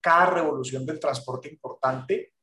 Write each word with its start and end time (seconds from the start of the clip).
cada 0.00 0.26
revolución 0.26 0.86
del 0.86 1.00
transporte 1.00 1.48
importante 1.48 2.34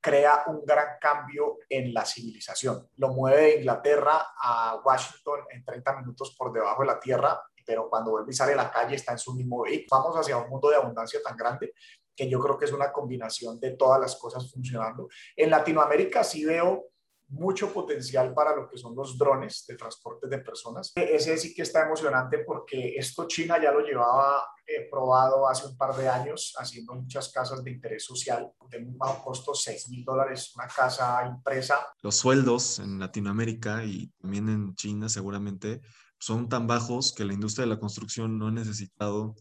crea 0.00 0.44
un 0.48 0.64
gran 0.66 0.98
cambio 1.00 1.58
en 1.68 1.94
la 1.94 2.04
civilización. 2.04 2.90
Lo 2.96 3.08
mueve 3.08 3.40
de 3.40 3.56
Inglaterra 3.60 4.34
a 4.38 4.80
Washington 4.84 5.40
en 5.50 5.64
30 5.64 6.00
minutos 6.00 6.34
por 6.36 6.52
debajo 6.52 6.82
de 6.82 6.88
la 6.88 7.00
tierra, 7.00 7.40
pero 7.64 7.88
cuando 7.88 8.10
vuelve 8.10 8.30
y 8.30 8.34
sale 8.34 8.52
a 8.52 8.56
la 8.56 8.70
calle 8.70 8.96
está 8.96 9.12
en 9.12 9.18
su 9.18 9.32
mismo 9.32 9.62
vehículo. 9.62 10.02
Vamos 10.02 10.16
hacia 10.18 10.36
un 10.36 10.50
mundo 10.50 10.68
de 10.68 10.76
abundancia 10.76 11.20
tan 11.24 11.36
grande 11.36 11.72
que 12.14 12.28
yo 12.28 12.38
creo 12.38 12.58
que 12.58 12.66
es 12.66 12.72
una 12.72 12.92
combinación 12.92 13.58
de 13.58 13.76
todas 13.76 14.00
las 14.00 14.16
cosas 14.16 14.50
funcionando. 14.52 15.08
En 15.34 15.50
Latinoamérica 15.50 16.22
sí 16.22 16.44
veo 16.44 16.84
mucho 17.28 17.72
potencial 17.72 18.32
para 18.34 18.54
lo 18.54 18.68
que 18.68 18.78
son 18.78 18.94
los 18.94 19.16
drones 19.16 19.64
de 19.66 19.76
transporte 19.76 20.28
de 20.28 20.38
personas. 20.38 20.92
Ese 20.94 21.36
sí 21.36 21.54
que 21.54 21.62
está 21.62 21.84
emocionante 21.84 22.38
porque 22.38 22.96
esto 22.96 23.26
China 23.26 23.60
ya 23.60 23.72
lo 23.72 23.80
llevaba 23.80 24.44
eh, 24.66 24.88
probado 24.90 25.48
hace 25.48 25.66
un 25.66 25.76
par 25.76 25.94
de 25.94 26.08
años 26.08 26.54
haciendo 26.58 26.94
muchas 26.94 27.30
casas 27.30 27.62
de 27.62 27.70
interés 27.70 28.04
social 28.04 28.50
de 28.70 28.78
un 28.78 28.96
bajo 28.96 29.22
costo, 29.22 29.54
6 29.54 29.88
mil 29.90 30.04
dólares 30.04 30.52
una 30.56 30.66
casa 30.68 31.26
impresa. 31.26 31.86
Los 32.02 32.16
sueldos 32.16 32.78
en 32.78 32.98
Latinoamérica 32.98 33.84
y 33.84 34.08
también 34.20 34.48
en 34.48 34.74
China 34.74 35.08
seguramente 35.08 35.80
son 36.18 36.48
tan 36.48 36.66
bajos 36.66 37.12
que 37.12 37.24
la 37.24 37.34
industria 37.34 37.64
de 37.66 37.74
la 37.74 37.80
construcción 37.80 38.38
no 38.38 38.46
ha 38.48 38.52
necesitado 38.52 39.34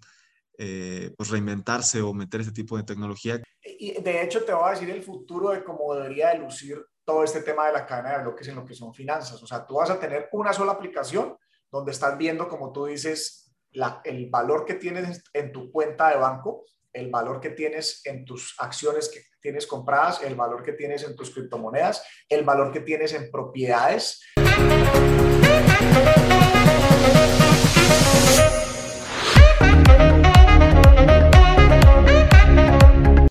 eh, 0.58 1.14
pues 1.18 1.30
reinventarse 1.30 2.02
o 2.02 2.14
meter 2.14 2.42
ese 2.42 2.52
tipo 2.52 2.78
de 2.78 2.84
tecnología. 2.84 3.42
Y 3.64 4.02
de 4.02 4.24
hecho 4.24 4.44
te 4.44 4.54
voy 4.54 4.68
a 4.68 4.72
decir 4.72 4.90
el 4.90 5.02
futuro 5.02 5.50
de 5.50 5.64
cómo 5.64 5.96
debería 5.96 6.30
de 6.30 6.40
lucir 6.40 6.86
todo 7.06 7.24
este 7.24 7.42
tema 7.42 7.68
de 7.68 7.74
la 7.74 7.86
cadena 7.86 8.18
de 8.18 8.24
bloques 8.24 8.48
en 8.48 8.56
lo 8.56 8.66
que 8.66 8.74
son 8.74 8.94
finanzas. 8.94 9.42
O 9.42 9.48
sea, 9.48 9.66
tú 9.66 9.76
vas 9.76 9.90
a 9.90 10.00
tener 10.00 10.30
una 10.32 10.54
sola 10.54 10.74
aplicación 10.74 11.38
donde 11.72 11.92
estás 11.92 12.18
viendo, 12.18 12.48
como 12.48 12.72
tú 12.72 12.86
dices, 12.86 13.52
la, 13.72 14.02
el 14.04 14.30
valor 14.30 14.66
que 14.66 14.76
tienes 14.76 15.24
en 15.34 15.52
tu 15.52 15.72
cuenta 15.72 16.10
de 16.10 16.18
banco, 16.18 16.66
el 16.94 17.10
valor 17.10 17.40
que 17.40 17.50
tienes 17.50 18.06
en 18.06 18.24
tus 18.24 18.56
acciones 18.60 19.10
que 19.10 19.22
tienes 19.42 19.66
compradas, 19.68 20.22
el 20.22 20.36
valor 20.36 20.64
que 20.64 20.74
tienes 20.74 21.04
en 21.04 21.16
tus 21.16 21.32
criptomonedas, 21.32 22.06
el 22.30 22.44
valor 22.44 22.72
que 22.72 22.82
tienes 22.82 23.14
en 23.14 23.32
propiedades. 23.32 24.22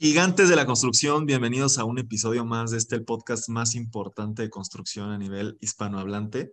Gigantes 0.03 0.49
de 0.49 0.57
la 0.57 0.67
construcción, 0.67 1.27
bienvenidos 1.27 1.79
a 1.79 1.85
un 1.85 1.97
episodio 1.97 2.45
más 2.45 2.73
de 2.73 2.79
este 2.79 2.97
el 2.97 3.05
podcast 3.05 3.49
más 3.49 3.77
importante 3.77 4.43
de 4.43 4.51
construcción 4.51 5.11
a 5.11 5.17
nivel 5.17 5.57
hispanohablante. 5.61 6.51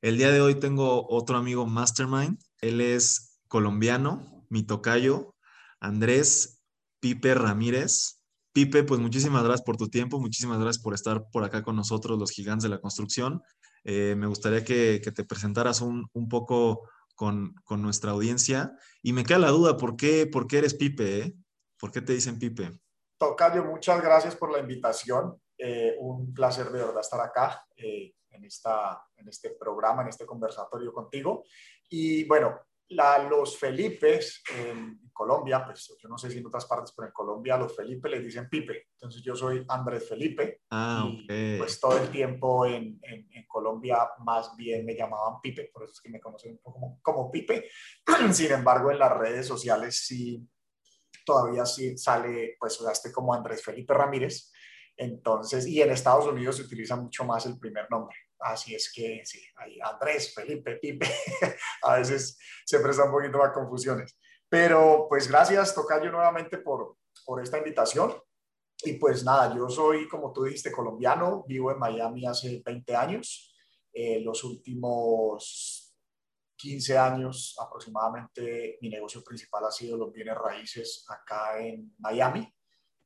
El 0.00 0.16
día 0.16 0.32
de 0.32 0.40
hoy 0.40 0.54
tengo 0.54 1.06
otro 1.10 1.36
amigo 1.36 1.66
Mastermind. 1.66 2.38
Él 2.62 2.80
es 2.80 3.38
colombiano, 3.48 4.46
mi 4.48 4.62
tocayo, 4.62 5.34
Andrés 5.78 6.62
Pipe 6.98 7.34
Ramírez. 7.34 8.22
Pipe, 8.54 8.82
pues 8.82 8.98
muchísimas 8.98 9.44
gracias 9.44 9.66
por 9.66 9.76
tu 9.76 9.90
tiempo, 9.90 10.18
muchísimas 10.18 10.58
gracias 10.58 10.82
por 10.82 10.94
estar 10.94 11.26
por 11.30 11.44
acá 11.44 11.62
con 11.62 11.76
nosotros, 11.76 12.18
los 12.18 12.30
gigantes 12.30 12.62
de 12.62 12.70
la 12.70 12.80
construcción. 12.80 13.42
Eh, 13.84 14.14
me 14.16 14.26
gustaría 14.26 14.64
que, 14.64 15.00
te 15.00 15.22
presentaras 15.22 15.82
un, 15.82 16.08
poco 16.30 16.88
con, 17.14 17.56
nuestra 17.68 18.12
audiencia. 18.12 18.72
Y 19.02 19.12
me 19.12 19.24
queda 19.24 19.38
la 19.40 19.50
duda, 19.50 19.76
¿por 19.76 19.96
qué, 19.96 20.26
por 20.26 20.46
qué 20.46 20.56
eres 20.56 20.72
Pipe? 20.72 21.20
Eh? 21.20 21.34
¿Por 21.78 21.92
qué 21.92 22.00
te 22.00 22.14
dicen 22.14 22.38
Pipe? 22.38 22.72
Tocayo, 23.18 23.64
muchas 23.64 24.02
gracias 24.02 24.36
por 24.36 24.52
la 24.52 24.58
invitación. 24.58 25.40
Eh, 25.58 25.96
un 25.98 26.34
placer 26.34 26.66
de 26.66 26.80
verdad 26.80 27.00
estar 27.00 27.20
acá 27.20 27.66
eh, 27.76 28.14
en, 28.30 28.44
esta, 28.44 29.02
en 29.16 29.28
este 29.28 29.50
programa, 29.50 30.02
en 30.02 30.08
este 30.08 30.26
conversatorio 30.26 30.92
contigo. 30.92 31.44
Y 31.88 32.24
bueno, 32.24 32.60
la, 32.88 33.18
los 33.18 33.58
Felipes 33.58 34.42
en 34.54 35.00
Colombia, 35.12 35.64
pues 35.64 35.96
yo 35.98 36.08
no 36.08 36.18
sé 36.18 36.30
si 36.30 36.38
en 36.38 36.46
otras 36.46 36.66
partes, 36.66 36.92
pero 36.94 37.08
en 37.08 37.12
Colombia 37.12 37.56
los 37.56 37.74
Felipe 37.74 38.08
les 38.08 38.24
dicen 38.24 38.48
Pipe. 38.48 38.88
Entonces 38.92 39.22
yo 39.22 39.34
soy 39.34 39.64
Andrés 39.68 40.08
Felipe. 40.08 40.60
Ah, 40.70 41.08
y 41.10 41.58
pues 41.58 41.80
todo 41.80 41.98
el 41.98 42.10
tiempo 42.10 42.66
en, 42.66 43.00
en, 43.02 43.46
Colombia 43.48 44.10
más 44.18 44.54
bien 44.54 44.84
me 44.84 44.94
llamaban 44.94 45.40
Pipe, 45.40 45.70
por 45.72 45.84
eso 45.84 45.92
es 45.92 46.00
que 46.00 46.10
me 46.10 46.20
conocen 46.20 46.58
como, 46.58 47.00
como 47.00 47.30
Pipe. 47.30 47.70
Sin 48.32 48.52
embargo, 48.52 48.90
en 48.90 48.98
las 48.98 49.16
redes 49.16 49.46
sociales 49.46 50.04
sí 50.06 50.46
todavía 51.26 51.66
sí 51.66 51.98
sale, 51.98 52.56
pues, 52.58 52.80
este 52.90 53.12
como 53.12 53.34
Andrés 53.34 53.62
Felipe 53.62 53.92
Ramírez. 53.92 54.50
Entonces, 54.96 55.66
y 55.66 55.82
en 55.82 55.90
Estados 55.90 56.26
Unidos 56.26 56.56
se 56.56 56.62
utiliza 56.62 56.96
mucho 56.96 57.24
más 57.24 57.44
el 57.44 57.58
primer 57.58 57.90
nombre. 57.90 58.16
Así 58.38 58.74
es 58.74 58.90
que 58.92 59.22
sí, 59.24 59.42
Andrés, 59.82 60.32
Felipe, 60.32 60.76
Pipe. 60.76 61.06
a 61.82 61.96
veces 61.96 62.38
se 62.64 62.80
prestan 62.80 63.08
un 63.08 63.12
poquito 63.12 63.38
más 63.38 63.52
confusiones. 63.52 64.18
Pero 64.48 65.06
pues 65.08 65.28
gracias, 65.28 65.74
Tocayo, 65.74 66.10
nuevamente 66.10 66.58
por, 66.58 66.96
por 67.24 67.42
esta 67.42 67.58
invitación. 67.58 68.14
Y 68.84 68.94
pues 68.94 69.24
nada, 69.24 69.54
yo 69.54 69.68
soy, 69.68 70.06
como 70.08 70.32
tú 70.32 70.44
dijiste, 70.44 70.70
colombiano, 70.70 71.44
vivo 71.46 71.72
en 71.72 71.78
Miami 71.78 72.26
hace 72.26 72.62
20 72.64 72.94
años. 72.94 73.54
Eh, 73.92 74.20
los 74.20 74.44
últimos 74.44 75.85
15 76.56 76.98
años 76.98 77.56
aproximadamente, 77.60 78.78
mi 78.80 78.88
negocio 78.88 79.22
principal 79.22 79.66
ha 79.66 79.70
sido 79.70 79.96
los 79.96 80.12
bienes 80.12 80.36
raíces 80.36 81.04
acá 81.08 81.58
en 81.60 81.94
Miami, 81.98 82.52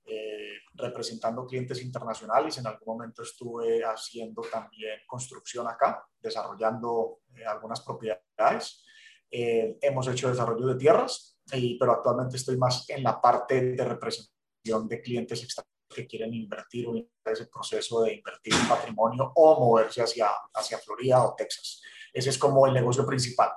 eh, 0.05 0.55
representando 0.75 1.47
clientes 1.47 1.83
internacionales. 1.83 2.57
En 2.59 2.67
algún 2.67 2.97
momento 2.97 3.23
estuve 3.23 3.85
haciendo 3.85 4.43
también 4.43 5.01
construcción 5.07 5.69
acá, 5.69 6.05
desarrollando 6.19 7.21
eh, 7.37 7.45
algunas 7.45 7.81
propiedades. 7.81 8.85
Eh, 9.31 9.79
hemos 9.81 10.09
hecho 10.09 10.31
desarrollo 10.31 10.67
de 10.67 10.77
tierras, 10.77 11.39
y, 11.53 11.79
pero 11.79 11.93
actualmente 11.93 12.37
estoy 12.37 12.57
más 12.57 12.89
en 12.89 13.03
la 13.03 13.21
parte 13.21 13.61
de 13.73 13.85
representación 13.85 14.89
de 14.89 15.01
clientes 15.01 15.47
que 15.89 16.07
quieren 16.07 16.33
invertir 16.35 16.87
o 16.87 16.95
ese 17.25 17.47
proceso 17.47 18.03
de 18.03 18.15
invertir 18.15 18.55
en 18.55 18.69
patrimonio 18.69 19.33
o 19.35 19.61
moverse 19.61 20.03
hacia, 20.03 20.29
hacia 20.55 20.79
Florida 20.79 21.25
o 21.25 21.35
Texas. 21.35 21.83
Ese 22.13 22.31
es 22.31 22.39
como 22.39 22.67
el 22.67 22.75
negocio 22.75 23.07
principal. 23.07 23.51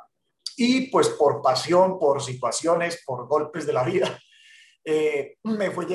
Y 0.56 0.90
pues 0.92 1.10
por 1.10 1.42
pasión, 1.42 1.98
por 1.98 2.22
situaciones, 2.22 3.04
por 3.06 3.28
golpes 3.28 3.66
de 3.66 3.74
la 3.74 3.84
vida, 3.84 4.20
eh, 4.86 5.38
me, 5.44 5.72
fue, 5.72 5.86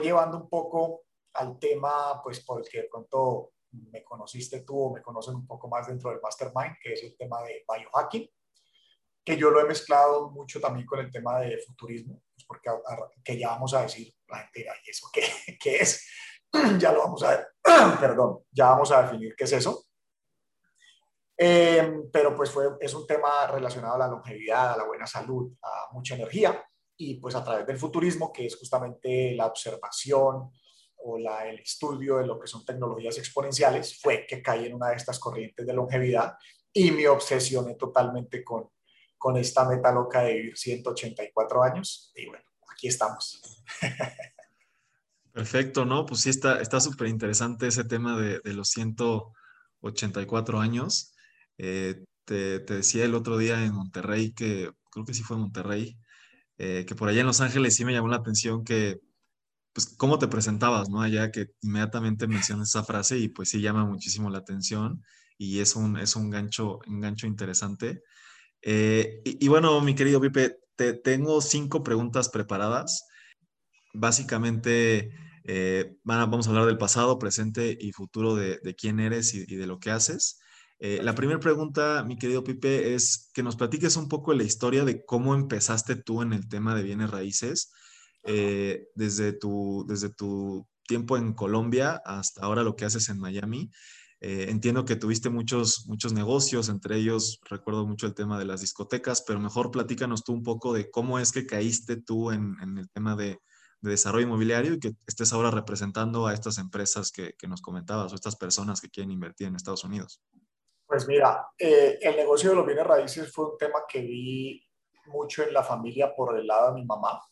llevando 0.00 0.38
un 0.38 0.48
poco 0.48 1.04
al 1.34 1.58
tema, 1.58 2.20
pues 2.22 2.44
por 2.44 2.60
el 2.60 2.68
que 2.68 2.82
de 2.82 2.88
pronto 2.88 3.52
me 3.72 4.02
conociste 4.02 4.62
tú 4.62 4.80
o 4.80 4.92
me 4.92 5.02
conocen 5.02 5.34
un 5.34 5.46
poco 5.46 5.68
más 5.68 5.86
dentro 5.86 6.10
del 6.10 6.20
Mastermind, 6.20 6.76
que 6.82 6.94
es 6.94 7.04
el 7.04 7.16
tema 7.16 7.42
de 7.42 7.64
biohacking, 7.68 8.28
que 9.24 9.36
yo 9.36 9.50
lo 9.50 9.60
he 9.60 9.64
mezclado 9.64 10.30
mucho 10.30 10.60
también 10.60 10.86
con 10.86 10.98
el 10.98 11.10
tema 11.10 11.40
de 11.40 11.58
futurismo, 11.58 12.22
pues 12.34 12.44
porque 12.46 12.70
que 13.22 13.38
ya 13.38 13.50
vamos 13.50 13.74
a 13.74 13.82
decir, 13.82 14.12
la 14.28 14.38
gente 14.38 14.66
¿y 14.84 14.90
eso 14.90 15.08
qué, 15.12 15.22
qué 15.60 15.76
es? 15.76 16.04
ya 16.78 16.92
lo 16.92 17.00
vamos 17.00 17.22
a 17.22 17.30
ver, 17.30 17.48
perdón, 18.00 18.44
ya 18.50 18.70
vamos 18.70 18.90
a 18.90 19.02
definir 19.02 19.34
qué 19.36 19.44
es 19.44 19.52
eso. 19.52 19.84
Eh, 21.42 22.02
pero 22.12 22.36
pues 22.36 22.50
fue, 22.50 22.66
es 22.78 22.92
un 22.92 23.06
tema 23.06 23.46
relacionado 23.46 23.94
a 23.94 23.98
la 23.98 24.08
longevidad, 24.08 24.74
a 24.74 24.76
la 24.76 24.84
buena 24.84 25.06
salud, 25.06 25.50
a 25.62 25.90
mucha 25.90 26.14
energía 26.14 26.62
y 26.98 27.14
pues 27.14 27.34
a 27.34 27.42
través 27.42 27.66
del 27.66 27.78
futurismo, 27.78 28.30
que 28.30 28.44
es 28.44 28.56
justamente 28.56 29.34
la 29.34 29.46
observación 29.46 30.50
o 30.96 31.18
la, 31.18 31.48
el 31.48 31.60
estudio 31.60 32.18
de 32.18 32.26
lo 32.26 32.38
que 32.38 32.46
son 32.46 32.62
tecnologías 32.62 33.16
exponenciales, 33.16 33.98
fue 33.98 34.26
que 34.28 34.42
caí 34.42 34.66
en 34.66 34.74
una 34.74 34.90
de 34.90 34.96
estas 34.96 35.18
corrientes 35.18 35.66
de 35.66 35.72
longevidad 35.72 36.36
y 36.74 36.90
me 36.90 37.08
obsesioné 37.08 37.74
totalmente 37.76 38.44
con, 38.44 38.68
con 39.16 39.38
esta 39.38 39.66
meta 39.66 39.90
loca 39.92 40.20
de 40.20 40.34
vivir 40.34 40.58
184 40.58 41.62
años 41.62 42.12
y 42.16 42.26
bueno, 42.26 42.44
aquí 42.70 42.88
estamos. 42.88 43.40
Perfecto, 45.32 45.86
¿no? 45.86 46.04
Pues 46.04 46.20
sí, 46.20 46.28
está 46.28 46.80
súper 46.80 47.06
interesante 47.06 47.66
ese 47.68 47.84
tema 47.84 48.20
de, 48.20 48.40
de 48.40 48.52
los 48.52 48.68
184 48.68 50.60
años. 50.60 51.09
Eh, 51.62 52.04
te, 52.24 52.60
decía 52.60 53.04
el 53.04 53.14
otro 53.14 53.36
día 53.36 53.62
en 53.64 53.74
Monterrey, 53.74 54.32
que 54.32 54.70
creo 54.90 55.04
que 55.04 55.12
sí 55.14 55.22
fue 55.22 55.36
en 55.36 55.42
Monterrey, 55.42 55.98
eh, 56.58 56.86
que 56.88 56.94
por 56.94 57.08
allá 57.08 57.20
en 57.20 57.26
Los 57.26 57.42
Ángeles 57.42 57.76
sí 57.76 57.84
me 57.84 57.92
llamó 57.92 58.08
la 58.08 58.16
atención 58.16 58.64
que, 58.64 59.00
pues, 59.74 59.94
cómo 59.98 60.18
te 60.18 60.28
presentabas, 60.28 60.88
¿no? 60.90 61.02
Allá 61.02 61.30
que 61.32 61.48
inmediatamente 61.62 62.26
mencionas 62.28 62.70
esa 62.70 62.84
frase 62.84 63.18
y 63.18 63.28
pues 63.28 63.50
sí 63.50 63.60
llama 63.60 63.84
muchísimo 63.86 64.30
la 64.30 64.38
atención 64.38 65.04
y 65.38 65.60
es 65.60 65.76
un, 65.76 65.98
es 65.98 66.16
un, 66.16 66.30
gancho, 66.30 66.80
un 66.86 67.00
gancho 67.00 67.26
interesante. 67.26 68.02
Eh, 68.62 69.22
y, 69.24 69.48
bueno, 69.48 69.80
mi 69.82 69.94
querido 69.94 70.20
Pipe, 70.20 70.58
te, 70.76 70.94
tengo 70.94 71.40
cinco 71.42 71.82
preguntas 71.82 72.28
preparadas. 72.30 73.06
Básicamente, 73.94 75.10
vamos 76.04 76.46
a 76.46 76.50
hablar 76.50 76.66
del 76.66 76.78
pasado, 76.78 77.18
presente 77.18 77.76
y 77.80 77.92
futuro 77.92 78.34
de, 78.36 78.74
quién 78.76 79.00
eres 79.00 79.34
y, 79.34 79.44
y 79.48 79.56
de 79.56 79.66
lo 79.66 79.78
que 79.80 79.90
haces. 79.90 80.39
Eh, 80.82 81.00
la 81.02 81.14
primera 81.14 81.38
pregunta, 81.38 82.02
mi 82.04 82.16
querido 82.16 82.42
Pipe, 82.42 82.94
es 82.94 83.30
que 83.34 83.42
nos 83.42 83.56
platiques 83.56 83.96
un 83.96 84.08
poco 84.08 84.32
la 84.32 84.44
historia 84.44 84.84
de 84.84 85.04
cómo 85.04 85.34
empezaste 85.34 85.94
tú 85.94 86.22
en 86.22 86.32
el 86.32 86.48
tema 86.48 86.74
de 86.74 86.82
bienes 86.82 87.10
raíces, 87.10 87.70
eh, 88.24 88.88
desde, 88.94 89.34
tu, 89.34 89.84
desde 89.86 90.08
tu 90.08 90.66
tiempo 90.86 91.18
en 91.18 91.34
Colombia 91.34 92.00
hasta 92.04 92.42
ahora 92.42 92.62
lo 92.62 92.76
que 92.76 92.86
haces 92.86 93.10
en 93.10 93.18
Miami. 93.18 93.70
Eh, 94.22 94.46
entiendo 94.48 94.84
que 94.84 94.96
tuviste 94.96 95.30
muchos, 95.30 95.86
muchos 95.86 96.12
negocios, 96.12 96.68
entre 96.68 96.96
ellos 96.96 97.40
recuerdo 97.48 97.86
mucho 97.86 98.06
el 98.06 98.14
tema 98.14 98.38
de 98.38 98.44
las 98.44 98.60
discotecas, 98.60 99.22
pero 99.26 99.38
mejor 99.38 99.70
platícanos 99.70 100.24
tú 100.24 100.32
un 100.32 100.42
poco 100.42 100.74
de 100.74 100.90
cómo 100.90 101.18
es 101.18 101.32
que 101.32 101.46
caíste 101.46 101.96
tú 101.96 102.30
en, 102.30 102.56
el 102.78 102.88
tema 102.90 103.16
de, 103.16 103.38
desarrollo 103.82 104.26
inmobiliario 104.26 104.74
y 104.74 104.78
que 104.78 104.94
estés 105.06 105.32
ahora 105.32 105.50
representando 105.50 106.26
a 106.26 106.34
estas 106.34 106.58
empresas 106.58 107.10
que, 107.10 107.34
nos 107.48 107.62
comentabas 107.62 108.12
o 108.12 108.14
estas 108.14 108.36
personas 108.36 108.78
que 108.80 108.90
quieren 108.90 109.10
invertir 109.10 109.46
en 109.46 109.56
Estados 109.56 109.84
Unidos. 109.84 110.20
Pues 110.90 111.06
mira, 111.06 111.46
eh, 111.56 112.00
el 112.02 112.16
negocio 112.16 112.50
de 112.50 112.56
los 112.56 112.66
bienes 112.66 112.84
raíces 112.84 113.32
fue 113.32 113.52
un 113.52 113.56
tema 113.56 113.84
que 113.88 114.00
vi 114.00 114.60
mucho 115.06 115.44
en 115.44 115.54
la 115.54 115.62
familia 115.62 116.12
por 116.12 116.36
el 116.36 116.44
lado 116.44 116.74
de 116.74 116.80
mi 116.80 116.84
mamá. 116.84 117.22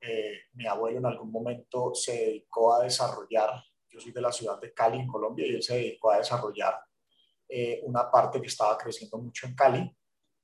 Eh, 0.00 0.44
mi 0.54 0.66
abuelo 0.66 0.96
en 0.96 1.04
algún 1.04 1.30
momento 1.30 1.94
se 1.94 2.12
dedicó 2.12 2.74
a 2.74 2.84
desarrollar 2.84 3.62
yo 3.92 4.00
soy 4.00 4.12
de 4.12 4.22
la 4.22 4.32
ciudad 4.32 4.58
de 4.58 4.72
Cali, 4.72 4.98
en 4.98 5.06
Colombia, 5.06 5.46
y 5.46 5.54
él 5.54 5.62
se 5.62 5.74
dedicó 5.74 6.10
a 6.10 6.16
desarrollar 6.16 6.74
eh, 7.46 7.82
una 7.84 8.10
parte 8.10 8.40
que 8.40 8.46
estaba 8.46 8.78
creciendo 8.78 9.18
mucho 9.18 9.46
en 9.46 9.54
Cali. 9.54 9.96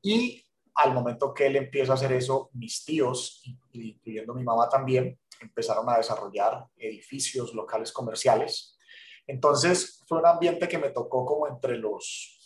Y 0.03 0.44
al 0.75 0.93
momento 0.93 1.32
que 1.32 1.47
él 1.47 1.56
empieza 1.56 1.93
a 1.93 1.94
hacer 1.94 2.12
eso, 2.12 2.50
mis 2.53 2.85
tíos, 2.85 3.43
incluyendo 3.73 4.35
mi 4.35 4.44
mamá 4.44 4.69
también, 4.69 5.19
empezaron 5.41 5.88
a 5.88 5.97
desarrollar 5.97 6.67
edificios, 6.76 7.55
locales 7.55 7.91
comerciales. 7.91 8.76
Entonces 9.26 10.05
fue 10.06 10.19
un 10.19 10.26
ambiente 10.26 10.69
que 10.69 10.79
me 10.79 10.91
tocó 10.91 11.25
como 11.25 11.49
entre 11.49 11.79
los 11.79 12.38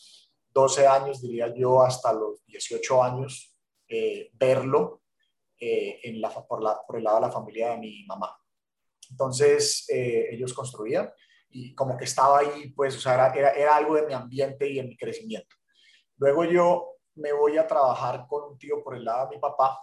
12 0.52 0.86
años, 0.86 1.20
diría 1.20 1.52
yo, 1.54 1.82
hasta 1.82 2.12
los 2.12 2.44
18 2.46 3.02
años, 3.02 3.56
eh, 3.88 4.30
verlo 4.34 5.02
eh, 5.58 6.00
en 6.04 6.20
la, 6.20 6.30
por, 6.30 6.60
el 6.96 7.04
lado 7.04 7.16
de 7.16 7.26
la 7.26 7.32
familia 7.32 7.70
de 7.70 7.78
mi 7.78 8.04
mamá. 8.06 8.36
Entonces, 9.10 9.84
eh, 9.88 10.28
ellos 10.30 10.54
construían 10.54 11.10
y 11.50 11.74
como 11.74 11.96
que 11.96 12.04
estaba 12.04 12.38
ahí, 12.38 12.70
pues, 12.70 13.04
o 13.04 13.10
era, 13.10 13.76
algo 13.76 13.94
de 13.96 14.06
mi 14.06 14.14
ambiente 14.14 14.66
y 14.68 14.76
de 14.76 14.84
mi 14.84 14.96
crecimiento. 14.96 15.54
Luego 16.16 16.44
yo 16.44 16.96
me 17.14 17.32
voy 17.32 17.58
a 17.58 17.66
trabajar 17.66 18.26
con 18.26 18.52
un 18.52 18.58
tío 18.58 18.82
por 18.82 18.96
el 18.96 19.04
lado 19.04 19.28
de 19.28 19.36
mi 19.36 19.40
papá, 19.40 19.78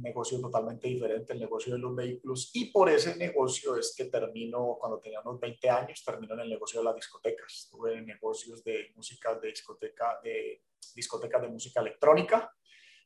negocio 0.00 0.40
totalmente 0.40 0.88
diferente, 0.88 1.32
el 1.32 1.40
negocio 1.40 1.74
de 1.74 1.78
los 1.78 1.94
vehículos, 1.94 2.50
y 2.54 2.66
por 2.66 2.90
ese 2.90 3.16
negocio 3.16 3.76
es 3.76 3.94
que 3.96 4.06
termino, 4.06 4.76
cuando 4.78 4.98
tenía 5.00 5.20
unos 5.20 5.40
20 5.40 5.70
años, 5.70 6.02
termino 6.04 6.34
en 6.34 6.40
el 6.40 6.50
negocio 6.50 6.80
de 6.80 6.84
las 6.84 6.96
discotecas. 6.96 7.68
Tuve 7.70 8.00
negocios 8.02 8.62
de 8.64 8.92
música, 8.94 9.34
de 9.36 9.48
discoteca, 9.48 10.20
de 10.22 10.62
discotecas 10.94 11.42
de 11.42 11.48
música 11.48 11.80
electrónica, 11.80 12.52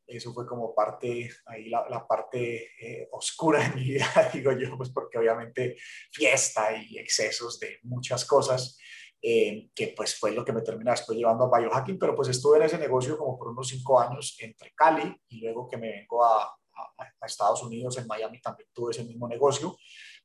eso 0.08 0.32
fue 0.32 0.46
como 0.46 0.74
parte, 0.74 1.30
ahí 1.44 1.68
la, 1.68 1.86
la 1.90 2.06
parte 2.06 2.70
eh, 2.80 3.08
oscura 3.12 3.60
de 3.60 3.74
mi 3.74 3.84
vida, 3.84 4.06
digo 4.32 4.52
yo, 4.52 4.74
pues 4.76 4.88
porque 4.88 5.18
obviamente 5.18 5.76
fiesta 6.10 6.74
y 6.74 6.98
excesos 6.98 7.60
de 7.60 7.78
muchas 7.82 8.24
cosas, 8.24 8.78
eh, 9.20 9.68
que 9.74 9.88
pues 9.94 10.18
fue 10.18 10.32
lo 10.32 10.44
que 10.44 10.52
me 10.54 10.62
termina 10.62 10.92
después 10.92 11.18
llevando 11.18 11.44
a 11.44 11.58
biohacking, 11.58 11.98
pero 11.98 12.14
pues 12.14 12.28
estuve 12.28 12.56
en 12.56 12.62
ese 12.62 12.78
negocio 12.78 13.18
como 13.18 13.36
por 13.36 13.48
unos 13.48 13.68
cinco 13.68 14.00
años 14.00 14.38
entre 14.40 14.72
Cali 14.74 15.14
y 15.28 15.40
luego 15.40 15.68
que 15.68 15.76
me 15.76 15.90
vengo 15.90 16.24
a, 16.24 16.56
a, 16.78 17.02
a 17.02 17.26
Estados 17.26 17.62
Unidos, 17.62 17.98
en 17.98 18.06
Miami 18.06 18.40
también 18.40 18.68
tuve 18.72 18.92
ese 18.92 19.04
mismo 19.04 19.26
negocio. 19.28 19.76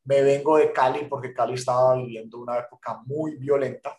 Me 0.05 0.21
vengo 0.21 0.57
de 0.57 0.71
Cali 0.71 1.05
porque 1.05 1.33
Cali 1.33 1.53
estaba 1.53 1.95
viviendo 1.95 2.39
una 2.39 2.59
época 2.59 3.01
muy 3.05 3.35
violenta, 3.37 3.97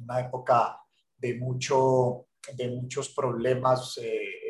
una 0.00 0.20
época 0.20 0.80
de, 1.16 1.34
mucho, 1.38 2.26
de 2.54 2.68
muchos 2.68 3.08
problemas. 3.10 3.98
Eh, 4.02 4.40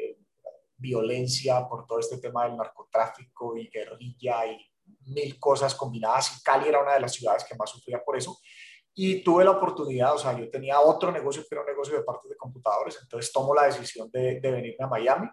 violencia, 0.81 1.69
por 1.69 1.87
todo 1.87 1.99
este 1.99 2.19
tema 2.19 2.47
del 2.47 2.57
narcotráfico 2.57 3.57
y 3.57 3.69
guerrilla 3.69 4.47
y 4.47 4.59
mil 5.07 5.39
cosas 5.39 5.75
combinadas. 5.75 6.39
Y 6.39 6.43
Cali 6.43 6.69
era 6.69 6.83
una 6.83 6.95
de 6.95 7.01
las 7.01 7.13
ciudades 7.13 7.45
que 7.45 7.55
más 7.55 7.71
sufría 7.71 8.03
por 8.03 8.17
eso. 8.17 8.39
Y 8.95 9.23
tuve 9.23 9.45
la 9.45 9.53
oportunidad, 9.53 10.15
o 10.15 10.19
sea, 10.19 10.37
yo 10.37 10.51
tenía 10.51 10.81
otro 10.81 11.13
negocio, 11.13 11.45
pero 11.49 11.63
un 11.63 11.69
negocio 11.69 11.97
de 11.97 12.03
partes 12.03 12.29
de 12.29 12.37
computadores, 12.37 12.99
entonces 13.01 13.33
tomo 13.33 13.55
la 13.55 13.67
decisión 13.67 14.11
de, 14.11 14.41
de 14.41 14.51
venirme 14.51 14.85
a 14.85 14.89
Miami 14.89 15.29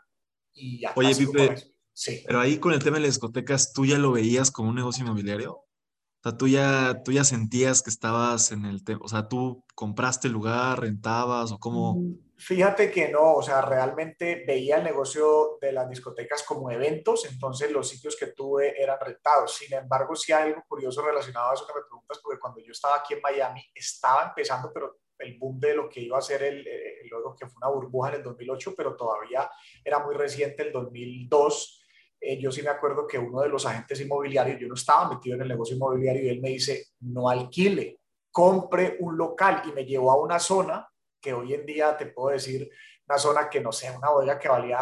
y 0.53 0.81
ya. 0.81 0.93
Oye, 0.95 1.15
Pipe, 1.15 1.55
sí. 1.97 2.23
pero 2.25 2.39
ahí 2.39 2.57
con 2.59 2.73
el 2.73 2.83
tema 2.83 2.97
de 2.97 3.01
las 3.01 3.15
discotecas, 3.15 3.73
¿tú 3.73 3.85
ya 3.85 3.97
lo 3.97 4.11
veías 4.11 4.51
como 4.51 4.69
un 4.69 4.75
negocio 4.75 5.03
inmobiliario? 5.03 5.53
O 5.53 6.21
sea, 6.23 6.37
tú 6.37 6.47
ya, 6.47 7.01
tú 7.03 7.11
ya 7.11 7.23
sentías 7.23 7.81
que 7.81 7.89
estabas 7.89 8.51
en 8.51 8.65
el 8.65 8.83
tema, 8.83 8.99
o 9.03 9.07
sea, 9.07 9.27
tú 9.27 9.63
compraste 9.75 10.27
el 10.27 10.33
lugar, 10.33 10.79
rentabas 10.79 11.51
o 11.51 11.59
cómo... 11.59 11.95
Mm, 11.95 12.27
Fíjate 12.39 12.91
que 12.91 13.09
no, 13.09 13.33
o 13.33 13.41
sea, 13.41 13.63
realmente 13.63 14.43
veía 14.45 14.77
el 14.77 14.83
negocio 14.83 15.57
de 15.59 15.71
las 15.71 15.89
discotecas 15.89 16.43
como 16.43 16.69
eventos, 16.69 17.25
entonces 17.25 17.71
los 17.71 17.89
sitios 17.89 18.15
que 18.15 18.27
tuve 18.27 18.79
eran 18.79 18.99
rentados. 19.01 19.55
Sin 19.55 19.73
embargo, 19.73 20.15
sí 20.15 20.31
hay 20.31 20.49
algo 20.49 20.63
curioso 20.67 21.01
relacionado 21.01 21.49
a 21.49 21.53
eso 21.55 21.65
que 21.65 21.73
me 21.73 21.81
preguntas, 21.81 22.19
porque 22.21 22.39
cuando 22.39 22.59
yo 22.59 22.73
estaba 22.73 22.97
aquí 22.97 23.15
en 23.15 23.21
Miami, 23.21 23.63
estaba 23.73 24.27
empezando, 24.27 24.71
pero 24.71 24.99
el 25.17 25.35
boom 25.39 25.59
de 25.59 25.73
lo 25.73 25.89
que 25.89 26.01
iba 26.01 26.19
a 26.19 26.21
ser 26.21 26.43
el, 26.43 26.63
luego 27.09 27.35
que 27.35 27.47
fue 27.47 27.57
una 27.57 27.73
burbuja 27.73 28.09
en 28.09 28.15
el 28.15 28.23
2008, 28.23 28.73
pero 28.77 28.95
todavía 28.95 29.49
era 29.83 29.97
muy 30.05 30.13
reciente, 30.13 30.61
el 30.61 30.71
2002. 30.71 31.86
Eh, 32.19 32.39
yo 32.39 32.51
sí 32.51 32.61
me 32.61 32.69
acuerdo 32.69 33.05
que 33.07 33.17
uno 33.17 33.41
de 33.41 33.49
los 33.49 33.65
agentes 33.65 34.01
inmobiliarios, 34.01 34.59
yo 34.59 34.67
no 34.67 34.73
estaba 34.73 35.09
metido 35.09 35.35
en 35.35 35.43
el 35.43 35.47
negocio 35.49 35.75
inmobiliario 35.75 36.23
y 36.23 36.29
él 36.29 36.41
me 36.41 36.49
dice, 36.49 36.87
no 37.01 37.29
alquile, 37.29 37.99
compre 38.31 38.97
un 38.99 39.17
local 39.17 39.63
y 39.67 39.71
me 39.71 39.85
llevó 39.85 40.11
a 40.11 40.21
una 40.21 40.39
zona 40.39 40.87
que 41.21 41.33
hoy 41.33 41.53
en 41.53 41.65
día 41.65 41.95
te 41.97 42.07
puedo 42.07 42.29
decir 42.29 42.69
una 43.07 43.17
zona 43.17 43.49
que 43.49 43.61
no 43.61 43.71
sé, 43.71 43.89
una 43.95 44.09
bodega 44.09 44.37
que 44.37 44.49
valía 44.49 44.79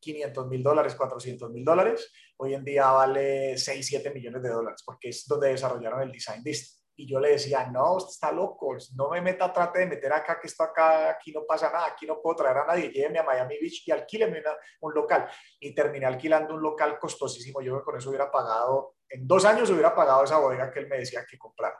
500 0.00 0.48
mil 0.48 0.62
dólares, 0.62 0.94
400 0.94 1.50
mil 1.50 1.64
dólares, 1.64 2.12
hoy 2.36 2.54
en 2.54 2.64
día 2.64 2.90
vale 2.90 3.56
6, 3.56 3.86
7 3.86 4.10
millones 4.10 4.42
de 4.42 4.48
dólares, 4.50 4.82
porque 4.84 5.08
es 5.08 5.26
donde 5.26 5.48
desarrollaron 5.48 6.02
el 6.02 6.12
Design 6.12 6.42
District. 6.42 6.81
Y 7.02 7.06
yo 7.08 7.18
le 7.18 7.30
decía, 7.30 7.66
no, 7.66 7.94
usted 7.94 8.12
está 8.12 8.30
loco, 8.30 8.76
no 8.94 9.10
me 9.10 9.20
meta, 9.20 9.52
trate 9.52 9.80
de 9.80 9.86
meter 9.86 10.12
acá, 10.12 10.38
que 10.40 10.46
esto 10.46 10.62
acá, 10.62 11.10
aquí 11.10 11.32
no 11.32 11.44
pasa 11.44 11.68
nada, 11.68 11.86
aquí 11.86 12.06
no 12.06 12.22
puedo 12.22 12.36
traer 12.36 12.58
a 12.58 12.66
nadie, 12.66 12.92
lléveme 12.92 13.18
a 13.18 13.24
Miami 13.24 13.58
Beach 13.60 13.82
y 13.88 13.90
alquíleme 13.90 14.40
un 14.82 14.94
local. 14.94 15.28
Y 15.58 15.74
terminé 15.74 16.06
alquilando 16.06 16.54
un 16.54 16.62
local 16.62 17.00
costosísimo, 17.00 17.60
yo 17.60 17.82
con 17.82 17.96
eso 17.96 18.08
hubiera 18.10 18.30
pagado, 18.30 18.94
en 19.08 19.26
dos 19.26 19.44
años 19.44 19.68
hubiera 19.70 19.92
pagado 19.92 20.22
esa 20.22 20.38
bodega 20.38 20.70
que 20.70 20.78
él 20.78 20.86
me 20.86 20.98
decía 20.98 21.26
que 21.28 21.36
comprara. 21.36 21.76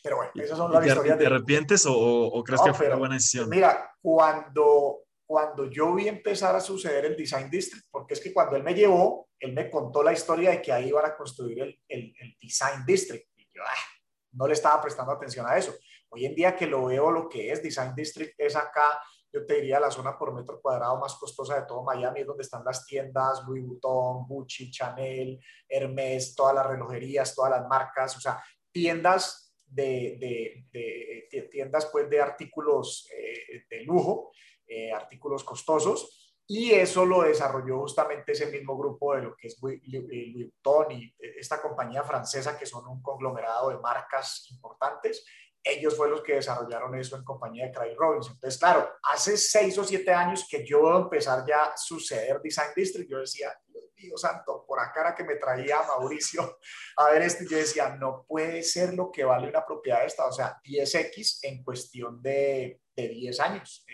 Pero 0.00 0.18
bueno, 0.18 0.30
esas 0.36 0.56
son 0.56 0.70
las 0.70 0.86
historias. 0.86 1.18
¿Te 1.18 1.26
arrepientes 1.26 1.84
o, 1.88 2.44
crees 2.46 2.62
que 2.62 2.74
fue 2.74 2.86
una 2.86 2.96
buena 2.96 3.14
decisión? 3.16 3.48
Mira, 3.48 3.90
cuando, 4.00 5.00
cuando 5.26 5.68
yo 5.68 5.92
vi 5.96 6.06
empezar 6.06 6.54
a 6.54 6.60
suceder 6.60 7.06
el 7.06 7.16
Design 7.16 7.50
District, 7.50 7.86
porque 7.90 8.14
es 8.14 8.20
que 8.20 8.32
cuando 8.32 8.54
él 8.54 8.62
me 8.62 8.72
llevó, 8.72 9.30
él 9.40 9.52
me 9.52 9.68
contó 9.68 10.04
la 10.04 10.12
historia 10.12 10.50
de 10.50 10.62
que 10.62 10.70
ahí 10.70 10.90
iban 10.90 11.06
a 11.06 11.16
construir 11.16 11.60
el, 11.60 11.80
el, 11.88 12.14
el 12.20 12.36
Design 12.40 12.84
District. 12.86 13.26
Y 13.34 13.48
yo 13.52 13.60
ah, 13.66 13.93
no 14.34 14.46
le 14.46 14.54
estaba 14.54 14.80
prestando 14.80 15.12
atención 15.12 15.46
a 15.46 15.56
eso. 15.56 15.74
Hoy 16.10 16.26
en 16.26 16.34
día 16.34 16.54
que 16.54 16.66
lo 16.66 16.86
veo 16.86 17.10
lo 17.10 17.28
que 17.28 17.50
es 17.50 17.62
Design 17.62 17.94
District 17.94 18.34
es 18.38 18.54
acá, 18.56 19.00
yo 19.32 19.44
te 19.44 19.54
diría 19.54 19.80
la 19.80 19.90
zona 19.90 20.16
por 20.16 20.32
metro 20.32 20.60
cuadrado 20.60 20.98
más 20.98 21.14
costosa 21.16 21.60
de 21.60 21.66
todo 21.66 21.82
Miami, 21.82 22.20
es 22.20 22.26
donde 22.26 22.42
están 22.42 22.64
las 22.64 22.86
tiendas 22.86 23.42
Louis 23.46 23.66
Vuitton, 23.66 24.26
Gucci, 24.28 24.70
Chanel, 24.70 25.40
Hermes, 25.68 26.34
todas 26.36 26.54
las 26.54 26.66
relojerías, 26.66 27.34
todas 27.34 27.50
las 27.50 27.66
marcas, 27.66 28.16
o 28.16 28.20
sea, 28.20 28.40
tiendas 28.70 29.52
de, 29.66 30.64
de, 30.72 31.48
tiendas 31.50 31.86
pues, 31.90 32.08
de 32.08 32.20
artículos 32.20 33.08
eh, 33.12 33.64
de 33.68 33.82
lujo, 33.82 34.30
eh, 34.68 34.92
artículos 34.92 35.42
costosos, 35.42 36.23
y 36.46 36.72
eso 36.72 37.06
lo 37.06 37.22
desarrolló 37.22 37.80
justamente 37.80 38.32
ese 38.32 38.46
mismo 38.46 38.76
grupo 38.76 39.14
de 39.14 39.22
lo 39.22 39.36
que 39.36 39.48
es 39.48 39.56
Louis 39.62 39.80
Vuitton 39.82 40.92
y 40.92 41.14
esta 41.18 41.60
compañía 41.60 42.02
francesa 42.02 42.58
que 42.58 42.66
son 42.66 42.86
un 42.86 43.02
conglomerado 43.02 43.70
de 43.70 43.78
marcas 43.78 44.46
importantes. 44.50 45.24
Ellos 45.62 45.96
fueron 45.96 46.16
los 46.16 46.22
que 46.22 46.34
desarrollaron 46.34 46.94
eso 46.96 47.16
en 47.16 47.24
compañía 47.24 47.66
de 47.66 47.72
Craig 47.72 47.94
Robinson. 47.96 48.34
Entonces, 48.34 48.60
claro, 48.60 48.86
hace 49.02 49.38
seis 49.38 49.78
o 49.78 49.84
siete 49.84 50.12
años 50.12 50.46
que 50.46 50.66
yo 50.66 50.80
voy 50.80 50.94
a 50.94 51.04
empezar 51.04 51.46
ya 51.48 51.64
a 51.64 51.76
suceder 51.78 52.38
Design 52.42 52.72
District, 52.76 53.10
yo 53.10 53.20
decía, 53.20 53.50
Dios 53.96 54.20
santo, 54.20 54.66
por 54.66 54.78
acá 54.78 55.00
era 55.00 55.14
que 55.14 55.24
me 55.24 55.36
traía 55.36 55.82
Mauricio 55.82 56.58
a 56.98 57.10
ver 57.10 57.22
esto, 57.22 57.44
yo 57.48 57.56
decía, 57.56 57.96
no 57.96 58.26
puede 58.28 58.62
ser 58.62 58.92
lo 58.92 59.10
que 59.10 59.24
vale 59.24 59.48
una 59.48 59.64
propiedad 59.64 60.04
esta, 60.04 60.26
o 60.26 60.32
sea, 60.32 60.60
10x 60.62 61.38
en 61.42 61.64
cuestión 61.64 62.20
de, 62.20 62.82
de 62.96 63.08
10 63.08 63.40
años, 63.40 63.84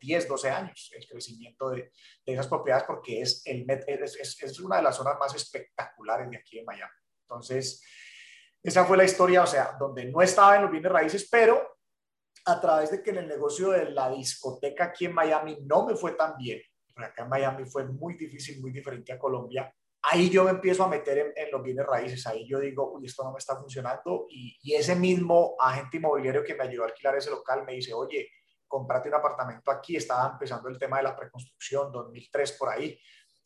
10, 0.00 0.24
eh, 0.24 0.28
12 0.28 0.50
años, 0.50 0.90
el 0.96 1.06
crecimiento 1.06 1.70
de, 1.70 1.90
de 2.24 2.32
esas 2.32 2.46
propiedades, 2.46 2.84
porque 2.86 3.20
es, 3.20 3.42
el, 3.46 3.66
es, 3.68 4.42
es, 4.42 4.60
una 4.60 4.76
de 4.76 4.82
las 4.82 4.96
zonas 4.96 5.18
más 5.18 5.34
espectaculares 5.34 6.30
de 6.30 6.36
aquí 6.36 6.58
de 6.58 6.64
Miami. 6.64 6.92
Entonces, 7.22 7.82
esa 8.62 8.84
fue 8.84 8.96
la 8.96 9.04
historia, 9.04 9.42
o 9.42 9.46
sea, 9.46 9.76
donde 9.78 10.04
no 10.06 10.22
estaba 10.22 10.56
en 10.56 10.62
los 10.62 10.70
bienes 10.70 10.92
raíces, 10.92 11.28
pero 11.30 11.78
a 12.46 12.60
través 12.60 12.90
de 12.90 13.02
que 13.02 13.10
en 13.10 13.18
el 13.18 13.28
negocio 13.28 13.70
de 13.70 13.90
la 13.90 14.10
discoteca 14.10 14.84
aquí 14.84 15.06
en 15.06 15.14
Miami 15.14 15.58
no 15.62 15.86
me 15.86 15.96
fue 15.96 16.12
tan 16.12 16.36
bien, 16.36 16.60
acá 16.96 17.24
en 17.24 17.28
Miami 17.28 17.64
fue 17.64 17.84
muy 17.84 18.14
difícil, 18.14 18.60
muy 18.60 18.70
diferente 18.70 19.12
a 19.12 19.18
Colombia. 19.18 19.74
Ahí 20.02 20.28
yo 20.28 20.44
me 20.44 20.50
empiezo 20.50 20.84
a 20.84 20.88
meter 20.88 21.32
en, 21.34 21.50
los 21.50 21.62
bienes 21.62 21.86
raíces, 21.86 22.26
ahí 22.26 22.46
yo 22.46 22.60
digo, 22.60 22.92
uy, 22.92 23.06
esto 23.06 23.24
no 23.24 23.32
me 23.32 23.38
está 23.38 23.56
funcionando. 23.56 24.26
Y, 24.28 24.58
y, 24.62 24.74
ese 24.74 24.94
mismo 24.94 25.56
agente 25.58 25.96
inmobiliario 25.96 26.44
que 26.44 26.54
me 26.54 26.64
ayudó 26.64 26.84
a 26.84 26.88
alquilar 26.88 27.16
ese 27.16 27.30
local 27.30 27.64
me 27.64 27.72
dice, 27.72 27.94
oye, 27.94 28.28
cómprate 28.74 29.08
un 29.08 29.14
apartamento 29.14 29.70
aquí. 29.70 29.94
Estaba 29.94 30.32
empezando 30.32 30.68
el 30.68 30.76
tema 30.76 30.96
de 30.96 31.04
la 31.04 31.14
preconstrucción, 31.14 31.92
2003 31.92 32.52
por 32.58 32.70
ahí. 32.70 32.98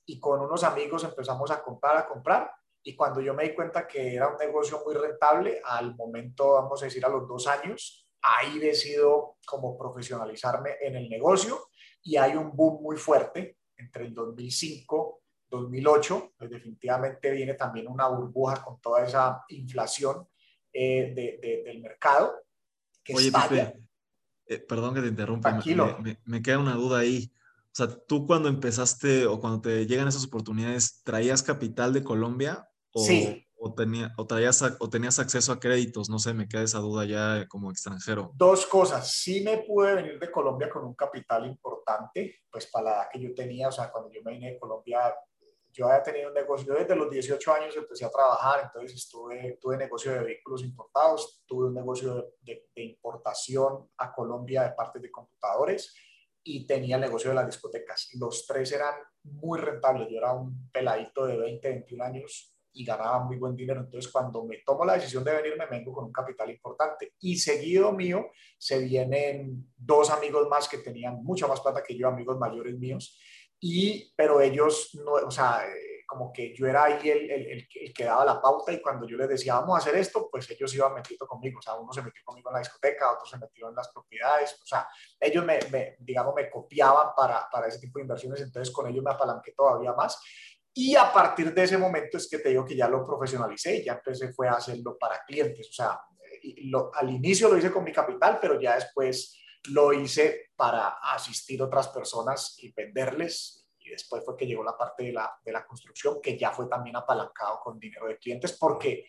Y 0.07 0.19
con 0.19 0.41
unos 0.41 0.65
amigos 0.65 1.05
empezamos 1.05 1.51
a 1.51 1.63
comprar, 1.63 1.99
a 1.99 2.09
comprar. 2.09 2.51
Y 2.83 2.97
cuando 2.97 3.21
yo 3.21 3.35
me 3.35 3.43
di 3.45 3.55
cuenta 3.55 3.87
que 3.87 4.15
era 4.15 4.29
un 4.29 4.39
negocio 4.39 4.81
muy 4.87 4.95
rentable, 4.95 5.61
al 5.63 5.95
momento, 5.95 6.55
vamos 6.55 6.81
a 6.81 6.87
decir, 6.87 7.05
a 7.05 7.11
los 7.11 7.29
dos 7.29 7.47
años, 7.47 8.09
ahí 8.23 8.59
decido 8.59 9.37
como 9.47 9.77
profesionalizarme 9.77 10.77
en 10.81 10.97
el 10.97 11.11
negocio 11.11 11.69
y 12.03 12.17
hay 12.17 12.35
un 12.35 12.57
boom 12.57 12.83
muy 12.83 12.97
fuerte 12.97 13.59
entre 13.77 14.07
el 14.07 14.15
2005 14.15 15.21
2008, 15.51 16.35
pues 16.37 16.51
definitivamente 16.51 17.31
viene 17.31 17.55
también 17.55 17.89
una 17.89 18.07
burbuja 18.09 18.63
con 18.63 18.81
toda 18.81 19.05
esa 19.05 19.45
inflación 19.49 20.29
eh, 20.73 21.13
de, 21.15 21.63
del 21.65 21.81
mercado. 21.81 22.35
Que 23.03 23.15
Oye, 23.15 23.33
Pepe, 23.33 23.88
eh, 24.49 24.59
perdón 24.59 24.95
que 24.95 25.03
te 25.03 25.09
interrumpa, 25.09 25.51
Tranquilo. 25.51 25.99
Me, 26.01 26.19
me, 26.25 26.43
queda 26.43 26.59
una 26.59 26.75
duda 26.75 27.01
ahí. 27.01 27.31
O 27.67 27.75
sea, 27.79 27.89
tú 28.07 28.27
cuando 28.27 28.49
empezaste 28.49 29.27
o 29.27 29.41
cuando 29.41 29.61
te 29.61 29.87
llegan 29.87 30.09
esas 30.09 30.25
oportunidades, 30.25 31.03
¿traías 31.05 31.43
capital 31.43 31.93
de 31.93 32.03
Colombia? 32.03 32.69
O, 32.93 33.05
sí. 33.05 33.45
O, 33.57 33.75
tenía, 33.75 34.13
o, 34.17 34.27
traías, 34.27 34.63
o 34.79 34.89
tenías 34.89 35.19
acceso 35.19 35.53
a 35.53 35.61
créditos? 35.61 36.09
No 36.09 36.19
sé, 36.19 36.33
me 36.33 36.49
queda 36.49 36.63
esa 36.63 36.79
duda 36.79 37.05
ya 37.05 37.47
como 37.49 37.71
extranjero. 37.71 38.33
Dos 38.35 38.67
cosas. 38.67 39.13
Sí 39.13 39.43
me 39.43 39.59
pude 39.59 39.95
venir 39.95 40.19
de 40.19 40.31
Colombia 40.31 40.71
con 40.71 40.85
un 40.85 40.95
capital 40.95 41.47
importante, 41.47 42.41
pues 42.51 42.67
para 42.67 42.85
la 42.85 42.91
edad 42.97 43.09
que 43.13 43.21
yo 43.21 43.35
tenía, 43.35 43.69
o 43.69 43.73
sea, 43.73 43.91
cuando 43.91 44.11
yo 44.11 44.23
me 44.25 44.33
vine 44.33 44.53
de 44.53 44.59
Colombia 44.59 45.15
yo 45.79 45.87
había 45.87 46.03
tenido 46.03 46.29
un 46.29 46.35
negocio, 46.35 46.75
desde 46.75 46.97
los 46.97 47.09
18 47.09 47.53
años 47.53 47.77
empecé 47.77 48.05
a 48.05 48.11
trabajar, 48.11 48.65
entonces 48.65 48.97
estuve, 48.99 49.59
tuve 49.61 49.77
negocio 49.77 50.11
de 50.13 50.25
vehículos 50.25 50.65
importados, 50.65 51.45
tuve 51.47 51.69
un 51.69 51.75
negocio 51.75 52.33
de, 52.41 52.67
importación 52.75 53.89
a 53.97 54.13
Colombia 54.13 54.65
de 54.65 54.73
partes 54.73 55.01
de 55.01 55.11
computadores 55.11 55.95
y 56.43 56.67
tenía 56.67 56.97
el 56.97 57.03
negocio 57.03 57.31
de 57.31 57.37
las 57.37 57.47
discotecas. 57.47 58.09
Los 58.19 58.45
tres 58.45 58.73
eran 58.73 58.95
muy 59.23 59.61
rentables, 59.61 60.09
yo 60.11 60.19
era 60.19 60.33
un 60.33 60.69
peladito 60.73 61.27
de 61.27 61.37
20, 61.37 61.69
21 61.69 62.05
años 62.05 62.57
y 62.73 62.85
ganaba 62.85 63.25
muy 63.25 63.37
buen 63.37 63.55
dinero. 63.55 63.81
Entonces, 63.81 64.11
cuando 64.11 64.45
me 64.45 64.59
tomo 64.59 64.85
la 64.85 64.95
decisión 64.95 65.23
de 65.23 65.33
venir, 65.33 65.57
me 65.57 65.67
vengo 65.67 65.93
con 65.93 66.07
un 66.07 66.13
capital 66.13 66.51
importante. 66.51 67.15
Y 67.21 67.37
seguido 67.37 67.93
mío, 67.93 68.31
se 68.57 68.79
vienen 68.81 69.73
dos 69.77 70.11
amigos 70.11 70.49
más 70.49 70.69
que 70.69 70.79
tenían 70.79 71.23
mucha 71.23 71.47
más 71.47 71.61
plata 71.61 71.83
que 71.83 71.97
yo, 71.97 72.09
amigos 72.09 72.39
mayores 72.39 72.77
míos, 72.79 73.19
y, 73.61 74.13
pero 74.17 74.41
ellos, 74.41 74.91
no, 74.95 75.13
o 75.13 75.31
sea, 75.31 75.65
eh, 75.67 76.05
como 76.07 76.33
que 76.33 76.55
yo 76.55 76.67
era 76.67 76.85
ahí 76.85 77.11
el, 77.11 77.31
el, 77.31 77.69
el, 77.75 77.93
que 77.93 78.05
daba 78.05 78.25
la 78.25 78.41
pauta 78.41 78.73
y 78.73 78.81
cuando 78.81 79.07
yo 79.07 79.17
les 79.17 79.29
decía, 79.29 79.55
vamos 79.55 79.75
a 79.75 79.79
hacer 79.79 79.97
esto, 79.97 80.29
pues 80.31 80.49
ellos 80.51 80.75
iban 80.75 80.95
metiendo 80.95 81.27
conmigo, 81.27 81.59
o 81.59 81.63
sea, 81.63 81.75
uno 81.75 81.93
se 81.93 82.01
metió 82.01 82.23
conmigo 82.25 82.49
en 82.49 82.55
la 82.55 82.61
discoteca, 82.61 83.13
otro 83.13 83.27
se 83.27 83.37
metió 83.37 83.69
en 83.69 83.75
las 83.75 83.89
propiedades, 83.89 84.59
o 84.63 84.67
sea, 84.67 84.89
ellos 85.21 85.45
me, 85.45 85.59
me 85.71 85.97
digamos, 85.99 86.35
me 86.35 86.49
copiaban 86.49 87.09
para, 87.15 87.49
para 87.51 87.69
ese 87.69 87.79
tipo 87.79 87.99
de 87.99 88.05
inversiones, 88.05 88.41
entonces 88.41 88.73
con 88.73 88.87
ellos 88.87 89.05
me 89.05 89.11
apalanqué 89.11 89.53
todavía 89.53 89.93
más. 89.93 90.19
Y 90.73 90.95
a 90.95 91.13
partir 91.13 91.53
de 91.53 91.65
ese 91.65 91.77
momento 91.77 92.19
es 92.19 92.29
que 92.31 92.39
te 92.39 92.51
digo 92.51 92.65
que 92.65 92.77
ya 92.77 92.89
lo 92.89 93.05
profesionalicé 93.05 93.79
y 93.79 93.85
ya 93.85 93.95
empecé 93.95 94.33
fue 94.33 94.47
a 94.47 94.53
hacerlo 94.53 94.97
para 94.97 95.25
clientes. 95.25 95.69
O 95.71 95.73
sea, 95.73 96.01
lo, 96.65 96.91
al 96.95 97.11
inicio 97.11 97.49
lo 97.49 97.59
hice 97.59 97.73
con 97.73 97.83
mi 97.83 97.93
capital, 97.93 98.39
pero 98.41 98.61
ya 98.61 98.77
después 98.77 99.37
lo 99.71 99.93
hice 99.93 100.51
para 100.57 100.99
asistir 101.03 101.61
a 101.61 101.65
otras 101.65 101.89
personas 101.89 102.57
y 102.59 102.73
venderles. 102.73 103.69
Y 103.79 103.91
después 103.91 104.25
fue 104.25 104.37
que 104.37 104.47
llegó 104.47 104.63
la 104.63 104.77
parte 104.77 105.05
de 105.05 105.13
la, 105.13 105.39
de 105.45 105.53
la 105.53 105.67
construcción, 105.67 106.21
que 106.23 106.39
ya 106.39 106.51
fue 106.51 106.67
también 106.67 106.97
apalancado 106.97 107.61
con 107.61 107.79
dinero 107.79 108.07
de 108.07 108.19
clientes, 108.19 108.57
porque 108.59 109.07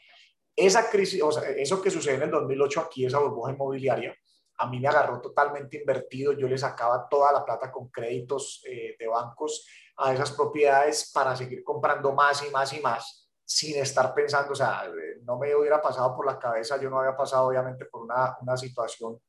esa 0.55 0.89
crisis, 0.89 1.21
o 1.21 1.31
sea, 1.31 1.49
eso 1.49 1.81
que 1.81 1.91
sucedió 1.91 2.17
en 2.17 2.23
el 2.23 2.31
2008 2.31 2.81
aquí, 2.81 3.05
esa 3.05 3.19
burbuja 3.19 3.51
inmobiliaria, 3.51 4.15
a 4.57 4.67
mí 4.67 4.79
me 4.79 4.89
agarró 4.89 5.21
totalmente 5.21 5.77
invertido. 5.77 6.33
Yo 6.33 6.47
le 6.47 6.57
sacaba 6.57 7.07
toda 7.09 7.31
la 7.31 7.45
plata 7.45 7.71
con 7.71 7.89
créditos 7.89 8.61
eh, 8.67 8.95
de 8.99 9.07
bancos 9.07 9.65
a 9.97 10.13
esas 10.13 10.31
propiedades 10.31 11.11
para 11.13 11.35
seguir 11.35 11.63
comprando 11.63 12.11
más 12.13 12.45
y 12.45 12.49
más 12.51 12.73
y 12.73 12.79
más 12.81 13.29
sin 13.49 13.77
estar 13.77 14.13
pensando, 14.13 14.51
o 14.51 14.55
sea, 14.55 14.83
no 15.23 15.39
me 15.39 15.55
hubiera 15.55 15.81
pasado 15.81 16.15
por 16.15 16.23
la 16.23 16.37
cabeza, 16.37 16.79
yo 16.79 16.87
no 16.87 16.99
había 16.99 17.17
pasado 17.17 17.47
obviamente 17.47 17.85
por 17.85 18.03
una, 18.03 18.37
una 18.41 18.55
situación 18.55 19.19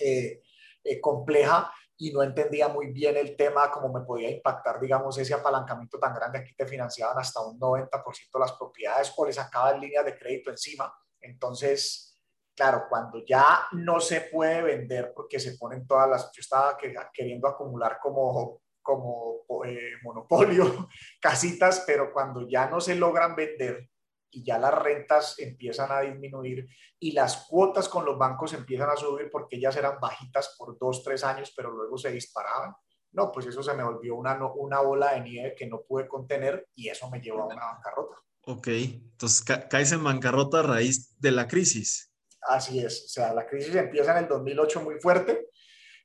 eh, 0.00 0.42
eh, 0.84 1.00
compleja 1.00 1.72
y 1.96 2.12
no 2.12 2.22
entendía 2.22 2.68
muy 2.68 2.92
bien 2.92 3.16
el 3.16 3.36
tema, 3.36 3.70
cómo 3.70 3.92
me 3.92 4.04
podía 4.04 4.30
impactar, 4.30 4.80
digamos, 4.80 5.18
ese 5.18 5.34
apalancamiento 5.34 5.98
tan 5.98 6.14
grande. 6.14 6.38
Aquí 6.38 6.54
te 6.54 6.66
financiaban 6.66 7.18
hasta 7.18 7.40
un 7.40 7.58
90% 7.58 7.90
de 8.32 8.40
las 8.40 8.52
propiedades 8.52 9.12
o 9.16 9.26
les 9.26 9.34
sacaban 9.34 9.80
líneas 9.80 10.04
de 10.04 10.16
crédito 10.16 10.50
encima. 10.50 10.92
Entonces, 11.20 12.16
claro, 12.54 12.86
cuando 12.88 13.24
ya 13.26 13.66
no 13.72 13.98
se 13.98 14.20
puede 14.22 14.62
vender 14.62 15.12
porque 15.14 15.40
se 15.40 15.56
ponen 15.58 15.86
todas 15.86 16.08
las, 16.08 16.32
yo 16.32 16.40
estaba 16.40 16.78
queriendo 17.12 17.48
acumular 17.48 17.98
como, 18.00 18.62
como 18.80 19.44
eh, 19.64 19.92
monopolio 20.02 20.88
casitas, 21.20 21.84
pero 21.84 22.12
cuando 22.12 22.48
ya 22.48 22.68
no 22.68 22.80
se 22.80 22.94
logran 22.94 23.34
vender, 23.34 23.88
y 24.30 24.44
ya 24.44 24.58
las 24.58 24.74
rentas 24.74 25.38
empiezan 25.38 25.90
a 25.90 26.00
disminuir 26.00 26.68
y 26.98 27.12
las 27.12 27.46
cuotas 27.48 27.88
con 27.88 28.04
los 28.04 28.18
bancos 28.18 28.52
empiezan 28.52 28.90
a 28.90 28.96
subir 28.96 29.30
porque 29.30 29.56
ellas 29.56 29.76
eran 29.76 29.98
bajitas 30.00 30.54
por 30.58 30.78
dos, 30.78 31.02
tres 31.02 31.24
años, 31.24 31.52
pero 31.56 31.70
luego 31.70 31.96
se 31.96 32.10
disparaban. 32.10 32.74
No, 33.12 33.32
pues 33.32 33.46
eso 33.46 33.62
se 33.62 33.74
me 33.74 33.82
volvió 33.82 34.16
una, 34.16 34.38
una 34.54 34.80
bola 34.80 35.14
de 35.14 35.20
nieve 35.20 35.54
que 35.56 35.66
no 35.66 35.80
pude 35.80 36.06
contener 36.06 36.68
y 36.74 36.88
eso 36.88 37.08
me 37.10 37.20
llevó 37.20 37.42
a 37.42 37.46
una 37.46 37.64
bancarrota. 37.64 38.16
Ok, 38.42 38.68
entonces 38.68 39.44
caes 39.68 39.92
en 39.92 40.04
bancarrota 40.04 40.60
a 40.60 40.62
raíz 40.62 41.18
de 41.18 41.30
la 41.30 41.46
crisis. 41.46 42.12
Así 42.42 42.78
es, 42.78 43.04
o 43.04 43.08
sea, 43.08 43.34
la 43.34 43.46
crisis 43.46 43.74
empieza 43.74 44.12
en 44.12 44.24
el 44.24 44.28
2008 44.28 44.80
muy 44.82 45.00
fuerte, 45.00 45.48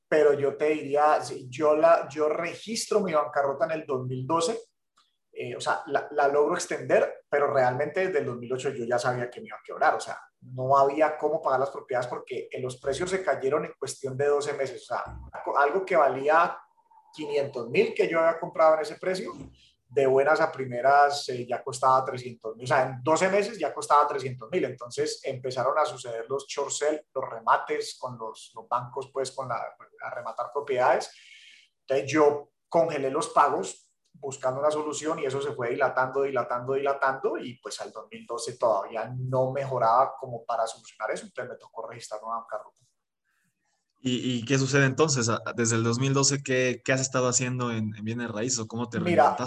pero 0.07 0.33
yo 0.33 0.57
te 0.57 0.69
diría, 0.69 1.19
yo, 1.47 1.75
la, 1.75 2.07
yo 2.09 2.27
registro 2.29 3.01
mi 3.01 3.13
bancarrota 3.13 3.65
en 3.65 3.71
el 3.71 3.85
2012 3.85 4.59
eh, 5.35 5.55
o 5.55 5.59
sea, 5.59 5.81
la, 5.87 6.07
la, 6.11 6.27
logro 6.27 6.53
extender, 6.53 7.25
pero 7.27 7.51
realmente 7.51 8.05
desde 8.05 8.19
el 8.19 8.27
2008 8.27 8.69
yo 8.69 8.85
ya 8.85 8.99
sabía 8.99 9.31
que 9.31 9.41
me 9.41 9.47
iba 9.47 9.57
a 9.57 9.63
quebrar, 9.65 9.95
o 9.95 9.99
sea, 9.99 10.19
no 10.41 10.77
había 10.77 11.17
cómo 11.17 11.41
pagar 11.41 11.59
las 11.59 11.71
propiedades 11.71 12.07
porque 12.07 12.49
los 12.59 12.77
precios 12.77 13.09
se 13.09 13.23
cayeron 13.23 13.65
en 13.65 13.73
cuestión 13.79 14.15
de 14.15 14.27
12 14.27 14.53
meses, 14.53 14.83
o 14.83 14.85
sea, 14.85 15.03
algo 15.57 15.83
que 15.83 15.95
valía 15.95 16.55
500 17.13 17.69
mil 17.69 17.95
que 17.95 18.07
yo 18.07 18.19
había 18.19 18.39
comprado 18.39 18.75
en 18.75 18.81
ese 18.81 18.95
precio, 18.95 19.33
de 19.87 20.05
buenas 20.05 20.39
a 20.39 20.51
primeras 20.51 21.29
eh, 21.29 21.45
ya 21.47 21.63
costaba 21.63 22.05
300 22.05 22.55
mil, 22.55 22.65
o 22.65 22.67
sea, 22.67 22.83
en 22.83 23.03
12 23.03 23.29
meses 23.29 23.57
ya 23.57 23.73
costaba 23.73 24.07
300 24.07 24.51
mil, 24.51 24.65
entonces 24.65 25.19
empezaron 25.23 25.77
a 25.79 25.85
suceder 25.85 26.25
los 26.29 26.45
short 26.47 26.69
sell, 26.69 27.07
los 27.11 27.29
remates 27.29 27.97
con 27.99 28.19
los, 28.19 28.51
los 28.53 28.67
bancos, 28.67 29.09
pues 29.11 29.31
con 29.31 29.49
la, 29.49 29.55
a 29.55 30.09
rematar 30.11 30.51
propiedades, 30.53 31.11
entonces 31.79 32.11
yo 32.11 32.51
congelé 32.69 33.09
los 33.09 33.29
pagos 33.29 33.92
buscando 34.13 34.59
una 34.59 34.71
solución 34.71 35.19
y 35.19 35.25
eso 35.25 35.41
se 35.41 35.53
fue 35.53 35.71
dilatando, 35.71 36.21
dilatando, 36.23 36.73
dilatando 36.73 37.37
y 37.37 37.55
pues 37.55 37.79
al 37.81 37.91
2012 37.91 38.57
todavía 38.57 39.13
no 39.17 39.51
mejoraba 39.51 40.15
como 40.19 40.45
para 40.45 40.65
solucionar 40.65 41.11
eso, 41.11 41.25
entonces 41.25 41.53
me 41.53 41.57
tocó 41.57 41.87
registrar 41.87 42.21
una 42.23 42.37
bancarrota. 42.37 42.83
¿Y, 44.05 44.39
¿Y, 44.39 44.45
qué 44.45 44.57
sucede 44.57 44.85
entonces? 44.85 45.29
Desde 45.55 45.77
el 45.77 45.83
2012, 45.83 46.43
¿qué, 46.43 46.81
qué 46.83 46.91
has 46.91 46.99
estado 46.99 47.29
haciendo 47.29 47.71
en, 47.71 47.95
en, 47.95 48.03
bienes 48.03 48.29
raíces 48.29 48.59
o 48.59 48.67
cómo 48.67 48.89
te 48.89 48.99
Mira, 48.99 49.37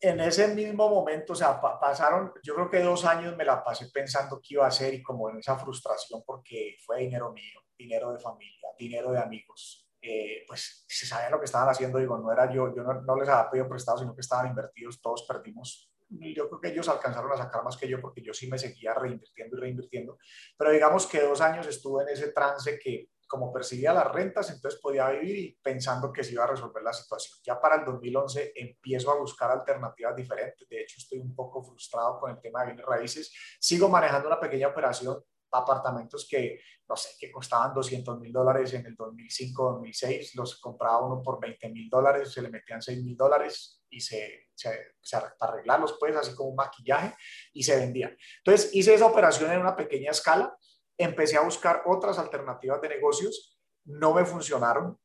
En 0.00 0.20
ese 0.20 0.54
mismo 0.54 0.90
momento, 0.90 1.32
o 1.32 1.36
sea, 1.36 1.58
pasaron, 1.58 2.30
yo 2.42 2.54
creo 2.54 2.68
que 2.68 2.82
dos 2.82 3.06
años 3.06 3.34
me 3.38 3.44
la 3.46 3.64
pasé 3.64 3.88
pensando 3.90 4.38
qué 4.42 4.54
iba 4.54 4.66
a 4.66 4.68
hacer 4.68 4.92
y 4.92 5.02
como 5.02 5.30
en 5.30 5.38
esa 5.38 5.56
frustración 5.56 6.22
porque 6.26 6.76
fue 6.84 6.98
dinero 6.98 7.32
mío, 7.32 7.60
dinero 7.78 8.12
de 8.12 8.18
familia, 8.18 8.68
dinero 8.78 9.12
de 9.12 9.18
amigos, 9.18 9.88
eh, 10.02 10.44
pues 10.48 10.84
se 10.88 11.06
sabía 11.06 11.30
lo 11.30 11.38
que 11.38 11.44
estaban 11.44 11.68
haciendo, 11.68 11.98
digo, 11.98 12.18
no 12.18 12.32
era 12.32 12.52
yo, 12.52 12.74
yo 12.74 12.82
no, 12.82 13.16
les 13.16 13.28
había 13.28 13.48
pedido 13.48 13.68
prestado, 13.68 13.98
sino 13.98 14.14
que 14.14 14.20
estaban 14.20 14.48
invertidos, 14.48 15.00
todos 15.00 15.24
perdimos. 15.28 15.88
Yo 16.10 16.48
creo 16.48 16.60
que 16.60 16.68
ellos 16.68 16.88
alcanzaron 16.88 17.32
a 17.32 17.36
sacar 17.36 17.64
más 17.64 17.76
que 17.76 17.88
yo 17.88 18.00
porque 18.00 18.20
yo 18.20 18.34
sí 18.34 18.50
me 18.50 18.58
seguía 18.58 18.92
reinvirtiendo 18.92 19.56
y 19.56 19.60
reinvirtiendo. 19.60 20.18
Pero 20.58 20.72
digamos 20.72 21.06
que 21.06 21.22
dos 21.22 21.40
años 21.40 21.66
estuve 21.66 22.02
en 22.02 22.10
ese 22.10 22.32
trance 22.32 22.78
que 22.78 23.08
como 23.32 23.50
percibía 23.50 23.94
las 23.94 24.12
rentas, 24.12 24.50
entonces 24.50 24.78
podía 24.78 25.08
vivir 25.08 25.56
pensando 25.62 26.12
que 26.12 26.22
se 26.22 26.32
iba 26.32 26.44
a 26.44 26.48
resolver 26.48 26.82
la 26.82 26.92
situación. 26.92 27.38
Ya 27.42 27.58
para 27.58 27.76
el 27.76 27.84
2011 27.86 28.52
empiezo 28.54 29.10
a 29.10 29.18
buscar 29.18 29.50
alternativas 29.50 30.14
diferentes. 30.14 30.68
De 30.68 30.82
hecho, 30.82 30.96
estoy 30.98 31.18
un 31.18 31.34
poco 31.34 31.62
frustrado 31.62 32.20
con 32.20 32.30
el 32.30 32.40
tema 32.42 32.60
de 32.60 32.66
bienes 32.66 32.84
raíces. 32.84 33.32
Sigo 33.58 33.88
manejando 33.88 34.28
una 34.28 34.38
pequeña 34.38 34.68
operación 34.68 35.24
apartamentos 35.52 36.26
que, 36.28 36.60
no 36.88 36.96
sé, 36.96 37.10
que 37.18 37.30
costaban 37.30 37.74
200 37.74 38.18
mil 38.20 38.32
dólares 38.32 38.72
en 38.74 38.86
el 38.86 38.94
2005, 38.94 39.72
2006, 39.74 40.34
los 40.34 40.60
compraba 40.60 41.06
uno 41.06 41.22
por 41.22 41.40
20 41.40 41.68
mil 41.68 41.88
dólares, 41.88 42.32
se 42.32 42.42
le 42.42 42.50
metían 42.50 42.80
6 42.80 43.02
mil 43.04 43.16
dólares 43.16 43.82
y 43.90 44.00
se, 44.00 44.48
se, 44.54 44.94
se, 45.00 45.18
arreglarlos, 45.40 45.96
pues, 46.00 46.16
así 46.16 46.34
como 46.34 46.50
un 46.50 46.56
maquillaje, 46.56 47.14
y 47.52 47.62
se 47.62 47.76
vendían. 47.76 48.16
Entonces, 48.38 48.74
hice 48.74 48.94
esa 48.94 49.06
operación 49.06 49.52
en 49.52 49.60
una 49.60 49.76
pequeña 49.76 50.10
escala, 50.10 50.56
empecé 50.96 51.36
a 51.36 51.42
buscar 51.42 51.82
otras 51.86 52.18
alternativas 52.18 52.80
de 52.80 52.88
negocios, 52.88 53.58
no 53.84 54.14
me 54.14 54.24
funcionaron. 54.24 54.98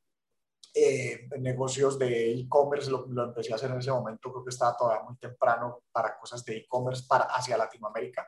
Eh, 0.80 1.28
negocios 1.40 1.98
de 1.98 2.34
e-commerce 2.34 2.92
lo, 2.92 3.08
lo, 3.08 3.24
empecé 3.24 3.52
a 3.52 3.56
hacer 3.56 3.72
en 3.72 3.80
ese 3.80 3.90
momento, 3.90 4.32
creo 4.32 4.44
que 4.44 4.50
estaba 4.50 4.78
todavía 4.78 5.04
muy 5.06 5.18
temprano 5.18 5.86
para 5.92 6.16
cosas 6.20 6.46
de 6.46 6.58
e-commerce 6.58 7.06
para 7.08 7.24
hacia 7.26 7.58
Latinoamérica. 7.58 8.28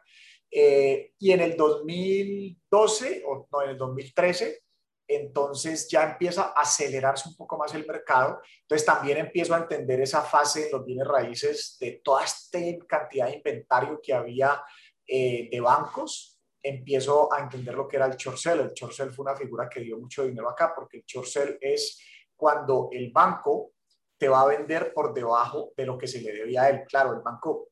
Eh, 0.52 1.14
y 1.20 1.32
en 1.32 1.42
el 1.42 1.56
2012, 1.56 3.24
o 3.28 3.48
no, 3.52 3.62
en 3.62 3.70
el 3.72 3.78
2013, 3.78 4.62
entonces 5.08 5.88
ya 5.90 6.04
empieza 6.04 6.54
a 6.56 6.62
acelerarse 6.62 7.30
un 7.30 7.36
poco 7.36 7.58
más 7.58 7.74
el 7.74 7.86
mercado. 7.86 8.42
Entonces 8.62 8.86
también 8.86 9.18
empiezo 9.18 9.56
a 9.56 9.60
entender 9.60 10.02
esa 10.02 10.22
fase 10.22 10.66
en 10.66 10.72
los 10.72 10.86
bienes 10.86 11.08
raíces 11.08 11.78
de 11.80 12.02
toda 12.04 12.24
esta 12.24 12.60
cantidad 12.88 13.28
de 13.28 13.38
inventario 13.38 14.00
que 14.02 14.14
había 14.14 14.64
eh, 15.08 15.50
de 15.52 15.60
bancos 15.60 16.40
empiezo 16.62 17.32
a 17.34 17.40
entender 17.40 17.74
lo 17.74 17.88
que 17.88 17.98
era 17.98 18.06
el 18.06 18.16
chorcel. 18.16 18.60
El 18.60 18.74
chorcel 18.74 19.12
fue 19.12 19.24
una 19.24 19.36
figura 19.36 19.70
que 19.70 19.82
dio 19.82 19.98
mucho 19.98 20.26
dinero 20.26 20.50
acá, 20.50 20.74
porque 20.76 20.98
el 20.98 21.06
chorcel 21.06 21.58
es 21.62 22.00
cuando 22.36 22.90
el 22.92 23.12
banco 23.12 23.74
te 24.18 24.28
va 24.28 24.42
a 24.42 24.48
vender 24.48 24.94
por 24.94 25.14
debajo 25.14 25.72
de 25.76 25.86
lo 25.86 25.98
que 25.98 26.08
se 26.08 26.22
le 26.22 26.34
debía 26.34 26.64
a 26.64 26.70
él. 26.70 26.84
Claro, 26.88 27.14
el 27.14 27.22
banco, 27.22 27.70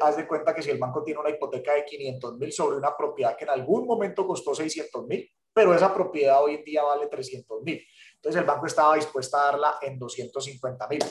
haz 0.00 0.16
de 0.16 0.26
cuenta 0.26 0.54
que 0.54 0.62
si 0.62 0.70
el 0.70 0.78
banco 0.78 1.02
tiene 1.02 1.20
una 1.20 1.30
hipoteca 1.30 1.74
de 1.74 1.84
500 1.84 2.38
mil 2.38 2.52
sobre 2.52 2.76
una 2.76 2.96
propiedad 2.96 3.36
que 3.36 3.44
en 3.44 3.50
algún 3.50 3.86
momento 3.86 4.26
costó 4.26 4.54
600 4.54 5.06
mil, 5.06 5.30
pero 5.52 5.74
esa 5.74 5.92
propiedad 5.94 6.42
hoy 6.42 6.56
en 6.56 6.64
día 6.64 6.82
vale 6.82 7.06
300 7.06 7.62
mil. 7.62 7.82
Entonces 8.16 8.40
el 8.40 8.46
banco 8.46 8.66
estaba 8.66 8.94
dispuesto 8.96 9.36
a 9.36 9.44
darla 9.44 9.78
en 9.80 9.98
250 9.98 10.88
mil. 10.88 11.04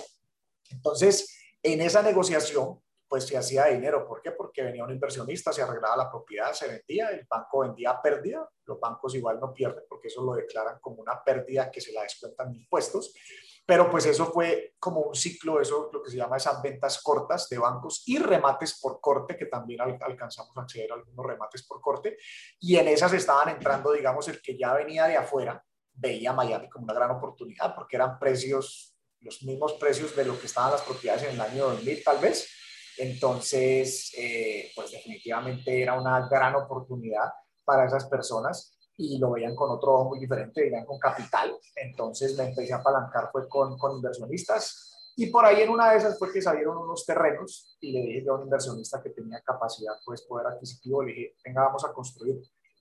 Entonces, 0.69 1.38
en 1.63 1.81
esa 1.81 2.01
negociación, 2.01 2.81
pues 3.07 3.25
se 3.25 3.38
hacía 3.38 3.65
dinero. 3.65 4.05
¿Por 4.07 4.22
qué? 4.22 4.31
Porque 4.31 4.63
venía 4.63 4.84
un 4.84 4.91
inversionista, 4.91 5.53
se 5.53 5.62
arreglaba 5.62 5.98
la 5.98 6.10
propiedad, 6.10 6.53
se 6.53 6.67
vendía, 6.67 7.10
el 7.10 7.25
banco 7.29 7.60
vendía 7.60 8.00
pérdida, 8.01 8.48
los 8.65 8.79
bancos 8.79 9.15
igual 9.15 9.39
no 9.39 9.53
pierden 9.53 9.84
porque 9.88 10.07
eso 10.07 10.24
lo 10.24 10.34
declaran 10.34 10.79
como 10.79 11.01
una 11.01 11.24
pérdida 11.24 11.72
que 11.72 11.81
se 11.81 11.93
la 11.93 12.03
descuentan 12.03 12.53
impuestos. 12.53 13.13
Pero 13.67 13.91
pues 13.91 14.05
eso 14.05 14.31
fue 14.31 14.75
como 14.79 15.01
un 15.01 15.13
ciclo, 15.13 15.59
eso 15.59 15.89
lo 15.91 16.01
que 16.01 16.09
se 16.09 16.15
llama 16.15 16.38
esas 16.38 16.62
ventas 16.62 17.01
cortas 17.03 17.50
de 17.50 17.57
bancos 17.57 18.01
y 18.05 18.17
remates 18.17 18.79
por 18.79 19.01
corte, 19.01 19.36
que 19.36 19.47
también 19.47 19.81
alcanzamos 19.81 20.55
a 20.55 20.62
acceder 20.62 20.89
a 20.89 20.95
algunos 20.95 21.25
remates 21.25 21.63
por 21.67 21.81
corte. 21.81 22.17
Y 22.62 22.77
en 22.77 22.88
esas 22.88 23.12
estaban 23.12 23.50
entrando, 23.50 23.91
digamos, 23.91 24.25
el 24.29 24.41
que 24.41 24.57
ya 24.57 24.74
venía 24.74 25.05
de 25.05 25.17
afuera, 25.17 25.62
veía 25.91 26.31
Miami 26.31 26.69
como 26.69 26.86
una 26.86 26.93
gran 26.93 27.12
oportunidad 27.12 27.75
porque 27.75 27.97
eran 27.97 28.17
precios, 28.17 28.95
los 29.19 29.43
mismos 29.43 29.74
precios 29.74 30.15
de 30.15 30.24
lo 30.24 30.39
que 30.39 30.45
estaban 30.45 30.71
las 30.71 30.83
propiedades 30.83 31.24
en 31.24 31.31
el 31.31 31.41
año 31.41 31.65
2000 31.65 32.03
tal 32.05 32.19
vez. 32.19 32.50
Entonces, 32.97 34.13
eh, 34.17 34.71
pues 34.74 34.91
definitivamente 34.91 35.81
era 35.81 36.00
una 36.00 36.25
gran 36.29 36.55
oportunidad 36.55 37.33
para 37.65 37.86
esas 37.86 38.05
personas 38.05 38.76
y 38.98 39.20
lo 39.20 39.32
veían 39.32 39.56
con 39.56 39.70
otro 39.70 39.94
ojo 39.94 40.10
muy 40.10 40.20
diferente, 40.20 40.62
veían 40.62 40.86
con 40.86 41.00
capital. 41.00 41.56
Entonces 41.75 42.36
me 42.36 42.50
empecé 42.50 42.74
a 42.74 42.77
apalancar 42.77 43.30
fue 43.32 43.48
con, 43.48 43.77
con 43.77 43.96
inversionistas 43.96 44.88
y 45.20 45.27
por 45.32 45.46
ahí 45.46 45.62
en 45.62 45.70
una 45.70 45.92
de 45.92 45.98
esas 45.98 46.20
fue 46.20 46.32
que 46.32 46.42
salieron 46.42 46.77
unos 46.77 47.04
terrenos 47.04 47.75
y 47.80 47.92
le 47.92 48.01
dije 48.01 48.30
a 48.30 48.34
un 48.34 48.44
inversionista 48.44 49.01
que 49.01 49.10
tenía 49.10 49.42
capacidad, 49.42 49.94
pues 50.06 50.22
poder 50.22 50.46
adquisitivo, 50.46 51.01
le 51.04 51.12
dije, 51.12 51.36
venga, 51.44 51.63
vamos 51.63 51.84
a 51.86 51.92
construir. 51.92 52.39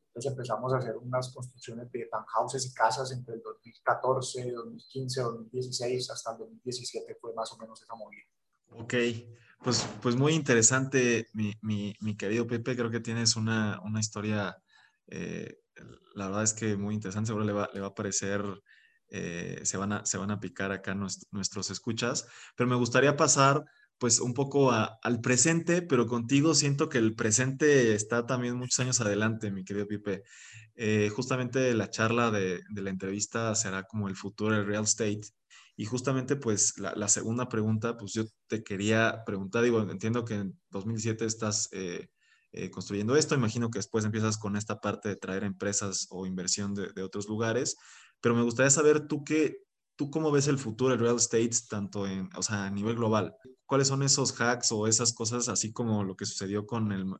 Entonces 0.08 0.32
empezamos 0.32 0.72
a 0.74 0.76
hacer 0.76 0.98
unas 0.98 1.32
construcciones 1.32 1.90
de 1.90 2.06
townhouses 2.10 2.66
y 2.66 2.74
casas 2.74 3.10
entre 3.12 3.36
el 3.36 3.42
2014, 3.42 4.50
2015, 4.50 5.20
2016 5.22 6.10
hasta 6.10 6.32
el 6.32 6.38
2017 6.38 7.16
fue 7.18 7.32
más 7.32 7.50
o 7.52 7.56
menos 7.56 7.82
esa 7.82 7.94
movida. 7.94 8.22
Ok, 8.72 8.94
pues, 9.62 9.86
pues 10.02 10.14
muy 10.14 10.34
interesante, 10.34 11.28
mi, 11.32 11.54
mi, 11.62 11.94
mi 12.00 12.18
querido 12.18 12.46
Pepe. 12.46 12.76
Creo 12.76 12.90
que 12.90 13.00
tienes 13.00 13.36
una, 13.36 13.80
una 13.82 14.00
historia 14.00 14.62
eh, 15.06 15.58
la 16.16 16.26
verdad 16.26 16.44
es 16.44 16.54
que 16.54 16.76
muy 16.76 16.94
interesante, 16.94 17.28
seguro 17.28 17.44
le 17.44 17.52
va, 17.52 17.68
le 17.74 17.80
va 17.80 17.88
a 17.88 17.94
parecer, 17.94 18.42
eh, 19.08 19.60
se, 19.64 19.76
van 19.76 19.92
a, 19.92 20.06
se 20.06 20.16
van 20.16 20.30
a 20.30 20.40
picar 20.40 20.72
acá 20.72 20.94
nuestros 20.94 21.70
escuchas, 21.70 22.26
pero 22.56 22.68
me 22.68 22.76
gustaría 22.76 23.16
pasar 23.16 23.64
pues 23.98 24.20
un 24.20 24.34
poco 24.34 24.72
al 24.72 25.20
presente, 25.20 25.82
pero 25.82 26.06
contigo 26.06 26.54
siento 26.54 26.88
que 26.88 26.98
el 26.98 27.14
presente 27.14 27.94
está 27.94 28.26
también 28.26 28.56
muchos 28.56 28.80
años 28.80 29.00
adelante, 29.00 29.50
mi 29.50 29.64
querido 29.64 29.86
Pipe. 29.86 30.22
Eh, 30.74 31.10
justamente 31.14 31.74
la 31.74 31.90
charla 31.90 32.30
de, 32.30 32.60
la 32.74 32.90
entrevista 32.90 33.54
será 33.54 33.84
como 33.84 34.08
el 34.08 34.16
futuro 34.16 34.54
del 34.54 34.66
real 34.66 34.84
estate. 34.84 35.22
Y 35.76 35.84
justamente 35.84 36.36
pues 36.36 36.78
la, 36.78 36.94
la, 36.94 37.08
segunda 37.08 37.48
pregunta, 37.48 37.96
pues 37.98 38.12
yo 38.14 38.24
te 38.48 38.62
quería 38.62 39.22
preguntar, 39.26 39.62
digo, 39.64 39.82
entiendo 39.82 40.24
que 40.24 40.34
en 40.34 40.58
2007 40.70 41.24
estás 41.26 41.68
eh, 41.72 42.08
eh, 42.56 42.70
construyendo 42.70 43.16
esto. 43.16 43.34
Imagino 43.34 43.70
que 43.70 43.78
después 43.78 44.06
empiezas 44.06 44.38
con 44.38 44.56
esta 44.56 44.80
parte 44.80 45.10
de 45.10 45.16
traer 45.16 45.44
empresas 45.44 46.06
o 46.10 46.24
inversión 46.24 46.74
de, 46.74 47.02
otros 47.02 47.28
lugares, 47.28 47.76
pero 48.22 48.34
me 48.34 48.42
gustaría 48.42 48.70
saber 48.70 49.06
tú 49.06 49.24
qué, 49.24 49.58
tú 49.94 50.10
cómo 50.10 50.30
ves 50.30 50.48
el 50.48 50.56
futuro 50.58 50.90
del 50.90 51.00
real 51.00 51.16
estate 51.16 51.50
tanto 51.68 52.06
en, 52.06 52.30
o 52.34 52.42
sea, 52.42 52.64
a 52.64 52.70
nivel 52.70 52.96
global. 52.96 53.36
¿Cuáles 53.66 53.88
son 53.88 54.02
esos 54.02 54.32
hacks 54.40 54.72
o 54.72 54.86
esas 54.86 55.12
cosas, 55.12 55.50
así 55.50 55.70
como 55.70 56.02
lo 56.02 56.16
que 56.16 56.24
sucedió 56.24 56.66
con 56.66 56.92
el, 56.92 57.14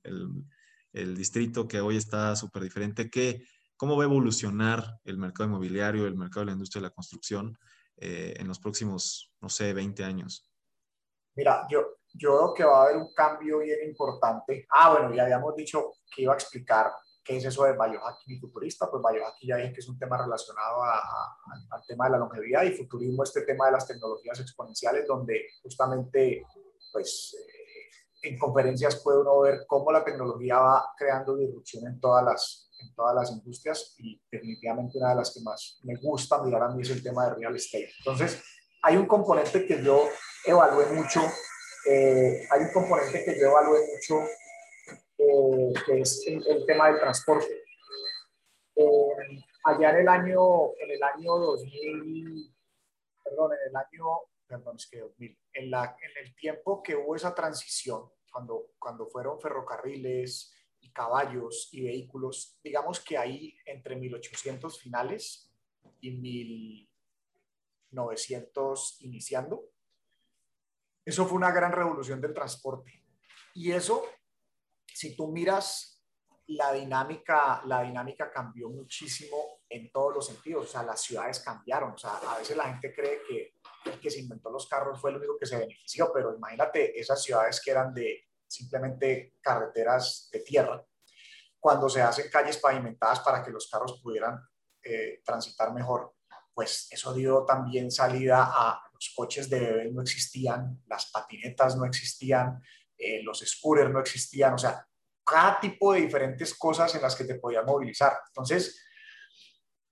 el, 0.95 1.15
distrito 1.15 1.69
que 1.69 1.83
hoy 1.83 1.97
está 1.99 2.35
súper 2.35 2.63
diferente? 2.63 3.11
¿Qué, 3.11 3.45
¿Cómo 3.77 3.95
va 3.95 4.05
a 4.05 4.07
evolucionar 4.07 5.01
el 5.05 5.19
mercado 5.19 5.51
inmobiliario, 5.51 6.07
el 6.07 6.17
mercado 6.17 6.41
de 6.41 6.47
la 6.47 6.53
industria 6.53 6.81
de 6.81 6.89
la 6.89 6.95
construcción 6.95 7.59
eh, 7.99 8.35
en 8.39 8.49
los 8.49 8.59
próximos, 8.59 9.35
no 9.43 9.51
sé, 9.51 9.75
20 9.75 10.03
años? 10.03 10.51
Mira, 11.35 11.67
yo, 11.71 11.96
yo 12.17 12.37
creo 12.37 12.55
que 12.55 12.65
va 12.65 12.79
a 12.79 12.83
haber 12.85 12.97
un 12.97 13.13
cambio 13.13 13.59
bien 13.59 13.79
importante. 13.89 14.67
Ah, 14.71 14.93
bueno, 14.93 15.15
ya 15.15 15.25
habíamos 15.25 15.55
dicho 15.55 15.93
que 16.15 16.23
iba 16.23 16.33
a 16.33 16.37
explicar 16.37 16.93
qué 17.23 17.37
es 17.37 17.45
eso 17.45 17.65
de 17.65 17.73
biohacking 17.73 18.37
y 18.37 18.39
futurista. 18.39 18.91
Pues 18.91 19.03
biohacking 19.03 19.49
ya 19.49 19.57
dije 19.57 19.73
que 19.73 19.81
es 19.81 19.89
un 19.89 19.99
tema 19.99 20.17
relacionado 20.17 20.83
al 20.83 21.85
tema 21.87 22.07
de 22.07 22.13
la 22.13 22.19
longevidad 22.19 22.63
y 22.63 22.73
futurismo, 22.73 23.23
este 23.23 23.43
tema 23.43 23.67
de 23.67 23.73
las 23.73 23.87
tecnologías 23.87 24.41
exponenciales, 24.41 25.07
donde 25.07 25.47
justamente, 25.63 26.45
pues, 26.93 27.37
eh, 27.39 28.29
en 28.29 28.39
conferencias 28.39 28.97
puede 29.03 29.21
uno 29.21 29.41
ver 29.41 29.65
cómo 29.67 29.93
la 29.93 30.05
tecnología 30.05 30.59
va 30.59 30.95
creando 30.97 31.37
disrupción 31.37 31.87
en 31.87 32.01
todas 32.01 32.25
las, 32.25 32.71
en 32.81 32.95
todas 32.95 33.15
las 33.15 33.31
industrias 33.31 33.95
y 33.99 34.21
definitivamente 34.31 34.99
una 34.99 35.11
de 35.11 35.17
las 35.17 35.33
que 35.33 35.41
más 35.43 35.81
me 35.85 35.97
gusta 35.97 36.43
mirar 36.43 36.63
a 36.63 36.69
mí 36.71 36.83
es 36.83 36.91
el 36.91 37.03
tema 37.03 37.27
de 37.27 37.35
real 37.35 37.55
estate. 37.55 37.93
Entonces, 37.99 38.43
hay 38.83 38.97
un 38.97 39.07
componente 39.07 39.67
que 39.67 39.83
yo 39.83 40.05
evalué 40.45 40.87
mucho 40.87 41.21
eh, 41.89 42.49
hay 42.51 42.63
un 42.63 42.73
componente 42.73 43.25
que 43.25 43.39
yo 43.39 43.47
evalué 43.47 43.87
mucho, 43.95 44.25
eh, 45.19 45.73
que 45.87 46.01
es 46.01 46.27
el, 46.27 46.67
tema 46.67 46.89
del 46.89 46.99
transporte. 46.99 47.63
Eh, 48.75 49.45
allá 49.65 49.91
en 49.91 49.99
el 49.99 50.09
año, 50.09 50.75
en 50.79 50.91
el 50.91 51.01
año 51.03 51.37
2000, 51.37 52.53
perdón, 53.25 53.53
en 53.53 53.59
el 53.71 53.77
año, 53.77 54.05
perdón, 54.47 54.77
es 54.77 54.87
que 54.89 55.01
2000, 55.01 55.39
en, 55.55 55.71
la, 55.71 55.97
en 56.01 56.11
el 56.25 56.35
tiempo 56.35 56.83
que 56.83 56.97
hubo 56.97 57.15
esa 57.15 57.33
transición, 57.35 58.11
cuando, 58.33 58.71
cuando 58.79 59.07
fueron 59.07 59.39
ferrocarriles 59.41 60.53
y 60.81 60.91
caballos 60.91 61.69
y 61.73 61.85
vehículos, 61.85 62.59
digamos 62.63 63.01
que 63.01 63.17
ahí 63.17 63.57
entre 63.65 63.97
1800 63.97 64.79
finales 64.81 65.51
y 66.01 66.11
1900 66.11 69.03
iniciando, 69.03 69.71
eso 71.07 71.25
fue 71.25 71.37
una 71.37 71.53
gran 71.53 71.71
revolución 71.71 72.21
del 72.21 72.35
transporte. 72.35 73.05
Y 73.55 73.71
eso, 73.71 74.05
si 74.93 75.17
tú 75.17 75.29
miras 75.29 76.03
la 76.49 76.73
dinámica, 76.73 77.63
la 77.65 77.83
dinámica 77.83 78.31
cambió 78.31 78.69
muchísimo 78.69 79.61
en 79.69 79.91
todos 79.93 80.15
los 80.15 80.27
sentidos. 80.27 80.65
O 80.65 80.69
sea, 80.69 80.83
las 80.83 81.01
ciudades 81.01 81.39
cambiaron. 81.41 81.93
O 81.93 81.97
sea, 81.99 82.17
a 82.17 82.39
veces 82.39 82.57
la 82.57 82.65
gente 82.65 82.93
cree 82.93 83.21
que 83.23 83.55
el 83.85 84.01
que 84.01 84.11
se 84.11 84.19
inventó 84.19 84.51
los 84.51 84.69
carros 84.69 85.01
fue 85.01 85.11
el 85.11 85.19
único 85.19 85.39
que 85.39 85.47
se 85.47 85.57
benefició, 85.57 86.11
pero 86.13 86.35
imagínate 86.35 86.99
esas 86.99 87.23
ciudades 87.23 87.61
que 87.65 87.71
eran 87.71 87.95
de 87.95 88.25
simplemente 88.49 89.37
carreteras 89.41 90.29
de 90.33 90.41
tierra, 90.41 90.85
cuando 91.59 91.89
se 91.89 92.03
hacen 92.03 92.31
calles 92.31 92.59
pavimentadas 92.59 93.21
para 93.21 93.45
que 93.45 93.51
los 93.51 93.69
carros 93.71 94.01
pudieran 94.03 94.41
eh, 94.83 95.21
transitar 95.25 95.73
mejor, 95.73 96.15
pues 96.55 96.89
eso 96.91 97.13
dio 97.13 97.45
también 97.45 97.91
salida 97.91 98.51
a 98.53 98.86
los 99.07 99.15
coches 99.15 99.49
de 99.49 99.61
bebé 99.61 99.91
no 99.93 100.03
existían, 100.03 100.83
las 100.87 101.11
patinetas 101.11 101.77
no 101.77 101.85
existían, 101.85 102.61
eh, 102.97 103.23
los 103.23 103.41
scooters 103.41 103.91
no 103.91 104.01
existían, 104.01 104.55
o 104.55 104.59
sea, 104.59 104.87
cada 105.25 105.61
tipo 105.61 105.93
de 105.93 106.03
diferentes 106.03 106.55
cosas 106.55 106.95
en 106.95 107.03
las 107.03 107.15
que 107.15 107.25
te 107.25 107.37
podías 107.37 107.65
movilizar. 107.65 108.13
Entonces, 108.29 108.81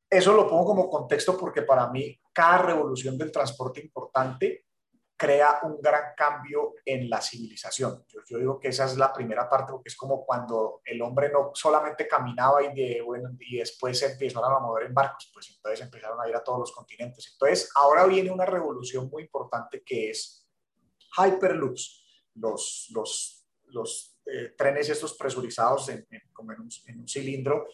eso 0.08 0.32
lo 0.32 0.48
pongo 0.48 0.66
como 0.66 0.88
contexto 0.88 1.36
porque 1.36 1.62
para 1.62 1.90
mí 1.90 2.20
cada 2.32 2.58
revolución 2.58 3.18
del 3.18 3.32
transporte 3.32 3.80
importante 3.80 4.66
crea 5.16 5.60
un 5.62 5.80
gran 5.80 6.14
cambio 6.16 6.74
en 6.84 7.08
la 7.08 7.20
civilización. 7.20 8.04
Yo, 8.08 8.38
digo 8.38 8.58
que 8.58 8.68
esa 8.68 8.84
es 8.86 8.96
la 8.96 9.12
primera 9.12 9.48
parte 9.48 9.72
porque 9.72 9.88
es 9.88 9.96
como 9.96 10.24
cuando 10.24 10.80
el 10.84 11.00
hombre 11.02 11.30
no 11.30 11.52
solamente 11.54 12.08
caminaba 12.08 12.62
y, 12.64 12.74
de, 12.74 13.00
bueno, 13.00 13.30
y 13.38 13.58
después 13.58 13.98
se 13.98 14.12
empezaron 14.12 14.52
a 14.52 14.58
mover 14.58 14.86
en 14.86 14.94
barcos, 14.94 15.30
pues 15.32 15.50
entonces 15.50 15.80
empezaron 15.82 16.20
a 16.20 16.28
ir 16.28 16.34
a 16.34 16.42
todos 16.42 16.58
los 16.60 16.72
continentes. 16.72 17.30
Entonces, 17.32 17.70
ahora 17.76 18.06
viene 18.06 18.30
una 18.30 18.44
revolución 18.44 19.08
muy 19.08 19.22
importante 19.22 19.82
que 19.84 20.10
es 20.10 20.48
Hyperloops, 21.16 22.04
los, 22.34 22.88
los, 22.92 23.46
los 23.66 24.18
eh, 24.26 24.54
trenes 24.56 24.88
estos 24.88 25.14
presurizados 25.14 25.88
en, 25.90 26.06
como 26.32 26.52
en 26.52 26.60
un, 26.60 27.08
cilindro 27.08 27.68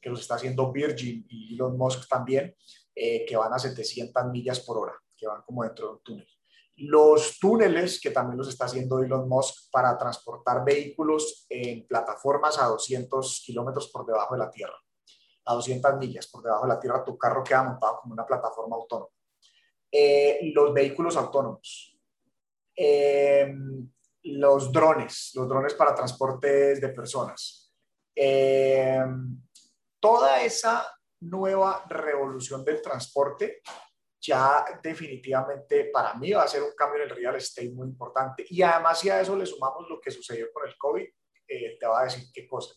que 0.00 0.10
los 0.10 0.20
está 0.20 0.36
haciendo 0.36 0.70
Virgin 0.70 1.26
y 1.28 1.54
Elon 1.54 1.76
Musk 1.76 2.08
también, 2.08 2.54
eh, 2.94 3.24
que 3.26 3.36
van 3.36 3.52
a 3.52 3.58
700 3.58 4.26
millas 4.26 4.60
por 4.60 4.78
hora, 4.78 4.94
que 5.16 5.26
van 5.26 5.42
como 5.42 5.64
dentro 5.64 5.88
de 5.88 5.92
un 5.94 6.02
túnel 6.02 6.34
los 6.76 7.38
túneles 7.38 8.00
que 8.00 8.10
también 8.10 8.38
los 8.38 8.48
está 8.48 8.64
haciendo 8.64 9.00
Elon 9.00 9.28
Musk 9.28 9.70
para 9.70 9.96
transportar 9.96 10.64
vehículos 10.64 11.46
en 11.48 11.86
plataformas 11.86 12.58
a 12.58 12.66
200 12.66 13.42
kilómetros 13.46 13.88
por 13.88 14.04
debajo 14.04 14.34
de 14.34 14.40
la 14.40 14.50
tierra, 14.50 14.76
a 15.44 15.54
200 15.54 15.96
millas 15.98 16.26
por 16.26 16.42
debajo 16.42 16.62
de 16.62 16.74
la 16.74 16.80
tierra, 16.80 17.04
tu 17.04 17.16
carro 17.16 17.44
queda 17.44 17.62
montado 17.62 18.00
como 18.00 18.14
una 18.14 18.26
plataforma 18.26 18.76
autónoma. 18.76 19.10
Eh, 19.90 20.50
los 20.52 20.74
vehículos 20.74 21.16
autónomos, 21.16 21.96
eh, 22.76 23.54
los 24.24 24.72
drones, 24.72 25.30
los 25.34 25.48
drones 25.48 25.74
para 25.74 25.94
transporte 25.94 26.74
de 26.74 26.88
personas, 26.88 27.60
Eh, 28.16 29.04
toda 29.98 30.40
esa 30.44 30.86
nueva 31.20 31.84
revolución 31.88 32.64
del 32.64 32.80
transporte 32.80 33.60
ya 34.26 34.64
definitivamente 34.82 35.90
para 35.92 36.14
mí 36.14 36.32
va 36.32 36.44
a 36.44 36.48
ser 36.48 36.62
un 36.62 36.74
cambio 36.74 37.02
en 37.02 37.10
el 37.10 37.16
real 37.16 37.36
estate 37.36 37.70
muy 37.70 37.88
importante. 37.88 38.44
Y 38.48 38.62
además 38.62 38.98
si 38.98 39.10
a 39.10 39.20
eso 39.20 39.36
le 39.36 39.44
sumamos 39.44 39.86
lo 39.88 40.00
que 40.00 40.10
sucedió 40.10 40.50
con 40.52 40.66
el 40.66 40.76
COVID, 40.78 41.06
eh, 41.46 41.76
te 41.78 41.86
va 41.86 42.00
a 42.00 42.04
decir 42.04 42.24
qué 42.32 42.46
cosa. 42.46 42.74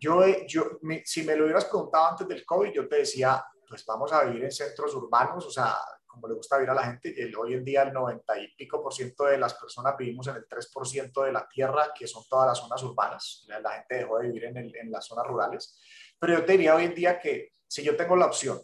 Yo, 0.00 0.24
yo 0.46 0.78
si 1.04 1.22
me 1.22 1.36
lo 1.36 1.44
hubieras 1.44 1.66
preguntado 1.66 2.06
antes 2.06 2.26
del 2.26 2.44
COVID, 2.44 2.72
yo 2.72 2.88
te 2.88 2.96
decía, 2.96 3.44
pues 3.68 3.84
vamos 3.84 4.12
a 4.12 4.24
vivir 4.24 4.44
en 4.44 4.50
centros 4.50 4.94
urbanos, 4.94 5.46
o 5.46 5.50
sea, 5.50 5.76
como 6.06 6.26
le 6.26 6.34
gusta 6.34 6.56
vivir 6.56 6.70
a 6.70 6.74
la 6.74 6.84
gente, 6.84 7.14
el, 7.22 7.34
hoy 7.36 7.54
en 7.54 7.64
día 7.64 7.82
el 7.82 7.92
90 7.92 8.38
y 8.38 8.54
pico 8.54 8.82
por 8.82 8.92
ciento 8.92 9.24
de 9.24 9.38
las 9.38 9.54
personas 9.54 9.96
vivimos 9.96 10.26
en 10.26 10.36
el 10.36 10.48
3% 10.48 11.24
de 11.24 11.32
la 11.32 11.46
tierra, 11.46 11.92
que 11.94 12.06
son 12.06 12.24
todas 12.28 12.48
las 12.48 12.58
zonas 12.58 12.82
urbanas. 12.82 13.44
La, 13.46 13.60
la 13.60 13.72
gente 13.72 13.96
dejó 13.96 14.18
de 14.18 14.26
vivir 14.26 14.44
en, 14.44 14.56
el, 14.56 14.76
en 14.76 14.90
las 14.90 15.06
zonas 15.06 15.26
rurales. 15.26 15.78
Pero 16.18 16.38
yo 16.38 16.44
te 16.44 16.52
diría 16.52 16.74
hoy 16.74 16.84
en 16.84 16.94
día 16.94 17.18
que 17.18 17.52
si 17.66 17.82
yo 17.82 17.96
tengo 17.96 18.16
la 18.16 18.26
opción 18.26 18.60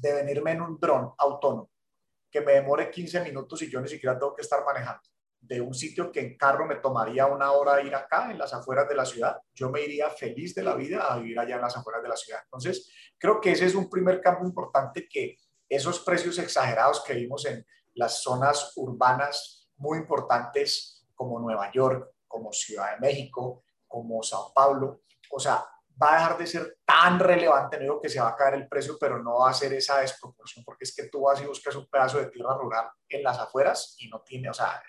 de 0.00 0.14
venirme 0.14 0.52
en 0.52 0.62
un 0.62 0.78
dron 0.78 1.12
autónomo, 1.18 1.70
que 2.30 2.40
me 2.40 2.52
demore 2.52 2.90
15 2.90 3.20
minutos 3.22 3.62
y 3.62 3.70
yo 3.70 3.80
ni 3.80 3.88
siquiera 3.88 4.18
tengo 4.18 4.34
que 4.34 4.42
estar 4.42 4.64
manejando, 4.64 5.02
de 5.40 5.60
un 5.60 5.74
sitio 5.74 6.12
que 6.12 6.20
en 6.20 6.36
carro 6.36 6.66
me 6.66 6.76
tomaría 6.76 7.26
una 7.26 7.52
hora 7.52 7.82
ir 7.82 7.94
acá, 7.94 8.30
en 8.30 8.38
las 8.38 8.52
afueras 8.52 8.88
de 8.88 8.94
la 8.94 9.04
ciudad, 9.04 9.40
yo 9.54 9.70
me 9.70 9.82
iría 9.82 10.08
feliz 10.10 10.54
de 10.54 10.62
la 10.62 10.74
vida 10.74 11.06
a 11.06 11.18
vivir 11.18 11.38
allá 11.38 11.56
en 11.56 11.62
las 11.62 11.76
afueras 11.76 12.02
de 12.02 12.08
la 12.08 12.16
ciudad. 12.16 12.40
Entonces, 12.44 12.90
creo 13.18 13.40
que 13.40 13.52
ese 13.52 13.66
es 13.66 13.74
un 13.74 13.88
primer 13.88 14.20
cambio 14.20 14.46
importante 14.46 15.08
que 15.08 15.36
esos 15.68 16.00
precios 16.00 16.38
exagerados 16.38 17.02
que 17.04 17.14
vimos 17.14 17.46
en 17.46 17.64
las 17.94 18.22
zonas 18.22 18.72
urbanas 18.76 19.68
muy 19.76 19.98
importantes 19.98 21.06
como 21.14 21.38
Nueva 21.38 21.70
York, 21.72 22.10
como 22.26 22.52
Ciudad 22.52 22.94
de 22.94 23.00
México, 23.00 23.64
como 23.86 24.22
Sao 24.22 24.52
Paulo, 24.54 25.02
o 25.30 25.40
sea, 25.40 25.64
va 26.00 26.12
a 26.12 26.14
dejar 26.14 26.38
de 26.38 26.46
ser 26.46 26.78
tan 26.84 27.18
relevante, 27.18 27.76
no 27.76 27.82
digo 27.82 28.00
que 28.00 28.08
se 28.08 28.20
va 28.20 28.28
a 28.28 28.36
caer 28.36 28.54
el 28.54 28.68
precio, 28.68 28.96
pero 28.98 29.22
no 29.22 29.40
va 29.40 29.50
a 29.50 29.54
ser 29.54 29.72
esa 29.72 30.00
desproporción, 30.00 30.64
porque 30.64 30.84
es 30.84 30.94
que 30.94 31.08
tú 31.08 31.22
vas 31.22 31.40
y 31.40 31.46
buscas 31.46 31.76
un 31.76 31.88
pedazo 31.88 32.18
de 32.18 32.26
tierra 32.26 32.54
rural 32.54 32.88
en 33.08 33.22
las 33.22 33.38
afueras 33.38 33.96
y 33.98 34.08
no 34.08 34.22
tiene, 34.22 34.50
o 34.50 34.54
sea, 34.54 34.82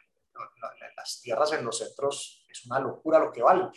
las 0.95 1.21
tierras 1.21 1.51
en 1.53 1.65
los 1.65 1.77
centros 1.77 2.45
es 2.49 2.65
una 2.65 2.79
locura 2.79 3.19
lo 3.19 3.31
que 3.31 3.41
vale. 3.41 3.69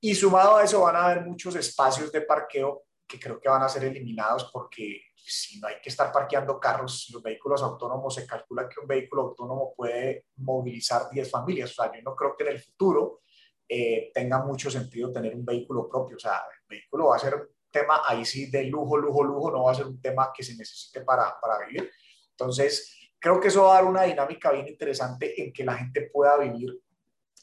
Y 0.00 0.14
sumado 0.14 0.56
a 0.56 0.64
eso 0.64 0.80
van 0.82 0.96
a 0.96 1.06
haber 1.06 1.24
muchos 1.24 1.54
espacios 1.56 2.12
de 2.12 2.22
parqueo 2.22 2.84
que 3.06 3.20
creo 3.20 3.40
que 3.40 3.48
van 3.48 3.62
a 3.62 3.68
ser 3.68 3.84
eliminados 3.84 4.50
porque 4.52 5.00
si 5.14 5.58
no 5.60 5.68
hay 5.68 5.80
que 5.80 5.88
estar 5.88 6.12
parqueando 6.12 6.58
carros, 6.58 7.08
los 7.12 7.22
vehículos 7.22 7.62
autónomos, 7.62 8.14
se 8.14 8.26
calcula 8.26 8.68
que 8.68 8.80
un 8.80 8.86
vehículo 8.86 9.22
autónomo 9.22 9.74
puede 9.76 10.26
movilizar 10.36 11.08
10 11.10 11.30
familias. 11.30 11.70
O 11.70 11.82
sea, 11.82 11.92
yo 11.92 12.02
no 12.02 12.14
creo 12.14 12.36
que 12.36 12.44
en 12.44 12.50
el 12.50 12.60
futuro 12.60 13.22
eh, 13.68 14.10
tenga 14.14 14.44
mucho 14.44 14.70
sentido 14.70 15.12
tener 15.12 15.34
un 15.34 15.44
vehículo 15.44 15.88
propio. 15.88 16.16
O 16.16 16.20
sea, 16.20 16.42
el 16.52 16.66
vehículo 16.68 17.08
va 17.08 17.16
a 17.16 17.20
ser 17.20 17.34
un 17.34 17.48
tema 17.70 18.02
ahí 18.06 18.24
sí 18.24 18.50
de 18.50 18.64
lujo, 18.64 18.96
lujo, 18.96 19.24
lujo, 19.24 19.50
no 19.50 19.64
va 19.64 19.72
a 19.72 19.74
ser 19.74 19.86
un 19.86 20.00
tema 20.00 20.32
que 20.34 20.42
se 20.42 20.56
necesite 20.56 21.00
para, 21.02 21.38
para 21.40 21.66
vivir. 21.66 21.90
Entonces, 22.30 23.10
creo 23.18 23.40
que 23.40 23.48
eso 23.48 23.64
va 23.64 23.72
a 23.72 23.74
dar 23.82 23.84
una 23.84 24.02
dinámica 24.02 24.52
bien 24.52 24.68
interesante 24.68 25.42
en 25.42 25.52
que 25.52 25.64
la 25.64 25.74
gente 25.74 26.10
pueda 26.12 26.36
vivir 26.38 26.80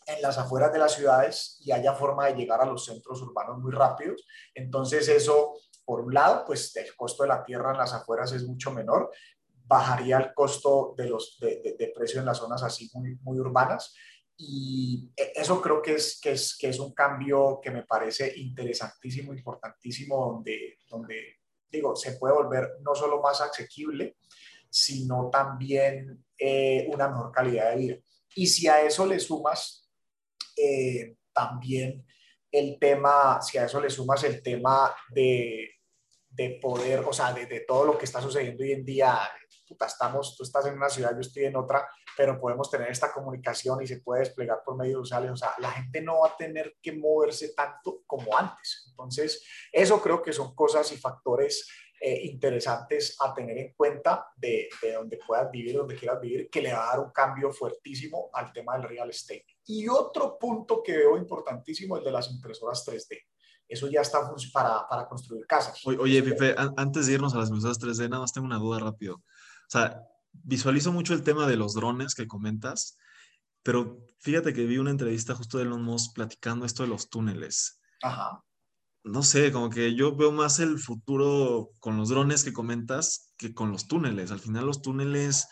en 0.06 0.22
las 0.22 0.38
afueras 0.38 0.72
de 0.72 0.80
las 0.80 0.94
ciudades 0.94 1.60
y 1.62 1.72
haya 1.72 1.94
forma 1.94 2.28
de 2.28 2.36
llegar 2.36 2.62
a 2.62 2.66
los 2.66 2.86
centros 2.86 3.22
urbanos 3.22 3.60
muy 3.60 3.72
rápidos. 3.72 4.26
Entonces, 4.54 5.08
eso, 5.10 5.54
por 5.86 6.02
un 6.02 6.14
lado, 6.14 6.44
pues 6.46 6.76
el 6.76 6.96
costo 6.96 7.24
de 7.24 7.30
la 7.30 7.44
tierra 7.44 7.72
en 7.72 7.78
las 7.78 7.94
afueras 7.94 8.32
es 8.34 8.44
mucho 8.46 8.72
menor, 8.72 9.12
bajaría 9.66 10.18
el 10.18 10.34
costo 10.34 10.94
de, 10.98 11.08
los, 11.08 11.38
de, 11.40 11.76
de 11.78 11.94
precio 11.96 12.20
en 12.20 12.26
las 12.26 12.38
zonas 12.38 12.64
así 12.64 12.90
muy, 12.94 13.18
muy 13.22 13.40
urbanas 13.40 13.94
y 14.38 15.12
e, 15.15 15.34
eso 15.36 15.62
creo 15.62 15.82
que 15.82 15.96
es, 15.96 16.19
que 16.22 16.32
es, 16.32 16.58
que 16.58 16.69
es 16.69 16.80
un 16.80 16.93
cambio 16.93 17.60
que 17.62 17.72
me 17.72 17.84
parece 17.84 18.34
interesantísimo, 18.38 19.34
importantísimo, 19.34 20.34
donde, 20.34 20.80
donde, 20.88 21.41
digo, 21.69 21.96
se 21.96 22.13
puede 22.13 22.34
volver 22.34 22.78
no 22.82 22.96
solo 22.96 23.22
más 23.22 23.41
asequible, 23.41 24.17
sino 24.69 25.30
también 25.30 26.26
eh, 26.38 26.88
una 26.91 27.08
mejor 27.08 27.32
calidad 27.32 27.72
de 27.72 27.78
vida. 27.78 27.98
Y 28.36 28.48
si 28.48 28.67
a 28.67 28.82
eso 28.82 29.06
le 29.06 29.19
sumas 29.19 29.89
eh, 30.58 31.15
también 31.32 32.06
el 32.52 32.78
tema, 32.80 33.41
si 33.41 33.58
a 33.58 33.65
eso 33.65 33.80
le 33.80 33.89
sumas 33.89 34.24
el 34.24 34.41
tema 34.41 34.96
de, 35.10 35.69
de 36.30 36.60
poder, 36.62 37.00
o 37.02 37.13
sea, 37.13 37.34
de, 37.34 37.46
de, 37.46 37.62
todo 37.62 37.86
lo 37.86 37.98
que 37.98 38.06
está 38.06 38.22
sucediendo 38.22 38.63
hoy 38.63 38.72
en 38.72 38.86
día, 38.86 39.19
puta, 39.74 39.86
estamos, 39.88 40.36
tú 40.38 40.44
estás 40.44 40.66
en 40.68 40.76
una 40.76 40.90
ciudad, 40.90 41.14
yo 41.14 41.22
estoy 41.22 41.46
en 41.46 41.56
otra, 41.56 41.88
pero 42.16 42.40
podemos 42.40 42.70
tener 42.70 42.90
esta 42.90 43.12
comunicación 43.12 43.82
y 43.82 43.88
se 43.88 44.02
puede 44.02 44.22
desplegar 44.22 44.60
por 44.64 44.78
medios 44.78 45.08
sociales. 45.08 45.32
O 45.32 45.36
sea, 45.36 45.54
la 45.60 45.72
gente 45.72 46.02
no 46.02 46.20
va 46.20 46.30
a 46.30 46.38
tener 46.38 46.76
que 46.82 46.94
moverse 46.94 47.54
tanto 47.54 48.04
como 48.06 48.38
antes. 48.38 48.86
Entonces, 48.90 49.44
eso 49.72 50.02
creo 50.02 50.22
que 50.22 50.34
son 50.34 50.54
cosas 50.56 50.92
y 50.92 50.98
factores 50.98 51.68
eh, 52.00 52.22
interesantes 52.26 53.16
a 53.20 53.34
tener 53.34 53.58
en 53.58 53.74
cuenta 53.74 54.28
de, 54.36 54.70
de, 54.82 54.94
donde 54.94 55.20
puedas 55.26 55.50
vivir, 55.50 55.78
donde 55.78 55.96
quieras 55.96 56.20
vivir, 56.20 56.50
que 56.50 56.62
le 56.62 56.74
va 56.74 56.84
a 56.84 56.98
dar 56.98 57.00
un 57.00 57.12
cambio 57.12 57.52
fuertísimo 57.52 58.30
al 58.34 58.52
tema 58.52 58.78
del 58.78 58.90
real 58.90 59.10
estate. 59.10 59.46
Y 59.66 59.88
otro 59.88 60.38
punto 60.38 60.84
que 60.84 60.98
veo 60.98 61.18
importantísimo 61.18 61.98
es 61.98 62.04
de 62.04 62.12
las 62.12 62.30
impresoras 62.30 62.86
3D. 62.86 63.20
Eso 63.68 63.88
ya 63.88 64.02
está 64.02 64.20
para, 64.54 64.88
para 64.88 65.08
construir 65.08 65.48
casas. 65.48 65.80
Oye, 65.86 66.22
Pipe, 66.22 66.54
antes 66.78 67.08
de 67.08 67.14
irnos 67.14 67.34
a 67.34 67.38
las 67.38 67.50
impresoras 67.50 67.80
3D, 67.80 68.10
nada 68.10 68.22
más 68.22 68.34
tengo 68.34 68.46
una 68.46 68.58
duda 68.58 68.80
rápido. 68.80 69.24
O 69.74 69.80
sea, 69.80 70.08
visualizo 70.32 70.92
mucho 70.92 71.16
el 71.16 71.24
tema 71.24 71.48
de 71.48 71.58
los 71.58 71.74
drones 71.74 72.14
que 72.14 72.28
comentas, 72.28 72.96
pero 73.64 74.06
fíjate 74.20 74.54
que 74.54 74.68
vi 74.68 74.78
una 74.78 74.92
entrevista 74.92 75.34
justo 75.34 75.58
de 75.58 75.64
Elon 75.64 75.82
Musk 75.82 76.14
platicando 76.14 76.68
esto 76.68 76.84
de 76.84 76.90
los 76.90 77.10
túneles. 77.10 77.82
Ajá. 78.04 78.44
No 79.04 79.24
sé, 79.24 79.52
como 79.52 79.72
que 79.72 79.96
yo 79.96 80.16
veo 80.16 80.32
más 80.32 80.60
el 80.60 80.78
futuro 80.78 81.72
con 81.80 81.98
los 81.98 82.10
drones 82.10 82.44
que 82.44 82.54
comentas 82.54 83.34
que 83.36 83.56
con 83.56 83.72
los 83.72 83.88
túneles. 83.88 84.30
Al 84.30 84.40
final 84.40 84.68
los 84.68 84.84
túneles, 84.84 85.48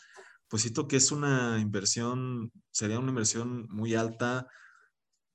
pues 0.48 0.62
siento 0.62 0.88
que 0.88 0.98
es 0.98 1.12
una 1.12 1.58
inversión, 1.58 2.52
sería 2.70 3.00
una 3.00 3.10
inversión 3.10 3.68
muy 3.70 3.96
alta. 3.96 4.46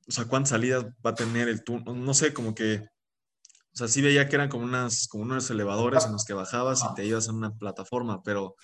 O 0.07 0.13
sea, 0.13 0.27
¿cuántas 0.27 0.51
salidas 0.51 0.87
va 1.05 1.11
a 1.11 1.15
tener 1.17 1.49
el 1.49 1.65
túnel? 1.65 2.05
No 2.05 2.15
sé, 2.15 2.33
como 2.33 2.55
que, 2.55 2.77
o 2.79 3.77
sea, 3.77 3.89
sí 3.89 4.01
veía 4.01 4.29
que 4.29 4.37
eran 4.37 4.49
como, 4.49 4.65
unas, 4.65 5.09
como 5.09 5.25
unos 5.25 5.51
elevadores 5.51 6.05
en 6.05 6.13
los 6.13 6.25
que 6.25 6.35
bajabas 6.35 6.85
y 6.85 6.95
te 6.95 7.05
ibas 7.05 7.29
a 7.29 7.33
una 7.33 7.51
plataforma, 7.51 8.23
pero 8.23 8.55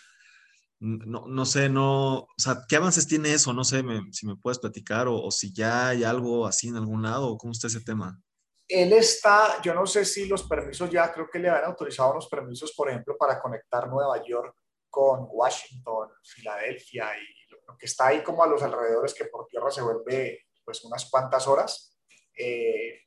no, 0.82 1.26
no 1.28 1.46
sé, 1.46 1.68
no, 1.68 2.14
o 2.22 2.28
sea, 2.36 2.64
¿qué 2.68 2.74
avances 2.74 3.06
tiene 3.06 3.32
eso? 3.32 3.52
No 3.52 3.62
sé 3.62 3.84
si 4.10 4.26
me 4.26 4.36
puedes 4.36 4.58
platicar 4.58 5.06
o, 5.06 5.14
o, 5.14 5.30
si 5.30 5.54
ya 5.54 5.88
hay 5.88 6.02
algo 6.02 6.44
así 6.44 6.68
en 6.68 6.76
algún 6.76 7.02
lado 7.02 7.28
o 7.28 7.38
cómo 7.38 7.52
está 7.52 7.68
ese 7.68 7.82
tema. 7.82 8.20
Él 8.66 8.92
está, 8.92 9.62
yo 9.62 9.74
no 9.74 9.86
sé 9.86 10.04
si 10.04 10.26
los 10.26 10.42
permisos 10.42 10.90
ya, 10.90 11.12
creo 11.12 11.28
que 11.30 11.38
le 11.38 11.48
han 11.48 11.64
autorizado 11.64 12.14
los 12.14 12.26
permisos, 12.28 12.72
por 12.72 12.90
ejemplo, 12.90 13.16
para 13.16 13.40
conectar 13.40 13.88
Nueva 13.88 14.24
York 14.26 14.56
con 14.90 15.28
Washington, 15.30 16.10
Filadelfia 16.24 17.10
y 17.16 17.50
lo 17.50 17.76
que 17.78 17.86
está 17.86 18.08
ahí 18.08 18.22
como 18.22 18.42
a 18.42 18.48
los 18.48 18.62
alrededores 18.62 19.14
que 19.14 19.26
por 19.26 19.46
tierra 19.46 19.70
se 19.70 19.82
vuelve 19.82 20.46
pues 20.64 20.84
unas 20.84 21.08
cuantas 21.08 21.46
horas. 21.46 21.96
Eh, 22.36 23.02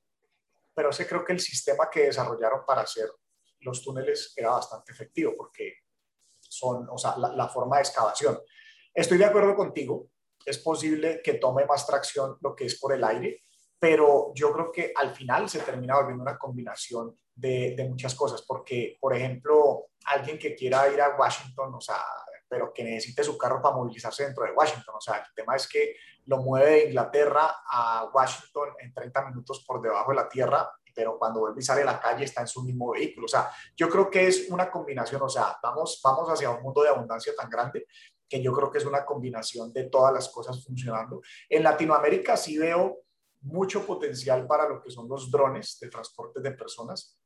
pero 0.74 0.94
sé 0.94 1.08
creo 1.08 1.26
que 1.26 1.34
el 1.34 1.40
sistema 1.40 1.90
que 1.92 2.06
desarrollaron 2.06 2.62
para 2.66 2.82
hacer 2.82 3.10
los 3.60 3.82
túneles 3.82 4.34
era 4.36 4.52
bastante 4.52 4.92
efectivo 4.92 5.34
porque 5.36 5.85
son, 6.50 6.88
o 6.90 6.98
sea, 6.98 7.16
la, 7.18 7.48
forma 7.48 7.78
de 7.78 7.84
excavación. 7.84 8.40
Estoy 8.94 9.18
de 9.18 9.26
acuerdo 9.26 9.56
contigo, 9.56 10.10
es 10.46 10.58
posible 10.60 11.22
que 11.24 11.36
tome 11.36 11.66
más 11.66 11.86
tracción 11.86 12.38
lo 12.42 12.56
que 12.56 12.66
es 12.66 12.80
por 12.80 12.94
el 12.94 13.04
aire, 13.04 13.42
pero 13.80 14.32
yo 14.34 14.52
creo 14.54 14.72
que 14.72 14.94
al 14.96 15.16
final 15.16 15.50
se 15.50 15.60
termina 15.60 15.96
volviendo 15.96 16.24
una 16.24 16.38
combinación 16.38 17.18
de, 17.34 17.76
de 17.76 17.90
muchas 17.90 18.16
cosas, 18.16 18.44
porque, 18.48 18.98
por 19.00 19.16
ejemplo, 19.16 19.88
alguien 20.06 20.38
que 20.38 20.56
quiera 20.56 20.88
ir 20.92 21.02
a 21.02 21.16
Washington, 21.18 21.74
o 21.76 21.82
sea, 21.82 22.04
pero 22.48 22.72
que 22.74 22.84
necesite 22.84 23.24
su 23.24 23.38
carro 23.38 23.62
para 23.62 23.76
movilizarse 23.76 24.24
dentro 24.24 24.46
de 24.46 24.52
Washington. 24.52 24.96
O 24.98 25.02
sea, 25.02 25.18
el 25.18 25.34
tema 25.36 25.56
es 25.56 25.68
que 25.68 25.96
lo 26.26 26.38
mueve 26.38 26.72
de 26.72 26.86
Inglaterra 26.86 27.64
a 27.70 28.10
Washington 28.14 28.70
en 28.80 28.94
30 28.94 29.26
minutos 29.30 29.64
por 29.66 29.82
debajo 29.82 30.12
de 30.12 30.16
la 30.16 30.30
tierra 30.30 30.70
pero 30.96 31.20
cuando 31.20 31.42
vuelve 31.42 31.60
y 31.60 31.64
sale 31.64 31.82
a 31.82 31.86
la 31.86 32.00
calle 32.00 32.24
está 32.24 32.42
en 32.42 32.48
su 32.48 32.64
mismo 32.64 32.92
vehículo. 32.92 33.26
O 33.26 33.28
sea, 33.28 33.52
yo 33.76 33.90
creo 33.90 34.10
que 34.10 34.28
es 34.28 34.50
una 34.50 34.72
combinación, 34.72 35.22
o 35.22 35.30
sea, 35.30 35.58
vamos, 35.62 36.00
vamos 36.04 36.30
hacia 36.30 36.50
un 36.50 36.64
mundo 36.64 36.82
de 36.82 36.90
abundancia 36.90 37.34
tan 37.36 37.50
grande 37.50 37.86
que 38.28 38.42
yo 38.42 38.54
creo 38.54 38.72
que 38.72 38.80
es 38.80 38.86
una 38.86 39.06
combinación 39.06 39.72
de 39.72 39.84
todas 39.84 40.14
las 40.14 40.30
cosas 40.30 40.64
funcionando. 40.64 41.22
En 41.50 41.64
Latinoamérica 41.64 42.38
sí 42.38 42.58
veo 42.58 43.02
mucho 43.42 43.86
potencial 43.86 44.48
para 44.48 44.68
lo 44.68 44.82
que 44.82 44.90
son 44.90 45.08
los 45.08 45.30
drones 45.30 45.78
de 45.80 45.90
transporte 45.90 46.40
de 46.40 46.52
personas, 46.52 47.20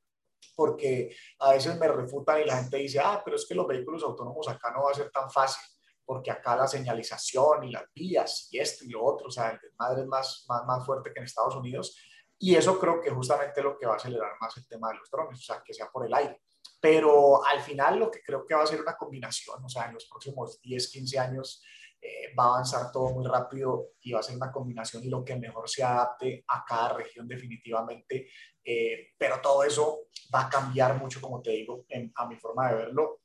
porque 0.55 1.15
a 1.39 1.51
veces 1.51 1.77
me 1.79 1.87
refutan 1.87 2.41
y 2.41 2.45
la 2.45 2.57
gente 2.57 2.77
dice, 2.77 2.99
ah, 2.99 3.21
pero 3.23 3.37
es 3.37 3.45
que 3.47 3.55
los 3.55 3.67
vehículos 3.67 4.03
autónomos 4.03 4.47
acá 4.49 4.71
no 4.71 4.83
va 4.83 4.91
a 4.91 4.95
ser 4.95 5.09
tan 5.09 5.29
fácil, 5.29 5.63
porque 6.05 6.31
acá 6.31 6.57
la 6.57 6.67
señalización 6.67 7.63
y 7.63 7.71
las 7.71 7.83
vías 7.93 8.49
y 8.51 8.59
esto 8.59 8.83
y 8.83 8.89
lo 8.89 9.05
otro, 9.05 9.27
o 9.27 9.31
sea, 9.31 9.51
el 9.51 9.59
desmadre 9.61 10.01
es 10.01 10.07
más, 10.07 10.45
más, 10.49 10.65
más 10.65 10.85
fuerte 10.85 11.13
que 11.13 11.19
en 11.19 11.25
Estados 11.25 11.55
Unidos. 11.55 11.95
Y 12.39 12.55
eso 12.55 12.79
creo 12.79 13.01
que 13.01 13.09
justamente 13.09 13.61
lo 13.61 13.77
que 13.77 13.85
va 13.85 13.93
a 13.93 13.97
acelerar 13.97 14.31
más 14.39 14.55
el 14.57 14.67
tema 14.67 14.89
de 14.89 14.97
los 14.97 15.11
drones, 15.11 15.39
o 15.39 15.43
sea, 15.43 15.61
que 15.63 15.73
sea 15.73 15.89
por 15.91 16.05
el 16.05 16.13
aire. 16.13 16.41
Pero 16.79 17.45
al 17.45 17.59
final 17.59 17.99
lo 17.99 18.09
que 18.09 18.21
creo 18.21 18.45
que 18.45 18.55
va 18.55 18.63
a 18.63 18.67
ser 18.67 18.81
una 18.81 18.95
combinación, 18.95 19.63
o 19.63 19.69
sea, 19.69 19.87
en 19.87 19.95
los 19.95 20.05
próximos 20.05 20.61
10, 20.61 20.89
15 20.89 21.19
años, 21.19 21.63
eh, 22.01 22.33
va 22.33 22.45
a 22.45 22.47
avanzar 22.47 22.91
todo 22.93 23.09
muy 23.09 23.27
rápido 23.27 23.89
y 24.01 24.13
va 24.13 24.21
a 24.21 24.23
ser 24.23 24.37
una 24.37 24.51
combinación 24.51 25.03
y 25.03 25.09
lo 25.09 25.25
que 25.25 25.35
mejor 25.35 25.69
se 25.69 25.83
adapte 25.83 26.45
a 26.47 26.63
cada 26.63 26.93
región 26.93 27.27
definitivamente. 27.27 28.29
Eh, 28.63 29.09
pero 29.17 29.41
todo 29.41 29.63
eso 29.65 30.07
va 30.33 30.45
a 30.45 30.49
cambiar 30.49 30.97
mucho, 30.97 31.19
como 31.19 31.41
te 31.41 31.51
digo, 31.51 31.85
a 32.15 32.25
mi 32.25 32.37
forma 32.37 32.69
de 32.69 32.75
verlo, 32.75 33.21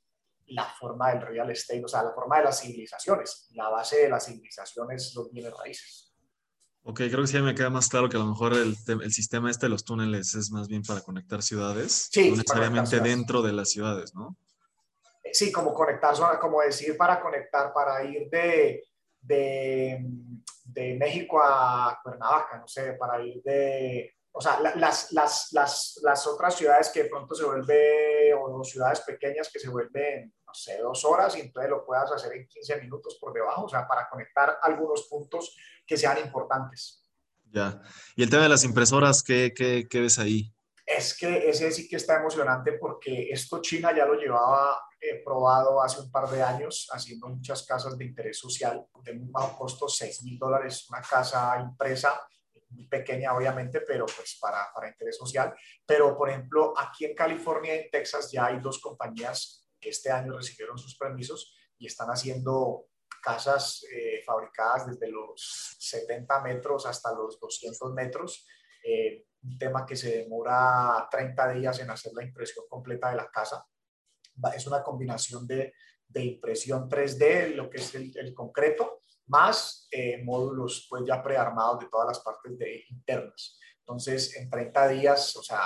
la 0.47 0.65
forma 0.65 1.11
del 1.11 1.23
real 1.23 1.51
estate, 1.51 1.85
o 1.85 1.89
sea, 1.89 2.03
la 2.03 2.13
forma 2.13 2.39
de 2.39 2.45
las 2.45 2.61
civilizaciones. 2.61 3.49
La 3.53 3.69
base 3.69 4.03
de 4.03 4.09
las 4.09 4.27
civilizaciones 4.27 5.15
los 5.15 5.31
bienes 5.31 5.55
raíces. 5.57 6.04
Ok, 6.87 6.99
creo 6.99 7.23
que 7.23 7.27
sí 7.27 7.41
me 7.41 7.55
queda 7.55 7.71
más 7.71 7.89
claro 7.89 8.09
que 8.09 8.17
a 8.17 8.21
lo 8.21 8.27
mejor 8.27 8.53
el, 8.53 8.77
el 8.87 9.13
sistema 9.13 9.51
este 9.51 9.67
de 9.67 9.71
los 9.71 9.85
túneles 9.85 10.35
es 10.35 10.51
más 10.51 10.69
bien 10.69 10.83
para 10.83 11.01
conectar 11.01 11.43
ciudades, 11.43 12.09
sí, 12.13 12.31
no 12.31 12.37
necesariamente 12.37 13.01
dentro 13.01 13.43
de 13.43 13.53
las 13.53 13.71
ciudades, 13.71 14.15
¿no? 14.15 14.37
sí, 15.35 15.51
como 15.51 15.75
conectar, 15.75 16.15
como 16.39 16.61
decir 16.61 16.97
para 16.97 17.21
conectar, 17.21 17.73
para 17.73 18.05
ir 18.05 18.29
de, 18.31 18.85
de, 19.21 20.05
de 20.65 20.95
México 20.95 21.41
a 21.43 21.99
Cuernavaca, 22.03 22.59
no 22.59 22.69
sé, 22.69 22.93
para 22.93 23.21
ir 23.25 23.43
de, 23.43 24.15
o 24.37 24.41
sea, 24.41 24.59
las, 24.61 25.13
las, 25.13 25.53
las, 25.53 26.01
las, 26.03 26.27
otras 26.27 26.57
ciudades 26.57 26.89
que 26.89 27.05
de 27.05 27.09
pronto 27.09 27.37
se 27.37 27.45
vuelven, 27.45 28.35
o 28.37 28.65
ciudades 28.65 29.01
pequeñas 29.03 29.49
que 29.53 29.61
se 29.61 29.69
vuelven, 29.69 30.35
no 30.45 30.53
sé, 30.53 30.79
dos 30.79 31.05
horas 31.05 31.37
y 31.37 31.41
entonces 31.41 31.71
lo 31.71 31.87
puedas 31.87 32.11
hacer 32.11 32.33
en 32.33 32.49
15 32.49 32.81
minutos 32.81 33.17
por 33.21 33.33
debajo, 33.33 33.67
o 33.67 33.69
sea, 33.69 33.87
para 33.87 34.09
conectar 34.09 34.59
algunos 34.61 35.07
puntos 35.09 35.57
que 35.87 35.97
sean 35.97 36.19
importantes. 36.19 37.07
Ya. 37.45 37.81
Y 38.17 38.25
el 38.25 38.31
tema 38.31 38.43
de 38.43 38.49
las 38.49 38.65
impresoras, 38.65 39.23
¿qué, 39.23 39.53
qué, 39.55 39.87
qué 39.89 40.01
ves 40.01 40.19
ahí? 40.19 40.53
Es 40.85 41.17
que 41.17 41.49
ese 41.49 41.71
sí 41.71 41.89
que 41.89 41.97
está 41.97 42.17
emocionante 42.17 42.73
porque 42.73 43.29
esto 43.31 43.63
China 43.63 43.95
ya 43.95 44.05
lo 44.05 44.15
llevaba 44.15 44.79
he 45.05 45.23
probado 45.23 45.83
hace 45.83 46.01
un 46.01 46.11
par 46.11 46.29
de 46.31 46.43
años 46.43 46.89
haciendo 46.91 47.29
muchas 47.29 47.65
casas 47.65 47.97
de 47.97 48.05
interés 48.05 48.39
social 48.39 48.85
de 49.03 49.13
muy 49.13 49.31
bajo 49.31 49.59
costo, 49.59 49.89
6 49.89 50.23
mil 50.23 50.39
dólares, 50.39 50.87
una 50.89 51.03
casa 51.03 51.59
impresa, 51.61 52.21
pequeña 52.89 53.35
obviamente, 53.35 53.81
pero 53.81 54.07
pues 54.07 54.39
para, 54.41 54.73
para 54.75 54.89
interés 54.89 55.17
social. 55.17 55.55
Pero 55.87 56.17
por 56.17 56.31
ejemplo, 56.31 56.75
aquí 56.77 57.05
en 57.05 57.15
California 57.15 57.75
y 57.75 57.79
en 57.81 57.91
Texas 57.91 58.31
ya 58.33 58.47
hay 58.47 58.61
dos 58.61 58.81
compañías 58.81 59.69
que 59.81 59.91
este 59.91 60.11
año 60.11 60.37
recibieron 60.37 60.79
sus 60.79 60.97
permisos 60.97 61.55
y 61.79 61.87
están 61.87 62.09
haciendo 62.09 62.87
casas 63.23 63.85
eh, 63.93 64.23
fabricadas 64.25 64.87
desde 64.87 65.11
los 65.11 65.77
70 65.79 66.41
metros 66.41 66.87
hasta 66.87 67.15
los 67.15 67.39
200 67.41 67.93
metros. 67.93 68.47
Eh, 68.85 69.27
un 69.43 69.59
tema 69.59 69.85
que 69.87 69.97
se 69.97 70.19
demora 70.19 71.09
30 71.11 71.53
días 71.55 71.81
en 71.81 71.91
hacer 71.91 72.13
la 72.15 72.25
impresión 72.25 72.65
completa 72.69 73.11
de 73.11 73.17
la 73.17 73.31
casa 73.31 73.67
es 74.55 74.67
una 74.67 74.83
combinación 74.83 75.47
de, 75.47 75.75
de 76.09 76.25
impresión 76.25 76.89
3D, 76.89 77.55
lo 77.55 77.71
que 77.71 77.79
es 77.79 77.95
el, 77.95 78.35
concreto, 78.35 79.03
más 79.27 79.89
eh, 79.91 80.23
módulos 80.23 80.87
pues 80.89 81.05
ya 81.07 81.23
prearmados 81.23 81.81
de 81.81 81.89
todas 81.89 82.09
las 82.09 82.21
partes 82.21 82.59
de, 82.59 82.85
internas. 82.91 83.59
Entonces, 83.79 84.35
en 84.37 84.49
30 84.49 84.89
días, 84.89 85.37
o 85.37 85.43
sea, 85.43 85.61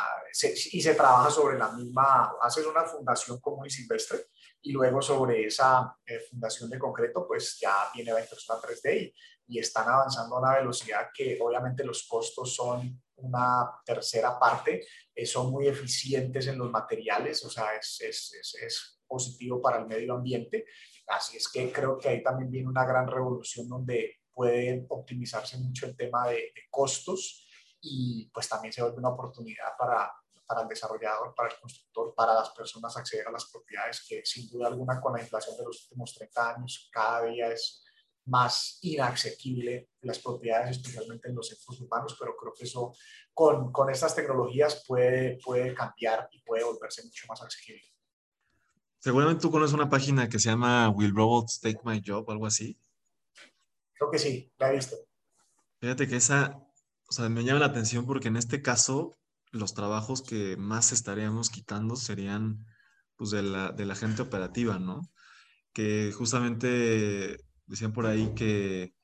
y 0.72 0.82
se 0.82 0.94
trabaja 0.94 1.30
sobre 1.30 1.56
la 1.56 1.70
misma, 1.70 2.32
haces 2.42 2.66
una 2.66 2.82
fundación 2.82 3.40
común 3.40 3.66
y 3.66 3.70
silvestre, 3.70 4.26
y 4.60 4.72
luego 4.72 5.00
sobre 5.00 5.46
esa 5.46 5.96
eh, 6.04 6.18
fundación 6.28 6.68
de 6.68 6.80
concreto, 6.80 7.24
pues 7.28 7.58
ya 7.60 7.88
viene 7.94 8.12
la 8.12 8.20
impresora 8.20 8.60
3D 8.60 9.02
y, 9.02 9.14
y, 9.54 9.58
están 9.60 9.88
avanzando 9.88 10.34
a 10.34 10.40
una 10.40 10.54
velocidad 10.56 11.10
que 11.14 11.38
obviamente 11.40 11.84
los 11.84 12.08
costos 12.08 12.56
son 12.56 13.00
una 13.18 13.70
tercera 13.84 14.38
parte, 14.38 14.86
eh, 15.14 15.26
son 15.26 15.50
muy 15.50 15.68
eficientes 15.68 16.46
en 16.46 16.58
los 16.58 16.70
materiales, 16.70 17.44
o 17.44 17.50
sea, 17.50 17.74
es, 17.74 18.00
es, 18.00 18.54
es, 18.62 18.94
positivo 19.06 19.62
para 19.62 19.78
el 19.78 19.86
medio 19.86 20.12
ambiente. 20.12 20.66
Así 21.08 21.36
es 21.36 21.48
que 21.48 21.72
creo 21.72 21.98
que 21.98 22.08
ahí 22.08 22.22
también 22.22 22.50
viene 22.50 22.68
una 22.68 22.84
gran 22.84 23.08
revolución 23.08 23.68
donde 23.68 24.20
puede 24.32 24.86
optimizarse 24.88 25.58
mucho 25.58 25.86
el 25.86 25.96
tema 25.96 26.28
de, 26.28 26.34
de 26.34 26.62
costos 26.70 27.46
y 27.80 28.30
pues 28.32 28.48
también 28.48 28.72
se 28.72 28.82
vuelve 28.82 28.98
una 28.98 29.10
oportunidad 29.10 29.76
para, 29.78 30.12
para 30.48 30.62
el 30.62 30.68
desarrollador, 30.68 31.34
para 31.34 31.50
el 31.50 31.60
constructor, 31.60 32.14
para 32.14 32.34
las 32.34 32.50
personas 32.50 32.96
acceder 32.96 33.28
a 33.28 33.32
las 33.32 33.50
propiedades 33.50 34.04
que 34.08 34.24
sin 34.24 34.48
duda 34.48 34.68
alguna 34.68 35.00
con 35.00 35.12
la 35.12 35.20
inflación 35.20 35.56
de 35.56 35.64
los 35.64 35.84
últimos 35.84 36.14
30 36.14 36.54
años 36.54 36.88
cada 36.90 37.26
día 37.26 37.52
es 37.52 37.84
más 38.24 38.78
inaccesible 38.82 39.90
las 40.02 40.18
propiedades, 40.18 40.76
especialmente 40.76 41.28
en 41.28 41.34
los 41.34 41.48
centros 41.48 41.80
urbanos, 41.80 42.16
pero 42.18 42.36
creo 42.36 42.52
que 42.52 42.64
eso 42.64 42.94
con, 43.32 43.72
con 43.72 43.90
estas 43.90 44.14
tecnologías 44.14 44.84
puede, 44.86 45.38
puede 45.42 45.74
cambiar 45.74 46.28
y 46.30 46.42
puede 46.42 46.64
volverse 46.64 47.02
mucho 47.04 47.26
más 47.28 47.42
accesible. 47.42 47.97
Seguramente 49.00 49.42
tú 49.42 49.50
conoces 49.50 49.74
una 49.74 49.88
página 49.88 50.28
que 50.28 50.38
se 50.38 50.48
llama 50.48 50.90
Will 50.90 51.14
Robots 51.14 51.60
Take 51.60 51.80
My 51.84 52.02
Job, 52.04 52.28
algo 52.30 52.46
así. 52.46 52.76
Creo 53.94 54.10
que 54.10 54.18
sí, 54.18 54.52
la 54.58 54.70
he 54.70 54.76
visto. 54.76 54.96
Fíjate 55.80 56.08
que 56.08 56.16
esa, 56.16 56.58
o 57.08 57.12
sea, 57.12 57.28
me 57.28 57.44
llama 57.44 57.60
la 57.60 57.66
atención 57.66 58.06
porque 58.06 58.28
en 58.28 58.36
este 58.36 58.62
caso 58.62 59.16
los 59.50 59.74
trabajos 59.74 60.22
que 60.22 60.56
más 60.56 60.92
estaríamos 60.92 61.50
quitando 61.50 61.96
serían 61.96 62.66
pues 63.16 63.30
de 63.30 63.42
la, 63.42 63.72
de 63.72 63.86
la 63.86 63.94
gente 63.94 64.22
operativa, 64.22 64.78
¿no? 64.78 65.08
Que 65.72 66.12
justamente 66.12 67.38
decían 67.66 67.92
por 67.92 68.06
ahí 68.06 68.32
que, 68.34 68.94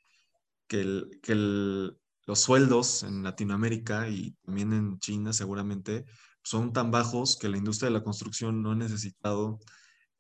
que, 0.67 1.03
que 1.23 1.35
los 1.35 2.41
sueldos 2.41 3.03
en 3.05 3.23
Latinoamérica 3.23 4.09
y 4.09 4.33
también 4.45 4.73
en 4.73 4.99
China 4.99 5.33
seguramente 5.33 6.05
son 6.43 6.73
tan 6.73 6.91
bajos 6.91 7.37
que 7.37 7.49
la 7.49 7.59
industria 7.59 7.89
de 7.89 7.95
la 7.95 8.05
construcción 8.05 8.63
no 8.63 8.73
ha 8.73 8.77
necesitado 8.77 9.61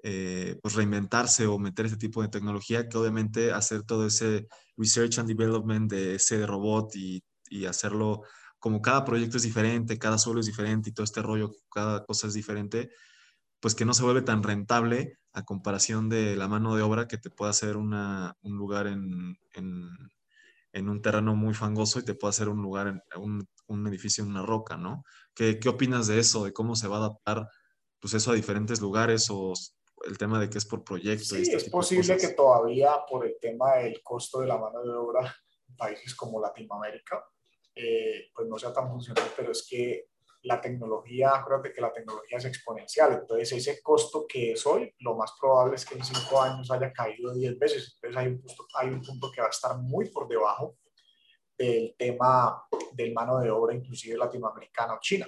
eh, 0.06 0.58
pues 0.62 0.74
reinventarse 0.74 1.46
o 1.46 1.58
meter 1.58 1.86
ese 1.86 1.96
tipo 1.96 2.20
de 2.20 2.28
tecnología 2.28 2.90
que 2.90 2.98
obviamente 2.98 3.52
hacer 3.52 3.84
todo 3.84 4.06
ese 4.06 4.46
research 4.76 5.18
and 5.18 5.28
development 5.28 5.90
de 5.90 6.16
ese 6.16 6.46
robot 6.46 6.94
y, 6.94 7.24
y 7.48 7.64
hacerlo 7.64 8.22
como 8.58 8.82
cada 8.82 9.02
proyecto 9.06 9.38
es 9.38 9.44
diferente, 9.44 9.98
cada 9.98 10.18
suelo 10.18 10.40
es 10.40 10.46
diferente 10.46 10.90
y 10.90 10.92
todo 10.92 11.04
este 11.04 11.22
rollo, 11.22 11.52
cada 11.72 12.04
cosa 12.04 12.26
es 12.26 12.34
diferente, 12.34 12.90
pues 13.60 13.74
que 13.74 13.86
no 13.86 13.94
se 13.94 14.02
vuelve 14.02 14.20
tan 14.20 14.42
rentable 14.42 15.18
a 15.32 15.42
comparación 15.42 16.10
de 16.10 16.36
la 16.36 16.48
mano 16.48 16.76
de 16.76 16.82
obra 16.82 17.08
que 17.08 17.16
te 17.16 17.30
puede 17.30 17.50
hacer 17.50 17.78
una, 17.78 18.36
un 18.42 18.58
lugar 18.58 18.86
en, 18.86 19.38
en, 19.54 20.88
un 20.88 21.00
terreno 21.00 21.34
muy 21.34 21.54
fangoso 21.54 21.98
y 21.98 22.04
te 22.04 22.14
puede 22.14 22.30
hacer 22.30 22.50
un 22.50 22.60
lugar, 22.60 22.88
en, 22.88 23.00
un, 23.16 23.48
un, 23.68 23.86
edificio 23.86 24.22
en 24.22 24.30
una 24.30 24.42
roca, 24.42 24.76
¿no? 24.76 25.02
¿Qué, 25.34 25.58
¿Qué, 25.58 25.70
opinas 25.70 26.08
de 26.08 26.18
eso, 26.18 26.44
de 26.44 26.52
cómo 26.52 26.76
se 26.76 26.88
va 26.88 26.96
a 26.96 26.98
adaptar 27.00 27.48
pues 28.00 28.12
eso 28.12 28.32
a 28.32 28.34
diferentes 28.34 28.82
lugares 28.82 29.28
o 29.30 29.54
el 30.06 30.18
tema 30.18 30.40
de 30.40 30.48
que 30.48 30.58
es 30.58 30.66
por 30.66 30.84
proyecto? 30.84 31.24
Sí, 31.24 31.42
este 31.42 31.56
es 31.56 31.70
posible 31.70 32.16
que 32.16 32.28
todavía 32.28 33.04
por 33.08 33.26
el 33.26 33.36
tema 33.40 33.76
del 33.76 34.02
costo 34.02 34.40
de 34.40 34.46
la 34.46 34.58
mano 34.58 34.82
de 34.82 34.92
obra 34.92 35.34
en 35.68 35.76
países 35.76 36.14
como 36.14 36.40
Latinoamérica, 36.40 37.24
eh, 37.74 38.30
pues 38.34 38.48
no 38.48 38.58
sea 38.58 38.72
tan 38.72 38.88
funcional, 38.88 39.24
pero 39.36 39.52
es 39.52 39.66
que 39.68 40.08
la 40.42 40.60
tecnología, 40.60 41.30
acuérdate 41.34 41.72
que 41.72 41.80
la 41.80 41.92
tecnología 41.92 42.38
es 42.38 42.44
exponencial, 42.44 43.14
entonces 43.14 43.52
ese 43.52 43.82
costo 43.82 44.26
que 44.28 44.52
es 44.52 44.66
hoy, 44.66 44.94
lo 44.98 45.16
más 45.16 45.32
probable 45.40 45.76
es 45.76 45.86
que 45.86 45.94
en 45.94 46.04
cinco 46.04 46.40
años 46.40 46.70
haya 46.70 46.92
caído 46.92 47.32
10 47.32 47.58
veces, 47.58 47.94
entonces 47.94 48.16
hay 48.16 48.28
un, 48.28 48.40
punto, 48.40 48.66
hay 48.74 48.88
un 48.88 49.00
punto 49.00 49.30
que 49.32 49.40
va 49.40 49.46
a 49.46 49.50
estar 49.50 49.78
muy 49.78 50.10
por 50.10 50.28
debajo 50.28 50.76
del 51.56 51.94
tema 51.96 52.62
del 52.92 53.14
mano 53.14 53.38
de 53.38 53.50
obra, 53.50 53.74
inclusive 53.74 54.18
latinoamericana 54.18 54.94
o 54.94 55.00
china. 55.00 55.26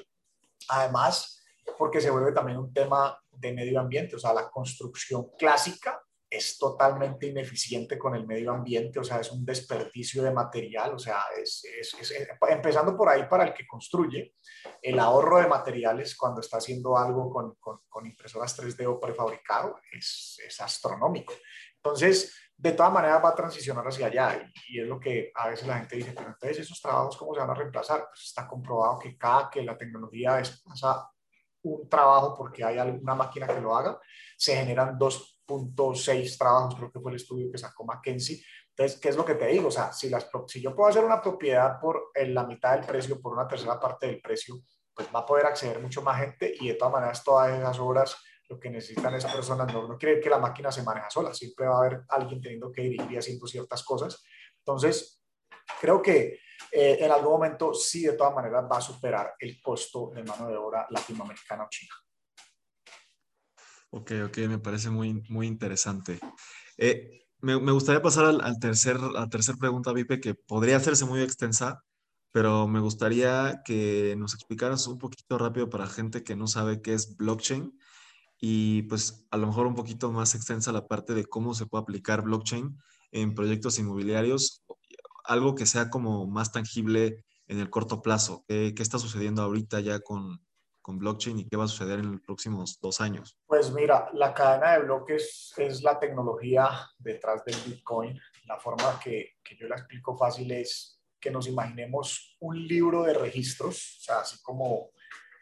Además, 0.69 1.43
porque 1.79 2.01
se 2.01 2.11
vuelve 2.11 2.33
también 2.33 2.59
un 2.59 2.73
tema 2.73 3.19
de 3.31 3.53
medio 3.53 3.81
ambiente, 3.81 4.17
o 4.17 4.19
sea, 4.19 4.33
la 4.33 4.51
construcción 4.51 5.31
clásica 5.39 6.01
es 6.29 6.59
totalmente 6.59 7.27
ineficiente 7.27 7.99
con 7.99 8.15
el 8.17 8.27
medio 8.27 8.53
ambiente, 8.53 8.99
o 8.99 9.05
sea, 9.05 9.21
es 9.21 9.31
un 9.31 9.45
desperdicio 9.45 10.23
de 10.23 10.33
material, 10.33 10.95
o 10.95 10.99
sea, 10.99 11.23
es, 11.41 11.65
es, 11.65 11.95
empezando 12.49 12.97
por 12.97 13.09
ahí 13.09 13.27
para 13.29 13.45
el 13.45 13.55
que 13.55 13.67
construye, 13.67 14.35
el 14.83 14.99
ahorro 14.99 15.39
de 15.39 15.47
materiales 15.47 16.17
cuando 16.17 16.41
está 16.41 16.59
haciendo 16.59 16.97
algo 16.97 17.31
con, 17.31 17.55
con, 17.61 17.81
con 17.89 18.07
impresoras 18.07 18.59
3D 18.59 18.87
o 18.87 18.99
prefabricado 18.99 19.79
es, 19.93 20.39
astronómico. 20.59 21.33
Entonces, 21.77 22.35
de 22.57 22.73
todas 22.73 22.93
maneras 22.93 23.23
va 23.23 23.29
a 23.29 23.35
transicionar 23.35 23.87
hacia 23.87 24.07
allá 24.07 24.51
y, 24.69 24.81
es 24.81 24.87
lo 24.87 24.99
que 24.99 25.31
a 25.35 25.51
veces 25.51 25.69
la 25.69 25.79
gente 25.79 25.97
dice, 25.97 26.13
pero 26.13 26.29
entonces 26.29 26.59
esos 26.59 26.81
trabajos, 26.81 27.17
¿cómo 27.17 27.35
se 27.35 27.41
van 27.41 27.51
a 27.51 27.55
reemplazar? 27.55 28.07
Pues 28.09 28.23
está 28.25 28.49
comprobado 28.49 28.99
que 28.99 29.17
cada 29.17 29.49
que 29.51 29.63
la 29.63 29.77
tecnología 29.77 30.37
desplaza 30.37 31.09
un 31.71 31.89
trabajo 31.89 32.35
porque 32.37 32.65
hay 32.65 32.79
alguna 32.79 33.15
máquina 33.15 33.47
que 33.47 33.61
lo 33.61 33.75
haga, 33.75 33.99
se 34.37 34.57
generan 34.57 34.99
dos 34.99 35.43
6 35.95 36.39
trabajos, 36.39 36.75
creo 36.75 36.91
que 36.91 37.01
fue 37.01 37.13
el 37.13 37.17
estudio 37.17 37.51
que 37.51 37.59
sacó 37.59 37.85
McKenzie. 37.85 38.43
Entonces, 38.71 39.01
¿qué 39.01 39.09
es 39.09 39.17
lo 39.17 39.25
que 39.25 39.35
te 39.35 39.47
digo? 39.47 39.69
O 39.69 39.71
sea, 39.71 39.93
si, 39.93 40.11
las, 40.11 40.29
si 40.49 40.61
yo 40.61 40.75
puedo 40.75 40.91
hacer 40.91 41.05
una 41.05 41.21
propiedad 41.21 41.81
por 41.81 42.11
la 42.15 42.45
mitad 42.45 42.77
del 42.77 42.87
precio, 42.87 43.21
por 43.21 43.33
una 43.33 43.49
tercera 43.49 43.81
parte 43.81 44.07
del 44.07 44.21
precio, 44.21 44.57
pues 44.95 45.09
va 45.15 45.21
a 45.21 45.27
poder 45.27 45.47
acceder 45.47 45.81
mucho 45.81 46.03
más 46.03 46.21
gente 46.21 46.55
y 46.61 46.69
de 46.69 46.75
todas 46.75 46.93
maneras 46.93 47.23
todas 47.23 47.59
esas 47.59 47.79
obras 47.79 48.17
lo 48.49 48.61
que 48.61 48.71
necesitan 48.71 49.15
es 49.15 49.25
personas, 49.25 49.73
no, 49.73 49.89
no 49.89 49.99
quiere 49.99 50.21
que 50.21 50.31
la 50.31 50.39
máquina 50.39 50.71
se 50.71 50.83
maneja 50.83 51.11
sola, 51.11 51.35
siempre 51.35 51.67
va 51.67 51.77
a 51.77 51.79
haber 51.79 52.03
alguien 52.09 52.41
teniendo 52.41 52.71
que 52.71 52.83
dirigir 52.83 53.11
y 53.11 53.17
haciendo 53.17 53.47
ciertas 53.47 53.83
cosas. 53.83 54.23
Entonces, 54.59 55.23
creo 55.81 56.01
que 56.01 56.39
eh, 56.73 56.99
en 57.01 57.11
algún 57.11 57.33
momento 57.33 57.75
sí, 57.75 58.03
de 58.03 58.13
todas 58.13 58.35
maneras, 58.35 58.65
va 58.71 58.79
a 58.79 58.81
superar 58.81 59.35
el 59.39 59.61
costo 59.61 60.11
de 60.15 60.23
mano 60.23 60.49
de 60.49 60.57
obra 60.57 60.87
latinoamericana 60.91 61.65
o 61.65 61.69
china. 61.69 61.95
Ok, 63.91 64.13
ok, 64.27 64.39
me 64.49 64.59
parece 64.59 64.91
muy, 64.91 65.23
muy 65.29 65.47
interesante. 65.47 66.19
Eh, 66.77 67.27
me, 67.41 67.55
gustaría 67.73 68.03
pasar 68.03 68.27
al, 68.27 68.41
al 68.41 68.59
tercer, 68.59 68.97
a 68.97 69.21
la 69.21 69.29
tercera 69.29 69.57
pregunta, 69.59 69.93
Vipe, 69.93 70.21
que 70.21 70.35
podría 70.35 70.77
hacerse 70.77 71.05
muy 71.05 71.23
extensa, 71.23 71.83
pero 72.33 72.67
me 72.67 72.81
gustaría 72.81 73.63
que 73.65 74.15
nos 74.19 74.35
explicaras 74.35 74.87
un 74.87 74.99
poquito 74.99 75.39
rápido 75.39 75.71
para 75.71 75.87
gente 75.87 76.23
que 76.23 76.37
no 76.37 76.47
sabe 76.47 76.83
qué 76.83 76.93
es 76.95 77.17
blockchain 77.17 77.79
y 78.39 78.83
pues 78.83 79.27
a 79.31 79.37
lo 79.37 79.47
mejor 79.47 79.67
un 79.67 79.75
poquito 79.75 80.13
más 80.13 80.35
extensa 80.35 80.73
la 80.73 80.87
parte 80.87 81.15
de 81.15 81.25
cómo 81.25 81.55
se 81.55 81.67
puede 81.67 81.83
aplicar 81.83 82.23
blockchain 82.23 82.77
en 83.13 83.35
proyectos 83.35 83.79
inmobiliarios, 83.79 84.65
algo 85.27 85.55
que 85.55 85.67
sea 85.67 85.91
como 85.91 86.27
más 86.27 86.53
tangible 86.53 87.25
en 87.49 87.61
el 87.61 87.71
corto 87.71 88.03
plazo. 88.03 88.45
¿Qué, 88.49 88.75
qué 88.75 88.83
está 88.83 88.99
sucediendo 88.99 89.43
ahorita 89.43 89.81
ya 89.81 90.01
con, 90.01 90.41
con 90.87 90.99
blockchain 90.99 91.41
y 91.41 91.49
qué 91.49 91.57
va 91.57 91.65
a 91.65 91.69
suceder 91.69 91.99
en 91.99 92.13
los 92.13 92.21
próximos 92.21 92.79
dos 92.81 93.01
años? 93.01 93.37
Pues 93.47 93.73
mira, 93.73 94.09
la 94.15 94.33
cadena 94.33 94.73
de 94.73 94.85
bloques 94.85 95.53
es 95.57 95.83
la 95.83 95.99
tecnología 95.99 96.71
detrás 96.99 97.45
del 97.45 97.57
Bitcoin. 97.67 98.19
La 98.45 98.59
forma 98.59 98.99
que, 99.01 99.35
que 99.43 99.57
yo 99.57 99.67
la 99.67 99.77
explico 99.77 100.17
fácil 100.17 100.51
es 100.53 101.01
que 101.21 101.31
nos 101.31 101.49
imaginemos 101.49 102.37
un 102.39 102.67
libro 102.69 103.03
de 103.03 103.15
registros, 103.15 103.99
o 103.99 104.05
sea, 104.05 104.21
así 104.21 104.41
como 104.43 104.91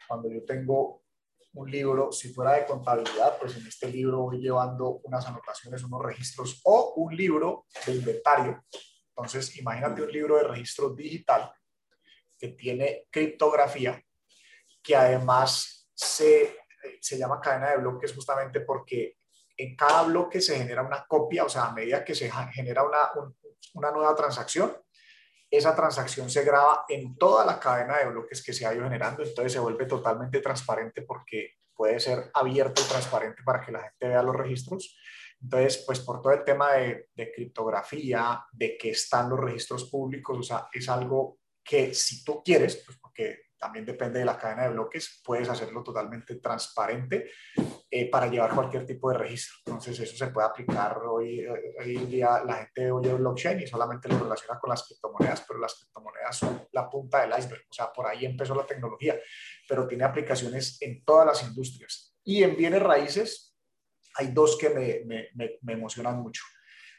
cuando 0.07 0.31
yo 0.31 0.43
tengo 0.45 1.03
un 1.53 1.69
libro, 1.71 2.11
si 2.11 2.33
fuera 2.33 2.53
de 2.53 2.65
contabilidad, 2.65 3.37
pues 3.39 3.55
en 3.55 3.65
este 3.67 3.89
libro 3.89 4.23
voy 4.23 4.39
llevando 4.39 4.99
unas 5.03 5.25
anotaciones, 5.27 5.83
unos 5.83 6.01
registros 6.03 6.59
o 6.63 6.93
un 6.97 7.15
libro 7.15 7.65
de 7.85 7.95
inventario. 7.95 8.63
Entonces, 9.17 9.55
imagínate 9.57 10.01
un 10.01 10.11
libro 10.11 10.37
de 10.37 10.43
registro 10.43 10.89
digital 10.89 11.51
que 12.37 12.49
tiene 12.49 13.07
criptografía, 13.09 14.03
que 14.83 14.95
además 14.95 15.89
se, 15.93 16.57
se 16.99 17.17
llama 17.17 17.39
cadena 17.39 17.71
de 17.71 17.77
bloques 17.77 18.13
justamente 18.13 18.59
porque 18.59 19.17
en 19.57 19.75
cada 19.75 20.03
bloque 20.03 20.41
se 20.41 20.57
genera 20.57 20.81
una 20.81 21.05
copia, 21.07 21.45
o 21.45 21.49
sea, 21.49 21.67
a 21.67 21.73
medida 21.73 22.03
que 22.03 22.13
se 22.13 22.29
genera 22.51 22.83
una, 22.83 23.09
una 23.73 23.91
nueva 23.91 24.13
transacción, 24.13 24.75
esa 25.49 25.73
transacción 25.73 26.29
se 26.29 26.43
graba 26.43 26.83
en 26.89 27.15
toda 27.15 27.45
la 27.45 27.59
cadena 27.59 27.99
de 27.99 28.09
bloques 28.09 28.43
que 28.43 28.51
se 28.51 28.65
ha 28.65 28.73
ido 28.73 28.83
generando, 28.83 29.23
entonces 29.23 29.53
se 29.53 29.59
vuelve 29.59 29.85
totalmente 29.85 30.41
transparente 30.41 31.03
porque 31.03 31.53
puede 31.73 31.99
ser 31.99 32.31
abierto 32.33 32.81
y 32.81 32.89
transparente 32.89 33.43
para 33.43 33.61
que 33.61 33.71
la 33.71 33.81
gente 33.81 34.07
vea 34.07 34.23
los 34.23 34.35
registros. 34.35 34.97
Entonces, 35.45 35.83
pues 35.85 35.99
por 35.99 36.21
todo 36.21 36.33
el 36.33 36.43
tema 36.43 36.73
de, 36.73 37.09
de 37.13 37.31
criptografía, 37.31 38.43
de 38.51 38.75
que 38.75 38.89
están 38.89 39.29
los 39.29 39.39
registros 39.39 39.85
públicos, 39.91 40.37
o 40.39 40.43
sea, 40.43 40.67
es 40.73 40.89
algo 40.89 41.37
que 41.63 41.93
si 41.93 42.23
tú 42.23 42.41
quieres, 42.43 42.83
pues 42.83 42.97
porque 42.97 43.45
también 43.59 43.85
depende 43.85 44.19
de 44.19 44.25
la 44.25 44.37
cadena 44.39 44.63
de 44.63 44.69
bloques, 44.69 45.21
puedes 45.23 45.47
hacerlo 45.47 45.83
totalmente 45.83 46.35
transparente 46.35 47.29
eh, 47.91 48.09
para 48.09 48.27
llevar 48.27 48.55
cualquier 48.55 48.87
tipo 48.87 49.11
de 49.11 49.19
registro. 49.19 49.57
Entonces 49.65 49.99
eso 49.99 50.17
se 50.17 50.31
puede 50.31 50.47
aplicar 50.47 50.97
hoy, 51.07 51.45
hoy 51.45 51.95
en 51.95 52.09
día, 52.09 52.43
la 52.43 52.55
gente 52.55 52.91
oye 52.91 53.13
blockchain 53.13 53.61
y 53.61 53.67
solamente 53.67 54.09
lo 54.09 54.17
relaciona 54.17 54.59
con 54.59 54.71
las 54.71 54.83
criptomonedas, 54.83 55.45
pero 55.47 55.59
las 55.59 55.75
criptomonedas 55.75 56.37
son 56.37 56.67
la 56.71 56.89
punta 56.89 57.21
del 57.21 57.37
iceberg, 57.37 57.63
o 57.69 57.73
sea, 57.73 57.93
por 57.93 58.07
ahí 58.07 58.25
empezó 58.25 58.55
la 58.55 58.65
tecnología, 58.65 59.19
pero 59.69 59.87
tiene 59.87 60.05
aplicaciones 60.05 60.81
en 60.81 61.05
todas 61.05 61.27
las 61.27 61.43
industrias. 61.43 62.15
Y 62.23 62.41
en 62.41 62.57
bienes 62.57 62.81
raíces 62.81 63.44
hay 64.17 64.27
dos 64.27 64.57
que 64.57 64.69
me, 64.69 65.01
me, 65.05 65.59
me 65.61 65.73
emocionan 65.73 66.21
mucho. 66.21 66.43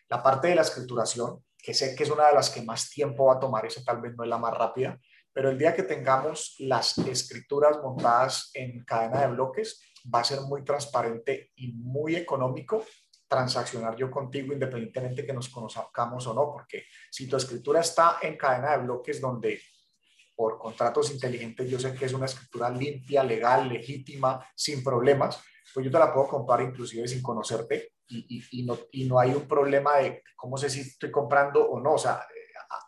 La 0.09 0.22
parte 0.22 0.48
de 0.48 0.55
la 0.55 0.62
escrituración, 0.62 1.44
que 1.59 1.74
sé 1.74 1.94
que 1.94 2.05
es 2.05 2.11
una 2.11 2.29
de 2.29 2.35
las 2.35 2.50
que 2.50 2.62
más 2.62 2.90
tiempo 2.90 3.26
va 3.26 3.35
a 3.35 3.40
tomar, 3.40 3.66
esa 3.66 3.83
tal 3.83 4.00
vez 4.00 4.14
no 4.16 4.24
es 4.24 4.31
la 4.31 4.38
más 4.38 4.55
rápida, 4.55 4.98
pero 5.33 5.50
el 5.50 5.59
día 5.59 5.74
que 5.74 5.83
tengamos 5.83 6.57
las 6.61 6.96
escrituras 6.98 7.79
montadas 7.83 8.50
en 8.55 8.85
cadena 8.85 9.22
de 9.22 9.35
bloques, 9.35 9.83
va 10.12 10.20
a 10.20 10.24
ser 10.24 10.40
muy 10.42 10.64
transparente 10.64 11.50
y 11.57 11.72
muy 11.72 12.16
económico 12.16 12.85
transaccionar 13.29 13.96
yo 13.96 14.11
contigo 14.11 14.52
independientemente 14.52 15.26
que 15.26 15.33
nos 15.33 15.48
conozcamos 15.48 16.26
o 16.26 16.35
no, 16.35 16.52
porque 16.52 16.85
si 17.11 17.29
tu 17.29 17.37
escritura 17.37 17.81
está 17.81 18.18
en 18.22 18.37
cadena 18.37 18.72
de 18.72 18.85
bloques 18.85 19.20
donde 19.20 19.61
por 20.35 20.59
contratos 20.59 21.11
inteligentes 21.11 21.68
yo 21.68 21.81
sé 21.81 21.94
que 21.94 22.05
es 22.05 22.12
una 22.12 22.26
escritura 22.26 22.70
limpia, 22.70 23.24
legal, 23.24 23.68
legítima, 23.68 24.46
sin 24.55 24.85
problemas, 24.85 25.42
pues 25.72 25.85
yo 25.85 25.90
te 25.90 25.98
la 25.98 26.12
puedo 26.12 26.29
comprar 26.29 26.62
inclusive 26.62 27.07
sin 27.09 27.22
conocerte 27.22 27.92
y, 28.09 28.38
y, 28.38 28.61
y 28.61 28.64
no, 28.64 28.79
y 28.92 29.05
no 29.05 29.18
hay 29.18 29.31
un 29.31 29.46
problema 29.46 29.96
de 29.98 30.22
cómo 30.37 30.57
sé 30.57 30.70
si 30.70 30.81
estoy 30.81 31.11
comprando 31.11 31.68
o 31.68 31.81
no, 31.81 31.94
o 31.94 31.98
sea, 31.98 32.20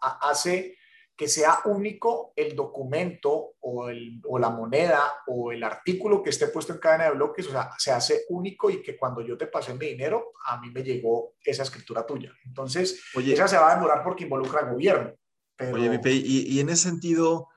hace 0.00 0.78
que 1.18 1.26
sea 1.26 1.62
único 1.64 2.32
el 2.36 2.54
documento 2.54 3.54
o, 3.58 3.88
el, 3.88 4.20
o, 4.24 4.38
la 4.38 4.50
moneda 4.50 5.02
o 5.26 5.50
el 5.50 5.64
artículo 5.64 6.22
que 6.22 6.30
esté 6.30 6.46
puesto 6.46 6.72
en 6.72 6.78
cadena 6.78 7.06
de 7.06 7.16
bloques, 7.16 7.44
o 7.48 7.50
sea, 7.50 7.70
se 7.76 7.90
hace 7.90 8.20
único 8.28 8.70
y 8.70 8.80
que 8.80 8.96
cuando 8.96 9.20
yo 9.20 9.36
te 9.36 9.48
pasé 9.48 9.74
mi 9.74 9.86
dinero, 9.86 10.30
a 10.46 10.60
mí 10.60 10.70
me 10.70 10.84
llegó 10.84 11.34
esa 11.42 11.64
escritura 11.64 12.06
tuya. 12.06 12.32
Entonces, 12.44 13.02
Oye, 13.16 13.34
esa 13.34 13.48
se 13.48 13.56
va 13.56 13.72
a 13.72 13.74
demorar 13.74 14.04
porque 14.04 14.24
involucra 14.24 14.60
al 14.60 14.74
gobierno. 14.74 15.12
Pero... 15.56 15.74
Oye, 15.74 15.90
Pipe, 15.90 16.12
y, 16.12 16.54
y, 16.54 16.60
en 16.60 16.68
ese 16.68 16.88
sentido, 16.88 17.48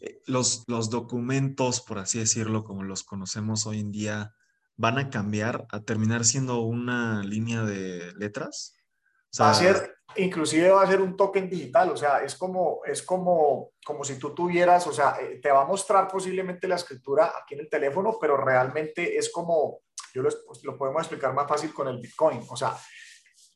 eh, 0.00 0.22
los, 0.26 0.62
los 0.68 0.88
documentos, 0.88 1.80
por 1.80 1.98
así 1.98 2.20
decirlo, 2.20 2.62
como 2.62 2.84
los 2.84 3.02
conocemos 3.02 3.66
hoy 3.66 3.80
en 3.80 3.90
día, 3.90 4.32
¿van 4.78 4.96
a 4.96 5.10
cambiar 5.10 5.66
a 5.70 5.80
terminar 5.80 6.24
siendo 6.24 6.60
una 6.60 7.22
línea 7.22 7.62
de 7.64 8.12
letras? 8.16 8.76
O 9.30 9.36
sea, 9.36 9.46
va 9.46 9.50
a 9.50 9.54
ser, 9.54 9.96
inclusive 10.16 10.70
va 10.70 10.82
a 10.82 10.86
ser 10.86 11.02
un 11.02 11.16
token 11.16 11.50
digital, 11.50 11.90
o 11.90 11.96
sea, 11.96 12.22
es 12.22 12.36
como, 12.36 12.80
es 12.86 13.02
como, 13.02 13.72
como 13.84 14.04
si 14.04 14.18
tú 14.18 14.34
tuvieras, 14.34 14.86
o 14.86 14.92
sea, 14.92 15.18
eh, 15.20 15.40
te 15.42 15.50
va 15.50 15.62
a 15.62 15.66
mostrar 15.66 16.08
posiblemente 16.08 16.68
la 16.68 16.76
escritura 16.76 17.32
aquí 17.42 17.54
en 17.54 17.60
el 17.60 17.68
teléfono, 17.68 18.16
pero 18.20 18.36
realmente 18.36 19.18
es 19.18 19.30
como, 19.30 19.80
yo 20.14 20.22
lo, 20.22 20.30
lo 20.62 20.78
podemos 20.78 21.02
explicar 21.02 21.34
más 21.34 21.48
fácil 21.48 21.74
con 21.74 21.88
el 21.88 21.98
Bitcoin, 21.98 22.40
o 22.48 22.56
sea, 22.56 22.74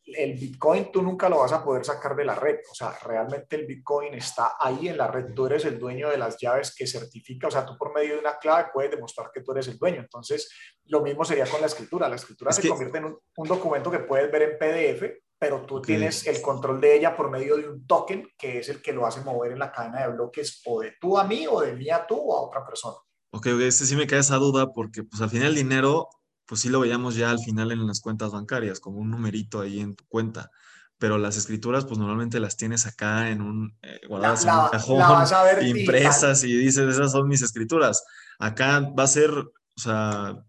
el 0.04 0.34
Bitcoin 0.34 0.90
tú 0.90 1.02
nunca 1.02 1.28
lo 1.28 1.38
vas 1.38 1.52
a 1.52 1.64
poder 1.64 1.84
sacar 1.84 2.16
de 2.16 2.24
la 2.24 2.34
red, 2.34 2.58
o 2.70 2.74
sea, 2.74 2.96
realmente 3.04 3.56
el 3.56 3.66
Bitcoin 3.66 4.14
está 4.14 4.56
ahí 4.58 4.88
en 4.88 4.98
la 4.98 5.06
red, 5.06 5.32
tú 5.34 5.46
eres 5.46 5.64
el 5.64 5.78
dueño 5.78 6.10
de 6.10 6.18
las 6.18 6.36
llaves 6.38 6.74
que 6.74 6.86
certifica, 6.86 7.48
o 7.48 7.50
sea, 7.50 7.64
tú 7.64 7.76
por 7.78 7.94
medio 7.94 8.14
de 8.14 8.20
una 8.20 8.38
clave 8.38 8.70
puedes 8.72 8.90
demostrar 8.90 9.30
que 9.32 9.42
tú 9.42 9.52
eres 9.52 9.68
el 9.68 9.78
dueño, 9.78 10.00
entonces 10.00 10.50
lo 10.86 11.00
mismo 11.00 11.24
sería 11.24 11.46
con 11.46 11.60
la 11.60 11.66
escritura, 11.66 12.08
la 12.08 12.16
escritura 12.16 12.50
es 12.50 12.56
se 12.56 12.62
que... 12.62 12.68
convierte 12.68 12.98
en 12.98 13.04
un, 13.04 13.18
un, 13.36 13.48
documento 13.48 13.90
que 13.90 14.00
puedes 14.00 14.30
ver 14.30 14.42
en 14.42 14.58
PDF, 14.58 15.22
pero 15.38 15.62
tú 15.66 15.78
okay. 15.78 15.96
tienes 15.96 16.26
el 16.26 16.40
control 16.40 16.80
de 16.80 16.96
ella 16.96 17.16
por 17.16 17.30
medio 17.30 17.56
de 17.56 17.68
un 17.68 17.86
token 17.86 18.28
que 18.38 18.58
es 18.58 18.68
el 18.68 18.80
que 18.80 18.92
lo 18.92 19.06
hace 19.06 19.22
mover 19.22 19.52
en 19.52 19.58
la 19.58 19.72
cadena 19.72 20.02
de 20.02 20.12
bloques 20.12 20.62
o 20.66 20.80
de 20.80 20.94
tú 21.00 21.18
a 21.18 21.24
mí 21.24 21.46
o 21.48 21.60
de 21.60 21.74
mí 21.74 21.90
a 21.90 22.06
tú 22.06 22.16
o 22.16 22.36
a 22.36 22.42
otra 22.42 22.64
persona. 22.64 22.96
Ok, 23.32 23.46
este 23.46 23.86
sí 23.86 23.96
me 23.96 24.06
queda 24.06 24.20
esa 24.20 24.36
duda 24.36 24.72
porque 24.72 25.02
pues 25.02 25.22
al 25.22 25.30
final 25.30 25.48
el 25.48 25.54
dinero, 25.54 26.08
pues 26.52 26.60
sí 26.60 26.68
lo 26.68 26.80
veíamos 26.80 27.14
ya 27.16 27.30
al 27.30 27.38
final 27.38 27.72
en 27.72 27.86
las 27.86 28.02
cuentas 28.02 28.32
bancarias, 28.32 28.78
como 28.78 28.98
un 28.98 29.10
numerito 29.10 29.62
ahí 29.62 29.80
en 29.80 29.96
tu 29.96 30.04
cuenta. 30.06 30.50
Pero 30.98 31.16
las 31.16 31.38
escrituras, 31.38 31.86
pues 31.86 31.98
normalmente 31.98 32.40
las 32.40 32.58
tienes 32.58 32.84
acá 32.84 33.30
en 33.30 33.40
un, 33.40 33.78
eh, 33.80 34.00
guardadas 34.06 34.44
la, 34.44 34.52
en 34.52 34.58
un 34.58 34.68
cajón, 34.68 35.66
impresas 35.66 36.44
y 36.44 36.54
dices, 36.54 36.94
esas 36.94 37.12
son 37.12 37.26
mis 37.26 37.40
escrituras. 37.40 38.04
Acá 38.38 38.80
va 38.80 39.04
a 39.04 39.08
ser, 39.08 39.30
o 39.30 39.80
sea, 39.80 40.44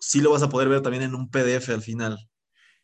sí 0.00 0.22
lo 0.22 0.32
vas 0.32 0.42
a 0.42 0.48
poder 0.48 0.70
ver 0.70 0.80
también 0.80 1.02
en 1.02 1.14
un 1.14 1.28
PDF 1.28 1.68
al 1.68 1.82
final 1.82 2.18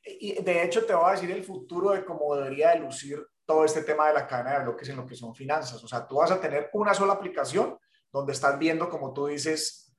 y 0.04 0.42
de 0.42 0.64
hecho 0.64 0.84
te 0.84 0.94
voy 0.94 1.08
a 1.08 1.12
decir 1.12 1.30
el 1.30 1.44
futuro 1.44 1.90
de 1.90 2.04
cómo 2.04 2.34
debería 2.34 2.70
de 2.70 2.80
lucir 2.80 3.24
todo 3.44 3.64
este 3.64 3.82
tema 3.82 4.08
de 4.08 4.14
la 4.14 4.26
cadena 4.26 4.58
de 4.58 4.64
bloques 4.64 4.88
en 4.88 4.96
lo 4.96 5.06
que 5.06 5.14
son 5.14 5.34
finanzas. 5.34 5.82
O 5.82 5.88
sea, 5.88 6.06
tú 6.06 6.16
vas 6.16 6.30
a 6.30 6.40
tener 6.40 6.70
una 6.72 6.94
sola 6.94 7.14
aplicación 7.14 7.78
donde 8.10 8.32
estás 8.32 8.58
viendo, 8.58 8.88
como 8.88 9.12
tú 9.12 9.26
dices, 9.26 9.91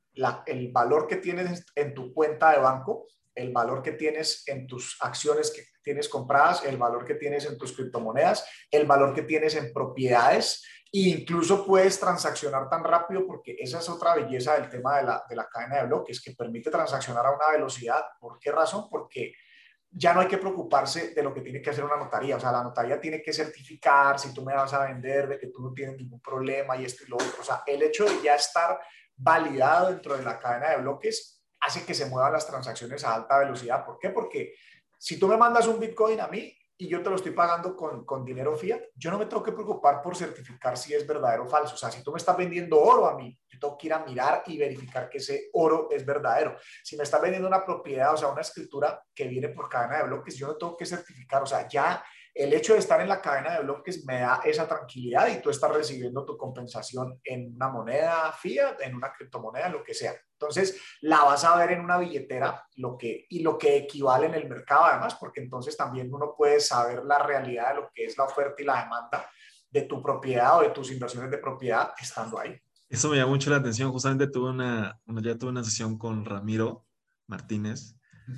el 0.46 0.72
valor 0.72 1.08
que 1.08 1.18
tienes 1.18 1.66
en 1.76 1.94
tu 1.94 2.14
cuenta 2.14 2.52
de 2.52 2.60
banco, 2.60 3.08
el 3.36 3.52
valor 3.52 3.82
que 3.82 3.94
tienes 3.94 4.48
en 4.48 4.68
tus 4.68 4.98
acciones 5.02 5.52
que 5.52 5.64
tienes 5.84 6.08
compradas, 6.08 6.64
el 6.66 6.78
valor 6.78 7.06
que 7.06 7.16
tienes 7.16 7.46
en 7.46 7.58
tus 7.58 7.74
criptomonedas, 7.74 8.48
el 8.72 8.86
valor 8.86 9.14
que 9.14 9.24
tienes 9.24 9.56
en 9.56 9.74
propiedades 9.74 10.64
e 10.92 11.10
incluso 11.10 11.66
puedes 11.66 12.00
transaccionar 12.00 12.70
tan 12.70 12.84
rápido 12.84 13.26
porque 13.26 13.56
esa 13.60 13.80
es 13.80 13.90
otra 13.90 14.14
belleza 14.16 14.54
del 14.54 14.70
tema 14.70 14.98
de 14.98 15.04
la, 15.04 15.24
de 15.28 15.36
la 15.36 15.48
cadena 15.48 15.78
de 15.78 15.88
bloques 15.88 16.22
que 16.22 16.34
permite 16.34 16.70
transaccionar 16.70 17.26
a 17.26 17.32
una 17.32 17.50
velocidad. 17.50 18.04
¿Por 18.20 18.38
qué 18.38 18.52
razón? 18.52 18.88
Porque 18.92 19.34
ya 19.90 20.14
no 20.14 20.22
hay 20.22 20.28
que 20.28 20.38
preocuparse 20.38 21.14
de 21.14 21.24
lo 21.24 21.34
que 21.34 21.42
tiene 21.42 21.62
que 21.62 21.70
hacer 21.70 21.84
una 21.84 21.98
notaría. 21.98 22.38
O 22.38 22.40
sea, 22.40 22.52
la 22.52 22.64
notaría 22.64 23.00
tiene 23.00 23.22
que 23.22 23.34
certificar 23.34 24.20
si 24.20 24.34
tú 24.34 24.44
me 24.44 24.54
vas 24.54 24.74
a 24.74 24.86
vender, 24.86 25.28
de 25.28 25.40
que 25.40 25.48
tú 25.48 25.62
no 25.62 25.74
tienes 25.74 25.98
ningún 25.98 26.20
problema 26.20 26.78
y 26.78 26.86
esto 26.86 27.04
y 27.06 27.10
lo 27.10 27.16
otro. 27.16 27.42
O 27.42 27.44
sea, 27.44 27.64
el 27.66 27.82
hecho 27.82 28.06
de 28.06 28.22
ya 28.24 28.36
estar 28.36 28.80
validado 29.16 29.90
dentro 29.90 30.18
de 30.18 30.24
la 30.24 30.40
cadena 30.40 30.72
de 30.72 30.78
bloques 30.78 31.44
hace 31.60 31.86
que 31.86 31.94
se 31.94 32.08
muevan 32.08 32.34
las 32.34 32.46
transacciones 32.46 33.04
a 33.04 33.16
alta 33.16 33.40
velocidad. 33.40 33.86
¿Por 33.86 33.98
qué? 33.98 34.10
Porque 34.10 34.56
si 34.98 35.18
tú 35.18 35.28
me 35.28 35.38
mandas 35.38 35.68
un 35.68 35.80
Bitcoin 35.80 36.20
a 36.20 36.28
mí 36.28 36.58
y 36.78 36.88
yo 36.88 37.02
te 37.02 37.10
lo 37.10 37.16
estoy 37.16 37.32
pagando 37.32 37.76
con, 37.76 38.04
con 38.04 38.26
dinero 38.26 38.56
fiat, 38.58 38.82
yo 38.96 39.12
no 39.12 39.18
me 39.18 39.28
tengo 39.28 39.44
que 39.44 39.52
preocupar 39.52 40.02
por 40.02 40.16
certificar 40.16 40.78
si 40.78 40.94
es 40.94 41.06
verdadero 41.08 41.44
o 41.44 41.48
falso. 41.48 41.76
O 41.76 41.78
sea, 41.78 41.92
si 41.92 42.04
tú 42.04 42.12
me 42.12 42.18
estás 42.18 42.36
vendiendo 42.36 42.80
oro 42.82 43.08
a 43.08 43.16
mí, 43.16 43.38
yo 43.48 43.60
tengo 43.60 43.78
que 43.78 43.88
ir 43.88 43.94
a 43.94 44.04
mirar 44.04 44.44
y 44.48 44.58
verificar 44.58 45.10
que 45.10 45.20
ese 45.20 45.50
oro 45.54 45.88
es 45.92 46.06
verdadero. 46.06 46.58
Si 46.84 46.98
me 46.98 47.04
estás 47.04 47.22
vendiendo 47.22 47.48
una 47.48 47.64
propiedad, 47.64 48.14
o 48.14 48.18
sea, 48.18 48.28
una 48.28 48.42
escritura 48.42 49.02
que 49.14 49.28
viene 49.28 49.50
por 49.50 49.70
cadena 49.70 49.98
de 49.98 50.04
bloques, 50.04 50.36
yo 50.36 50.48
no 50.48 50.58
tengo 50.58 50.76
que 50.76 50.86
certificar. 50.86 51.44
O 51.44 51.46
sea, 51.46 51.68
ya 51.68 52.04
el 52.34 52.54
hecho 52.54 52.74
de 52.74 52.80
estar 52.80 53.00
en 53.00 53.10
la 53.10 53.22
cadena 53.22 53.54
de 53.54 53.64
bloques 53.64 54.06
me 54.06 54.22
da 54.22 54.42
esa 54.44 54.68
tranquilidad 54.68 55.28
y 55.28 55.42
tú 55.42 55.50
estás 55.50 55.72
recibiendo 55.72 56.26
tu 56.26 56.36
compensación 56.36 57.20
en 57.24 57.56
una 57.56 57.70
moneda 57.70 58.32
fiat, 58.32 58.82
en 58.82 58.96
una 58.96 59.14
criptomoneda, 59.14 59.70
lo 59.70 59.84
que 59.84 59.94
sea. 59.94 60.14
Entonces, 60.32 60.82
la 61.02 61.24
vas 61.24 61.44
a 61.44 61.56
ver 61.58 61.72
en 61.72 61.82
una 61.82 62.00
billetera 62.00 62.68
lo 62.76 62.98
que, 62.98 63.28
y 63.30 63.42
lo 63.42 63.58
que 63.58 63.78
equivale 63.78 64.26
en 64.26 64.34
el 64.34 64.50
mercado 64.50 64.86
además, 64.86 65.16
porque 65.16 65.42
entonces 65.42 65.78
también 65.78 66.14
uno 66.14 66.34
puede 66.36 66.60
saber 66.60 67.04
la 67.06 67.20
realidad 67.20 67.70
de 67.70 67.82
lo 67.82 67.92
que 67.94 68.06
es 68.06 68.18
la 68.18 68.26
oferta 68.26 68.62
y 68.62 68.66
la 68.66 68.84
demanda 68.84 69.30
de 69.70 69.84
tu 69.84 70.02
propiedad 70.02 70.58
o 70.58 70.62
de 70.62 70.70
tus 70.70 70.92
inversiones 70.92 71.32
de 71.32 71.38
propiedad 71.38 71.94
estando 72.00 72.40
ahí. 72.40 72.60
Eso 72.90 73.10
me 73.10 73.18
llamó 73.18 73.32
mucho 73.32 73.50
la 73.50 73.58
atención. 73.58 73.92
Justamente 73.92 74.28
tuve 74.28 74.52
una, 74.52 75.00
ya 75.08 75.38
tuve 75.38 75.50
una 75.50 75.64
sesión 75.64 75.98
con 75.98 76.26
Ramiro 76.26 76.86
Martínez, 77.28 77.96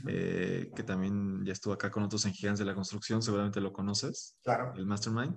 eh, 0.08 0.72
que 0.76 0.84
también 0.84 1.44
ya 1.46 1.54
estuvo 1.54 1.74
acá 1.74 1.92
con 1.92 2.04
otros 2.04 2.26
en 2.26 2.34
Gigantes 2.34 2.60
de 2.60 2.66
la 2.66 2.76
Construcción, 2.76 3.22
seguramente 3.22 3.62
lo 3.62 3.74
conoces, 3.74 4.38
claro. 4.44 4.74
el 4.76 4.86
Mastermind. 4.86 5.36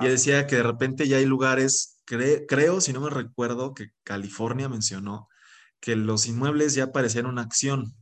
Y 0.00 0.06
decía 0.06 0.46
que 0.46 0.56
de 0.56 0.62
repente 0.62 1.08
ya 1.08 1.16
hay 1.16 1.26
lugares, 1.26 2.02
creo, 2.04 2.80
si 2.80 2.92
no 2.92 3.00
me 3.00 3.10
recuerdo, 3.10 3.74
que 3.74 3.90
California 4.04 4.68
mencionó 4.68 5.28
que 5.80 5.96
los 5.96 6.26
inmuebles 6.26 6.74
ya 6.74 6.92
parecían 6.92 7.26
una 7.26 7.42
acción. 7.42 7.94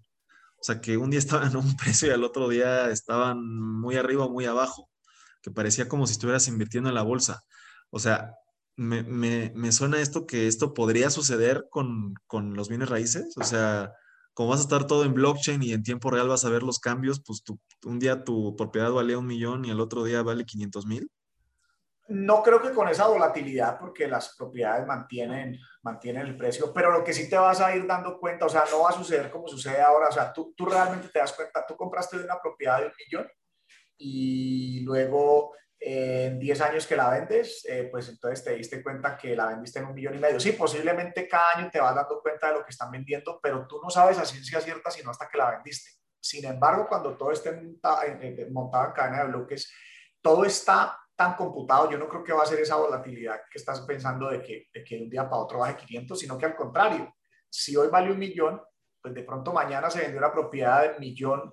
O 0.58 0.64
sea, 0.64 0.80
que 0.80 0.96
un 0.96 1.10
día 1.10 1.18
estaban 1.18 1.54
a 1.54 1.58
un 1.58 1.76
precio 1.76 2.08
y 2.08 2.12
al 2.12 2.24
otro 2.24 2.48
día 2.48 2.90
estaban 2.90 3.44
muy 3.44 3.96
arriba 3.96 4.24
o 4.24 4.30
muy 4.30 4.46
abajo, 4.46 4.90
que 5.42 5.50
parecía 5.50 5.88
como 5.88 6.06
si 6.06 6.12
estuvieras 6.12 6.48
invirtiendo 6.48 6.88
en 6.88 6.94
la 6.94 7.02
bolsa. 7.02 7.44
O 7.90 7.98
sea, 7.98 8.32
me, 8.76 9.02
me, 9.02 9.52
me 9.54 9.72
suena 9.72 10.00
esto 10.00 10.26
que 10.26 10.46
esto 10.46 10.74
podría 10.74 11.10
suceder 11.10 11.66
con, 11.70 12.14
con 12.26 12.54
los 12.54 12.68
bienes 12.68 12.88
raíces. 12.88 13.34
O 13.36 13.44
sea, 13.44 13.92
como 14.36 14.50
vas 14.50 14.58
a 14.60 14.64
estar 14.64 14.86
todo 14.86 15.06
en 15.06 15.14
blockchain 15.14 15.62
y 15.62 15.72
en 15.72 15.82
tiempo 15.82 16.10
real 16.10 16.28
vas 16.28 16.44
a 16.44 16.50
ver 16.50 16.62
los 16.62 16.78
cambios, 16.78 17.22
pues 17.24 17.42
un 17.86 17.98
día 17.98 18.22
tu 18.22 18.54
propiedad 18.54 18.92
valía 18.92 19.16
un 19.16 19.26
millón 19.26 19.64
y 19.64 19.70
el 19.70 19.80
otro 19.80 20.04
día 20.04 20.22
vale 20.22 20.44
500 20.44 20.84
mil. 20.84 21.10
No 22.08 22.42
creo 22.42 22.60
que 22.60 22.72
con 22.72 22.86
esa 22.86 23.06
volatilidad, 23.06 23.78
porque 23.78 24.06
las 24.06 24.36
propiedades 24.36 24.86
mantienen, 24.86 25.58
mantienen 25.80 26.26
el 26.26 26.36
precio, 26.36 26.70
pero 26.74 26.90
lo 26.90 27.02
que 27.02 27.14
sí 27.14 27.30
te 27.30 27.38
vas 27.38 27.62
a 27.62 27.74
ir 27.74 27.86
dando 27.86 28.20
cuenta, 28.20 28.44
o 28.44 28.50
sea, 28.50 28.64
no 28.70 28.82
va 28.82 28.90
a 28.90 28.92
suceder 28.92 29.30
como 29.30 29.48
sucede 29.48 29.80
ahora, 29.80 30.08
o 30.08 30.12
sea, 30.12 30.30
tú, 30.34 30.52
tú 30.54 30.66
realmente 30.66 31.08
te 31.08 31.18
das 31.18 31.32
cuenta, 31.32 31.64
tú 31.66 31.74
compraste 31.74 32.18
una 32.18 32.38
propiedad 32.38 32.80
de 32.80 32.86
un 32.88 32.92
millón 33.06 33.26
y 33.96 34.80
luego 34.80 35.54
en 35.88 36.40
10 36.40 36.60
años 36.62 36.84
que 36.84 36.96
la 36.96 37.10
vendes, 37.10 37.64
eh, 37.64 37.88
pues 37.92 38.08
entonces 38.08 38.44
te 38.44 38.56
diste 38.56 38.82
cuenta 38.82 39.16
que 39.16 39.36
la 39.36 39.46
vendiste 39.46 39.78
en 39.78 39.84
un 39.84 39.94
millón 39.94 40.16
y 40.16 40.18
medio. 40.18 40.40
Sí, 40.40 40.50
posiblemente 40.50 41.28
cada 41.28 41.58
año 41.58 41.70
te 41.70 41.80
vas 41.80 41.94
dando 41.94 42.20
cuenta 42.20 42.48
de 42.48 42.54
lo 42.54 42.64
que 42.64 42.70
están 42.70 42.90
vendiendo, 42.90 43.38
pero 43.40 43.68
tú 43.68 43.78
no 43.80 43.88
sabes 43.88 44.18
a 44.18 44.24
ciencia 44.24 44.60
cierta 44.60 44.90
sino 44.90 45.12
hasta 45.12 45.28
que 45.28 45.38
la 45.38 45.52
vendiste. 45.52 45.92
Sin 46.18 46.44
embargo, 46.44 46.86
cuando 46.88 47.16
todo 47.16 47.30
esté 47.30 47.52
montado 47.52 48.02
en 48.02 48.52
cadena 48.96 49.22
de 49.22 49.28
bloques, 49.28 49.72
todo 50.20 50.44
está 50.44 50.98
tan 51.14 51.34
computado, 51.34 51.88
yo 51.88 51.98
no 51.98 52.08
creo 52.08 52.24
que 52.24 52.32
va 52.32 52.42
a 52.42 52.46
ser 52.46 52.58
esa 52.58 52.74
volatilidad 52.74 53.42
que 53.48 53.58
estás 53.58 53.80
pensando 53.82 54.28
de 54.28 54.42
que, 54.42 54.66
de 54.74 54.82
que 54.82 55.00
un 55.00 55.08
día 55.08 55.30
para 55.30 55.42
otro 55.42 55.60
baje 55.60 55.76
500, 55.76 56.18
sino 56.18 56.36
que 56.36 56.46
al 56.46 56.56
contrario, 56.56 57.14
si 57.48 57.76
hoy 57.76 57.86
vale 57.86 58.10
un 58.10 58.18
millón, 58.18 58.60
pues 59.00 59.14
de 59.14 59.22
pronto 59.22 59.52
mañana 59.52 59.88
se 59.88 60.00
vendió 60.00 60.18
una 60.18 60.32
propiedad 60.32 60.82
de 60.82 60.98
millón 60.98 61.52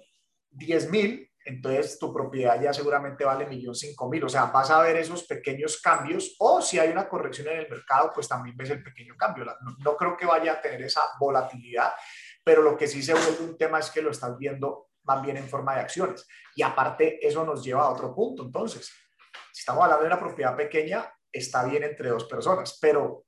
diez 0.49 0.89
mil 0.89 1.31
entonces 1.45 1.99
tu 1.99 2.13
propiedad 2.13 2.61
ya 2.61 2.73
seguramente 2.73 3.25
vale 3.25 3.45
millón 3.45 3.75
cinco 3.75 4.09
mil. 4.09 4.23
O 4.23 4.29
sea, 4.29 4.45
vas 4.45 4.69
a 4.69 4.81
ver 4.81 4.97
esos 4.97 5.23
pequeños 5.23 5.81
cambios 5.81 6.35
o 6.39 6.61
si 6.61 6.79
hay 6.79 6.89
una 6.89 7.07
corrección 7.07 7.47
en 7.47 7.59
el 7.59 7.69
mercado, 7.69 8.11
pues 8.13 8.27
también 8.27 8.55
ves 8.55 8.69
el 8.69 8.83
pequeño 8.83 9.15
cambio. 9.17 9.45
No, 9.79 9.97
creo 9.97 10.15
que 10.15 10.25
vaya 10.25 10.53
a 10.53 10.61
tener 10.61 10.81
esa 10.81 11.01
volatilidad, 11.19 11.93
pero 12.43 12.61
lo 12.61 12.77
que 12.77 12.87
sí 12.87 13.01
se 13.03 13.13
vuelve 13.13 13.43
un 13.43 13.57
tema 13.57 13.79
es 13.79 13.89
que 13.91 14.01
lo 14.01 14.11
estás 14.11 14.37
viendo 14.37 14.89
más 15.03 15.21
bien 15.21 15.37
en 15.37 15.47
forma 15.47 15.75
de 15.75 15.81
acciones. 15.81 16.27
Y 16.55 16.61
aparte, 16.61 17.25
eso 17.25 17.43
nos 17.43 17.63
lleva 17.63 17.83
a 17.83 17.89
otro 17.89 18.13
punto. 18.13 18.43
Entonces, 18.43 18.91
si 19.51 19.59
estamos 19.59 19.83
hablando 19.83 20.03
de 20.03 20.07
una 20.07 20.19
propiedad 20.19 20.55
pequeña, 20.55 21.11
está 21.31 21.65
bien 21.65 21.83
entre 21.83 22.09
dos 22.09 22.25
personas, 22.25 22.77
pero 22.79 23.25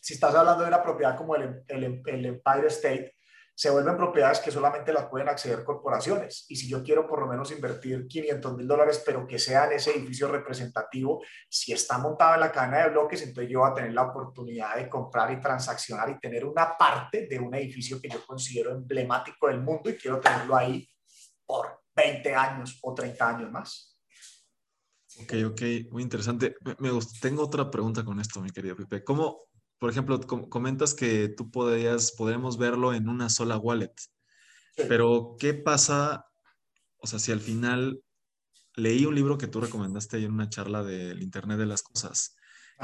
si 0.00 0.14
estás 0.14 0.34
hablando 0.34 0.62
de 0.62 0.68
una 0.68 0.82
propiedad 0.82 1.16
como 1.16 1.34
el, 1.34 1.64
el, 1.66 2.02
el 2.06 2.26
Empire 2.26 2.68
State, 2.68 3.17
se 3.58 3.70
vuelven 3.70 3.96
propiedades 3.96 4.38
que 4.38 4.52
solamente 4.52 4.92
las 4.92 5.06
pueden 5.06 5.28
acceder 5.28 5.64
corporaciones. 5.64 6.46
Y 6.48 6.54
si 6.54 6.68
yo 6.68 6.80
quiero 6.80 7.08
por 7.08 7.18
lo 7.18 7.26
menos 7.26 7.50
invertir 7.50 8.06
500 8.06 8.56
mil 8.56 8.68
dólares, 8.68 9.02
pero 9.04 9.26
que 9.26 9.36
sea 9.36 9.66
en 9.66 9.72
ese 9.72 9.96
edificio 9.96 10.28
representativo, 10.28 11.24
si 11.50 11.72
está 11.72 11.98
montado 11.98 12.34
en 12.34 12.40
la 12.40 12.52
cadena 12.52 12.84
de 12.84 12.90
bloques, 12.90 13.20
entonces 13.22 13.50
yo 13.50 13.58
voy 13.58 13.70
a 13.72 13.74
tener 13.74 13.92
la 13.92 14.02
oportunidad 14.02 14.76
de 14.76 14.88
comprar 14.88 15.32
y 15.32 15.40
transaccionar 15.40 16.08
y 16.08 16.20
tener 16.20 16.44
una 16.44 16.76
parte 16.78 17.26
de 17.26 17.40
un 17.40 17.52
edificio 17.52 18.00
que 18.00 18.08
yo 18.08 18.24
considero 18.24 18.70
emblemático 18.70 19.48
del 19.48 19.60
mundo 19.60 19.90
y 19.90 19.96
quiero 19.96 20.20
tenerlo 20.20 20.54
ahí 20.54 20.88
por 21.44 21.80
20 21.96 22.32
años 22.36 22.78
o 22.80 22.94
30 22.94 23.28
años 23.28 23.50
más. 23.50 23.98
Ok, 25.20 25.32
ok, 25.46 25.62
muy 25.90 26.04
interesante. 26.04 26.54
Me, 26.78 26.90
Tengo 27.20 27.42
otra 27.42 27.68
pregunta 27.68 28.04
con 28.04 28.20
esto, 28.20 28.40
mi 28.40 28.50
querido 28.50 28.76
Pipe. 28.76 29.02
¿Cómo, 29.02 29.48
por 29.78 29.90
ejemplo, 29.90 30.20
comentas 30.20 30.94
que 30.94 31.28
tú 31.28 31.50
podrías, 31.50 32.12
podremos 32.12 32.58
verlo 32.58 32.94
en 32.94 33.08
una 33.08 33.28
sola 33.28 33.58
wallet. 33.58 33.94
Pero, 34.88 35.36
¿qué 35.38 35.54
pasa? 35.54 36.26
O 36.98 37.06
sea, 37.06 37.18
si 37.18 37.32
al 37.32 37.40
final 37.40 38.02
leí 38.76 39.06
un 39.06 39.14
libro 39.14 39.38
que 39.38 39.46
tú 39.46 39.60
recomendaste 39.60 40.18
en 40.18 40.32
una 40.32 40.48
charla 40.48 40.82
del 40.82 41.22
Internet 41.22 41.58
de 41.58 41.66
las 41.66 41.82
Cosas, 41.82 42.36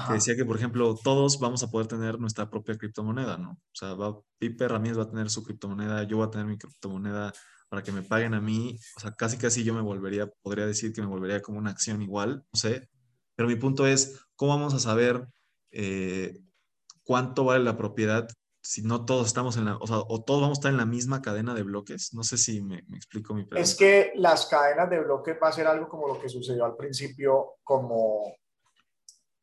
que 0.09 0.15
decía 0.15 0.35
que, 0.35 0.45
por 0.45 0.57
ejemplo, 0.57 0.97
todos 1.03 1.39
vamos 1.39 1.63
a 1.63 1.71
poder 1.71 1.87
tener 1.87 2.19
nuestra 2.19 2.51
propia 2.51 2.77
criptomoneda, 2.77 3.39
¿no? 3.39 3.51
O 3.53 3.75
sea, 3.75 3.95
va, 3.95 4.19
Pipe 4.39 4.67
Ramírez 4.67 4.99
va 4.99 5.05
a 5.05 5.11
tener 5.11 5.31
su 5.31 5.45
criptomoneda, 5.45 6.03
yo 6.03 6.17
voy 6.17 6.27
a 6.27 6.31
tener 6.31 6.47
mi 6.47 6.59
criptomoneda 6.59 7.33
para 7.69 7.83
que 7.83 7.93
me 7.93 8.03
paguen 8.03 8.35
a 8.35 8.41
mí. 8.41 8.77
O 8.97 9.01
sea, 9.01 9.13
casi 9.13 9.37
casi 9.39 9.63
yo 9.63 9.73
me 9.73 9.81
volvería, 9.81 10.27
podría 10.43 10.67
decir 10.67 10.93
que 10.93 11.01
me 11.01 11.07
volvería 11.07 11.41
como 11.41 11.59
una 11.59 11.71
acción 11.71 12.03
igual, 12.03 12.45
no 12.53 12.59
sé. 12.59 12.89
Pero 13.37 13.49
mi 13.49 13.57
punto 13.57 13.87
es, 13.87 14.21
¿cómo 14.37 14.57
vamos 14.57 14.75
a 14.75 14.81
saber 14.81 15.29
eh, 15.71 16.41
cuánto 17.05 17.45
vale 17.45 17.63
la 17.63 17.77
propiedad 17.77 18.29
si 18.65 18.83
no 18.83 19.05
todos 19.05 19.27
estamos 19.27 19.59
en 19.59 19.67
la, 19.67 19.77
o 19.77 19.87
sea, 19.87 19.99
o 19.99 20.25
todos 20.25 20.41
vamos 20.41 20.57
a 20.57 20.61
estar 20.61 20.73
en 20.73 20.79
la 20.79 20.87
misma 20.87 21.21
cadena 21.21 21.53
de 21.55 21.63
bloques. 21.63 22.15
No 22.15 22.23
sé 22.23 22.39
si 22.39 22.63
me, 22.63 22.79
explico 22.95 23.35
mi 23.35 23.45
pregunta. 23.45 23.61
Es 23.61 23.77
que 23.77 24.13
las 24.17 24.47
cadenas 24.47 24.89
de 24.89 25.01
bloques 25.01 25.37
va 25.41 25.49
a 25.49 25.53
ser 25.53 25.67
algo 25.67 25.87
como 25.87 26.09
lo 26.09 26.19
que 26.19 26.31
sucedió 26.31 26.65
al 26.65 26.75
principio, 26.75 27.57
como 27.63 28.35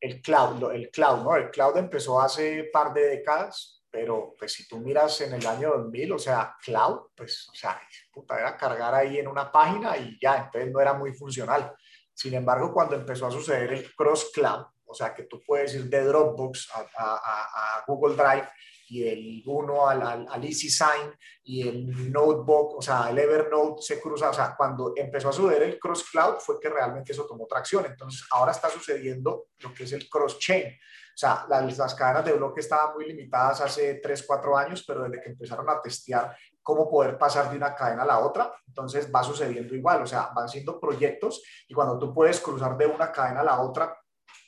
el 0.00 0.20
cloud, 0.20 0.72
el 0.72 0.90
cloud, 0.90 1.22
¿no? 1.22 1.36
El 1.36 1.52
cloud 1.52 1.76
empezó 1.76 2.20
hace 2.20 2.68
par 2.72 2.92
de 2.92 3.02
décadas, 3.02 3.84
pero 3.88 4.34
pues 4.36 4.54
si 4.54 4.66
tú 4.66 4.78
miras 4.78 5.20
en 5.20 5.34
el 5.34 5.46
año 5.46 5.70
2000, 5.76 6.12
o 6.12 6.18
sea, 6.18 6.56
cloud, 6.60 7.02
pues, 7.14 7.48
o 7.48 7.54
sea, 7.54 7.80
puta, 8.12 8.40
era 8.40 8.56
cargar 8.56 8.92
ahí 8.92 9.18
en 9.18 9.28
una 9.28 9.52
página 9.52 9.96
y 9.96 10.18
ya, 10.20 10.46
entonces 10.46 10.72
no 10.72 10.80
era 10.80 10.94
muy 10.94 11.12
funcional. 11.12 11.72
Sin 12.12 12.34
embargo, 12.34 12.72
cuando 12.72 12.96
empezó 12.96 13.28
a 13.28 13.30
suceder 13.30 13.72
el 13.72 13.94
cross 13.94 14.32
cloud, 14.34 14.64
o 14.92 14.94
sea, 14.94 15.12
que 15.12 15.24
tú 15.24 15.42
puedes 15.44 15.74
ir 15.74 15.84
de 15.88 16.04
Dropbox 16.04 16.70
a, 16.96 17.84
Google 17.86 18.14
Drive 18.14 18.48
y 18.88 19.08
el 19.08 19.42
uno 19.46 19.88
al, 19.88 20.02
al, 20.02 20.26
al, 20.28 20.44
Easy 20.44 20.68
Sign 20.68 21.16
y 21.44 21.66
el 21.66 22.12
Notebook, 22.12 22.76
o 22.76 22.82
sea, 22.82 23.08
el 23.10 23.18
Evernote 23.18 23.82
se 23.82 24.00
cruza, 24.00 24.30
o 24.30 24.34
sea, 24.34 24.54
cuando 24.56 24.92
empezó 24.94 25.30
a 25.30 25.32
suceder 25.32 25.62
el 25.62 25.78
cross 25.78 26.04
cloud 26.10 26.36
fue 26.38 26.60
que 26.60 26.68
realmente 26.68 27.12
eso 27.12 27.26
tomó 27.26 27.46
tracción. 27.46 27.86
Entonces, 27.86 28.26
ahora 28.30 28.52
está 28.52 28.68
sucediendo 28.68 29.46
lo 29.60 29.72
que 29.72 29.84
es 29.84 29.92
el 29.92 30.08
cross 30.08 30.38
chain. 30.38 30.66
O 31.14 31.16
sea, 31.16 31.44
las, 31.48 31.76
las 31.76 31.94
cadenas 31.94 32.24
de 32.24 32.32
bloque 32.32 32.60
estaban 32.60 32.94
muy 32.94 33.06
limitadas 33.06 33.60
hace 33.60 33.94
3, 33.94 34.24
4 34.26 34.56
años, 34.56 34.84
pero 34.86 35.04
desde 35.04 35.22
que 35.22 35.30
empezaron 35.30 35.68
a 35.68 35.80
testear 35.80 36.36
cómo 36.62 36.88
poder 36.88 37.18
pasar 37.18 37.50
de 37.50 37.56
una 37.56 37.74
cadena 37.74 38.02
a 38.02 38.06
la 38.06 38.18
otra, 38.20 38.52
entonces 38.66 39.10
va 39.14 39.22
sucediendo 39.22 39.74
igual, 39.74 40.02
o 40.02 40.06
sea, 40.06 40.30
van 40.34 40.48
siendo 40.48 40.78
proyectos 40.78 41.42
y 41.68 41.74
cuando 41.74 41.98
tú 41.98 42.14
puedes 42.14 42.40
cruzar 42.40 42.76
de 42.76 42.86
una 42.86 43.10
cadena 43.10 43.40
a 43.40 43.44
la 43.44 43.60
otra, 43.60 43.96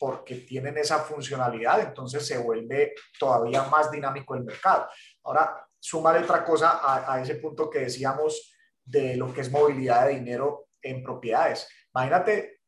porque 0.04 0.34
tienen 0.34 0.76
esa 0.76 0.98
funcionalidad, 0.98 1.80
entonces 1.80 2.26
se 2.26 2.36
vuelve 2.36 2.92
todavía 3.18 3.62
más 3.62 3.90
dinámico 3.90 4.34
el 4.34 4.44
mercado. 4.44 4.86
Ahora, 5.22 5.66
súmale 5.80 6.18
otra 6.18 6.44
cosa 6.44 6.78
a, 7.10 7.22
ese 7.22 7.36
punto 7.36 7.70
que 7.70 7.78
decíamos 7.78 8.54
de 8.84 9.16
lo 9.16 9.32
que 9.32 9.40
es 9.40 9.50
movilidad 9.50 10.04
de 10.04 10.16
dinero 10.16 10.66
en 10.82 11.02
propiedades. 11.02 11.66
Imagínate, 11.94 12.60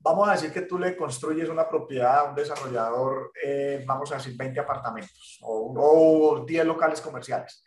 vamos 0.00 0.28
a 0.28 0.32
decir 0.32 0.52
que 0.52 0.62
tú 0.62 0.76
le 0.76 0.96
construyes 0.96 1.48
una 1.48 1.68
propiedad 1.68 2.18
a 2.18 2.24
un 2.24 2.34
desarrollador, 2.34 3.30
eh, 3.40 3.84
vamos 3.86 4.10
a 4.10 4.16
decir 4.16 4.36
20 4.36 4.58
apartamentos 4.58 5.38
o, 5.42 5.74
o 5.76 6.44
10 6.44 6.66
locales 6.66 7.00
comerciales. 7.00 7.62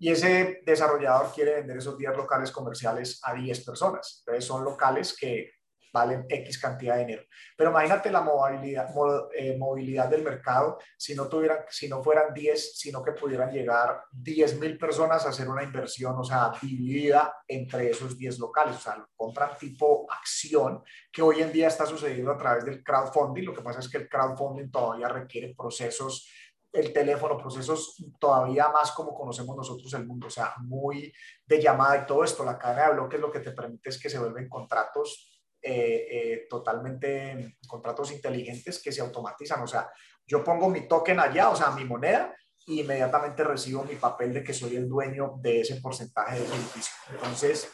Y 0.00 0.10
ese 0.10 0.62
desarrollador 0.66 1.32
quiere 1.32 1.54
vender 1.54 1.76
esos 1.76 1.96
10 1.96 2.16
locales 2.16 2.50
comerciales 2.50 3.20
a 3.22 3.34
10 3.34 3.64
personas. 3.64 4.24
Entonces 4.26 4.44
son 4.44 4.64
locales 4.64 5.16
que 5.16 5.57
valen 5.92 6.26
X 6.28 6.58
cantidad 6.58 6.94
de 6.94 7.00
dinero. 7.00 7.22
Pero 7.56 7.70
imagínate 7.70 8.10
la 8.10 8.20
movilidad, 8.20 8.88
eh, 9.34 9.56
movilidad 9.56 10.08
del 10.08 10.22
mercado 10.22 10.78
si 10.96 11.14
no, 11.14 11.28
tuvieran, 11.28 11.58
si 11.68 11.88
no 11.88 12.02
fueran 12.02 12.32
10, 12.34 12.78
sino 12.78 13.02
que 13.02 13.12
pudieran 13.12 13.50
llegar 13.50 14.02
10 14.12 14.58
mil 14.60 14.78
personas 14.78 15.24
a 15.26 15.30
hacer 15.30 15.48
una 15.48 15.62
inversión, 15.62 16.16
o 16.18 16.24
sea, 16.24 16.52
dividida 16.60 17.32
entre 17.46 17.90
esos 17.90 18.16
10 18.16 18.38
locales. 18.38 18.76
O 18.76 18.80
sea, 18.80 18.96
lo 18.96 19.08
compran 19.16 19.56
tipo 19.58 20.06
acción, 20.10 20.82
que 21.12 21.22
hoy 21.22 21.42
en 21.42 21.52
día 21.52 21.68
está 21.68 21.86
sucediendo 21.86 22.32
a 22.32 22.38
través 22.38 22.64
del 22.64 22.82
crowdfunding. 22.82 23.44
Lo 23.44 23.54
que 23.54 23.62
pasa 23.62 23.80
es 23.80 23.88
que 23.88 23.98
el 23.98 24.08
crowdfunding 24.08 24.70
todavía 24.70 25.08
requiere 25.08 25.54
procesos 25.54 26.28
el 26.72 26.92
teléfono, 26.92 27.38
procesos 27.38 27.96
todavía 28.18 28.68
más 28.68 28.92
como 28.92 29.14
conocemos 29.14 29.56
nosotros 29.56 29.92
el 29.94 30.06
mundo, 30.06 30.26
o 30.26 30.30
sea, 30.30 30.54
muy 30.58 31.12
de 31.46 31.62
llamada 31.62 32.02
y 32.02 32.06
todo 32.06 32.24
esto. 32.24 32.44
La 32.44 32.58
cadena 32.58 32.88
de 32.88 32.94
bloques 32.94 33.20
lo 33.20 33.30
que 33.30 33.40
te 33.40 33.52
permite 33.52 33.88
es 33.88 34.00
que 34.00 34.10
se 34.10 34.18
vuelven 34.18 34.48
contratos 34.48 35.37
eh, 35.60 36.06
eh, 36.10 36.46
totalmente 36.48 37.58
contratos 37.66 38.12
inteligentes 38.12 38.82
que 38.82 38.92
se 38.92 39.00
automatizan. 39.00 39.62
O 39.62 39.66
sea, 39.66 39.90
yo 40.26 40.44
pongo 40.44 40.68
mi 40.68 40.86
token 40.86 41.20
allá, 41.20 41.50
o 41.50 41.56
sea, 41.56 41.70
mi 41.70 41.84
moneda, 41.84 42.34
y 42.66 42.80
inmediatamente 42.80 43.44
recibo 43.44 43.82
mi 43.84 43.96
papel 43.96 44.32
de 44.34 44.44
que 44.44 44.52
soy 44.52 44.76
el 44.76 44.88
dueño 44.88 45.34
de 45.40 45.62
ese 45.62 45.76
porcentaje 45.80 46.38
de 46.38 46.46
edificio. 46.46 46.94
Entonces, 47.10 47.70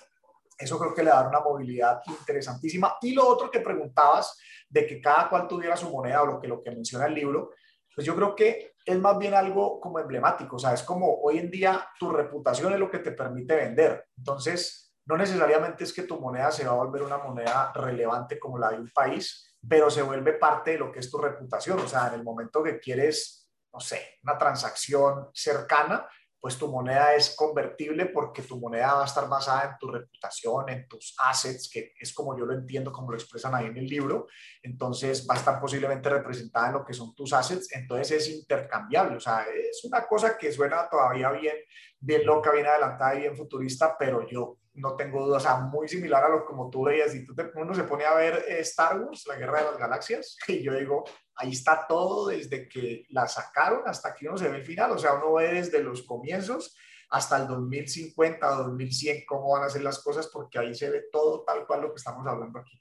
eso 0.56 0.78
creo 0.78 0.94
que 0.94 1.02
le 1.02 1.10
da 1.10 1.28
una 1.28 1.40
movilidad 1.40 2.00
interesantísima. 2.06 2.96
Y 3.02 3.12
lo 3.12 3.26
otro 3.26 3.50
que 3.50 3.60
preguntabas, 3.60 4.38
de 4.68 4.86
que 4.86 5.00
cada 5.00 5.28
cual 5.28 5.46
tuviera 5.46 5.76
su 5.76 5.90
moneda 5.90 6.22
o 6.22 6.26
lo 6.26 6.40
que, 6.40 6.48
lo 6.48 6.62
que 6.62 6.70
menciona 6.70 7.06
el 7.06 7.14
libro, 7.14 7.50
pues 7.94 8.06
yo 8.06 8.14
creo 8.16 8.34
que 8.34 8.74
es 8.84 8.98
más 8.98 9.18
bien 9.18 9.34
algo 9.34 9.80
como 9.80 9.98
emblemático, 9.98 10.56
o 10.56 10.58
sea, 10.58 10.74
es 10.74 10.82
como 10.82 11.20
hoy 11.22 11.38
en 11.38 11.50
día 11.50 11.88
tu 11.98 12.10
reputación 12.10 12.72
es 12.72 12.78
lo 12.78 12.90
que 12.90 12.98
te 12.98 13.12
permite 13.12 13.54
vender. 13.54 14.06
Entonces, 14.16 14.83
no 15.06 15.16
necesariamente 15.16 15.84
es 15.84 15.92
que 15.92 16.02
tu 16.02 16.18
moneda 16.18 16.50
se 16.50 16.64
va 16.64 16.72
a 16.72 16.76
volver 16.76 17.02
una 17.02 17.18
moneda 17.18 17.72
relevante 17.74 18.38
como 18.38 18.58
la 18.58 18.70
de 18.70 18.78
un 18.78 18.90
país, 18.90 19.54
pero 19.66 19.90
se 19.90 20.02
vuelve 20.02 20.34
parte 20.34 20.72
de 20.72 20.78
lo 20.78 20.90
que 20.90 21.00
es 21.00 21.10
tu 21.10 21.18
reputación. 21.18 21.78
O 21.78 21.88
sea, 21.88 22.08
en 22.08 22.14
el 22.14 22.24
momento 22.24 22.62
que 22.62 22.78
quieres, 22.78 23.50
no 23.72 23.80
sé, 23.80 24.18
una 24.22 24.38
transacción 24.38 25.28
cercana, 25.32 26.08
pues 26.40 26.58
tu 26.58 26.68
moneda 26.68 27.14
es 27.14 27.34
convertible 27.34 28.04
porque 28.04 28.42
tu 28.42 28.60
moneda 28.60 28.96
va 28.96 29.02
a 29.02 29.06
estar 29.06 29.26
basada 29.26 29.64
en 29.64 29.78
tu 29.78 29.90
reputación, 29.90 30.68
en 30.68 30.86
tus 30.86 31.16
assets, 31.18 31.70
que 31.72 31.94
es 31.98 32.12
como 32.12 32.36
yo 32.36 32.44
lo 32.44 32.52
entiendo, 32.52 32.92
como 32.92 33.10
lo 33.10 33.16
expresan 33.16 33.54
ahí 33.54 33.64
en 33.64 33.78
el 33.78 33.86
libro. 33.86 34.26
Entonces 34.62 35.26
va 35.28 35.36
a 35.36 35.38
estar 35.38 35.58
posiblemente 35.58 36.10
representada 36.10 36.66
en 36.66 36.74
lo 36.74 36.84
que 36.84 36.92
son 36.92 37.14
tus 37.14 37.32
assets. 37.32 37.74
Entonces 37.74 38.10
es 38.10 38.28
intercambiable. 38.28 39.16
O 39.16 39.20
sea, 39.20 39.46
es 39.46 39.82
una 39.84 40.06
cosa 40.06 40.36
que 40.36 40.52
suena 40.52 40.86
todavía 40.86 41.30
bien, 41.30 41.56
bien 41.98 42.26
loca, 42.26 42.52
bien 42.52 42.66
adelantada 42.66 43.14
y 43.14 43.20
bien 43.20 43.36
futurista, 43.36 43.96
pero 43.98 44.26
yo 44.28 44.58
no 44.74 44.96
tengo 44.96 45.24
dudas, 45.24 45.44
o 45.44 45.46
sea, 45.46 45.56
muy 45.60 45.88
similar 45.88 46.24
a 46.24 46.28
lo 46.28 46.44
como 46.44 46.68
tú 46.68 46.84
veías, 46.84 47.14
y 47.14 47.24
tú 47.24 47.34
te, 47.34 47.50
uno 47.54 47.74
se 47.74 47.84
pone 47.84 48.04
a 48.04 48.14
ver 48.14 48.44
eh, 48.48 48.60
Star 48.60 49.00
Wars, 49.00 49.24
la 49.26 49.36
Guerra 49.36 49.60
de 49.60 49.64
las 49.66 49.78
Galaxias, 49.78 50.36
y 50.48 50.62
yo 50.62 50.74
digo, 50.74 51.04
ahí 51.36 51.52
está 51.52 51.86
todo 51.88 52.28
desde 52.28 52.68
que 52.68 53.04
la 53.10 53.28
sacaron 53.28 53.82
hasta 53.86 54.14
que 54.14 54.28
uno 54.28 54.36
se 54.36 54.48
ve 54.48 54.58
el 54.58 54.64
final, 54.64 54.90
o 54.90 54.98
sea, 54.98 55.14
uno 55.14 55.34
ve 55.34 55.54
desde 55.54 55.82
los 55.82 56.02
comienzos 56.02 56.76
hasta 57.10 57.36
el 57.36 57.46
2050 57.46 58.60
o 58.60 58.64
2100 58.64 59.24
cómo 59.26 59.52
van 59.52 59.64
a 59.64 59.70
ser 59.70 59.82
las 59.82 60.02
cosas, 60.02 60.28
porque 60.32 60.58
ahí 60.58 60.74
se 60.74 60.90
ve 60.90 61.04
todo 61.12 61.44
tal 61.44 61.66
cual 61.66 61.82
lo 61.82 61.90
que 61.90 61.98
estamos 61.98 62.26
hablando 62.26 62.58
aquí. 62.58 62.80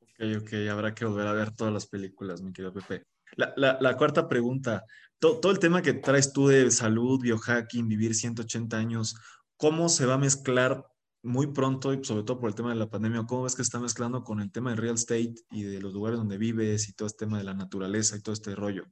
Ok, 0.00 0.42
ok, 0.42 0.52
habrá 0.70 0.94
que 0.94 1.04
volver 1.04 1.26
a 1.26 1.32
ver 1.32 1.50
todas 1.54 1.72
las 1.72 1.86
películas, 1.86 2.42
mi 2.42 2.52
querido 2.52 2.72
Pepe. 2.72 3.04
La, 3.34 3.52
la, 3.56 3.78
la 3.80 3.96
cuarta 3.96 4.28
pregunta, 4.28 4.84
todo, 5.18 5.40
todo 5.40 5.50
el 5.50 5.58
tema 5.58 5.82
que 5.82 5.94
traes 5.94 6.32
tú 6.32 6.48
de 6.48 6.70
salud, 6.70 7.20
biohacking, 7.20 7.88
vivir 7.88 8.14
180 8.14 8.76
años, 8.76 9.16
cómo 9.62 9.88
se 9.88 10.06
va 10.06 10.14
a 10.14 10.18
mezclar 10.18 10.90
muy 11.22 11.46
pronto 11.46 11.94
y 11.94 12.02
sobre 12.02 12.24
todo 12.24 12.40
por 12.40 12.48
el 12.48 12.56
tema 12.56 12.70
de 12.70 12.74
la 12.74 12.90
pandemia, 12.90 13.22
cómo 13.28 13.44
ves 13.44 13.54
que 13.54 13.62
está 13.62 13.78
mezclando 13.78 14.24
con 14.24 14.40
el 14.40 14.50
tema 14.50 14.70
del 14.70 14.80
real 14.80 14.96
estate 14.96 15.36
y 15.52 15.62
de 15.62 15.80
los 15.80 15.92
lugares 15.92 16.18
donde 16.18 16.36
vives 16.36 16.88
y 16.88 16.94
todo 16.94 17.06
este 17.06 17.26
tema 17.26 17.38
de 17.38 17.44
la 17.44 17.54
naturaleza 17.54 18.16
y 18.16 18.22
todo 18.22 18.32
este 18.32 18.56
rollo. 18.56 18.86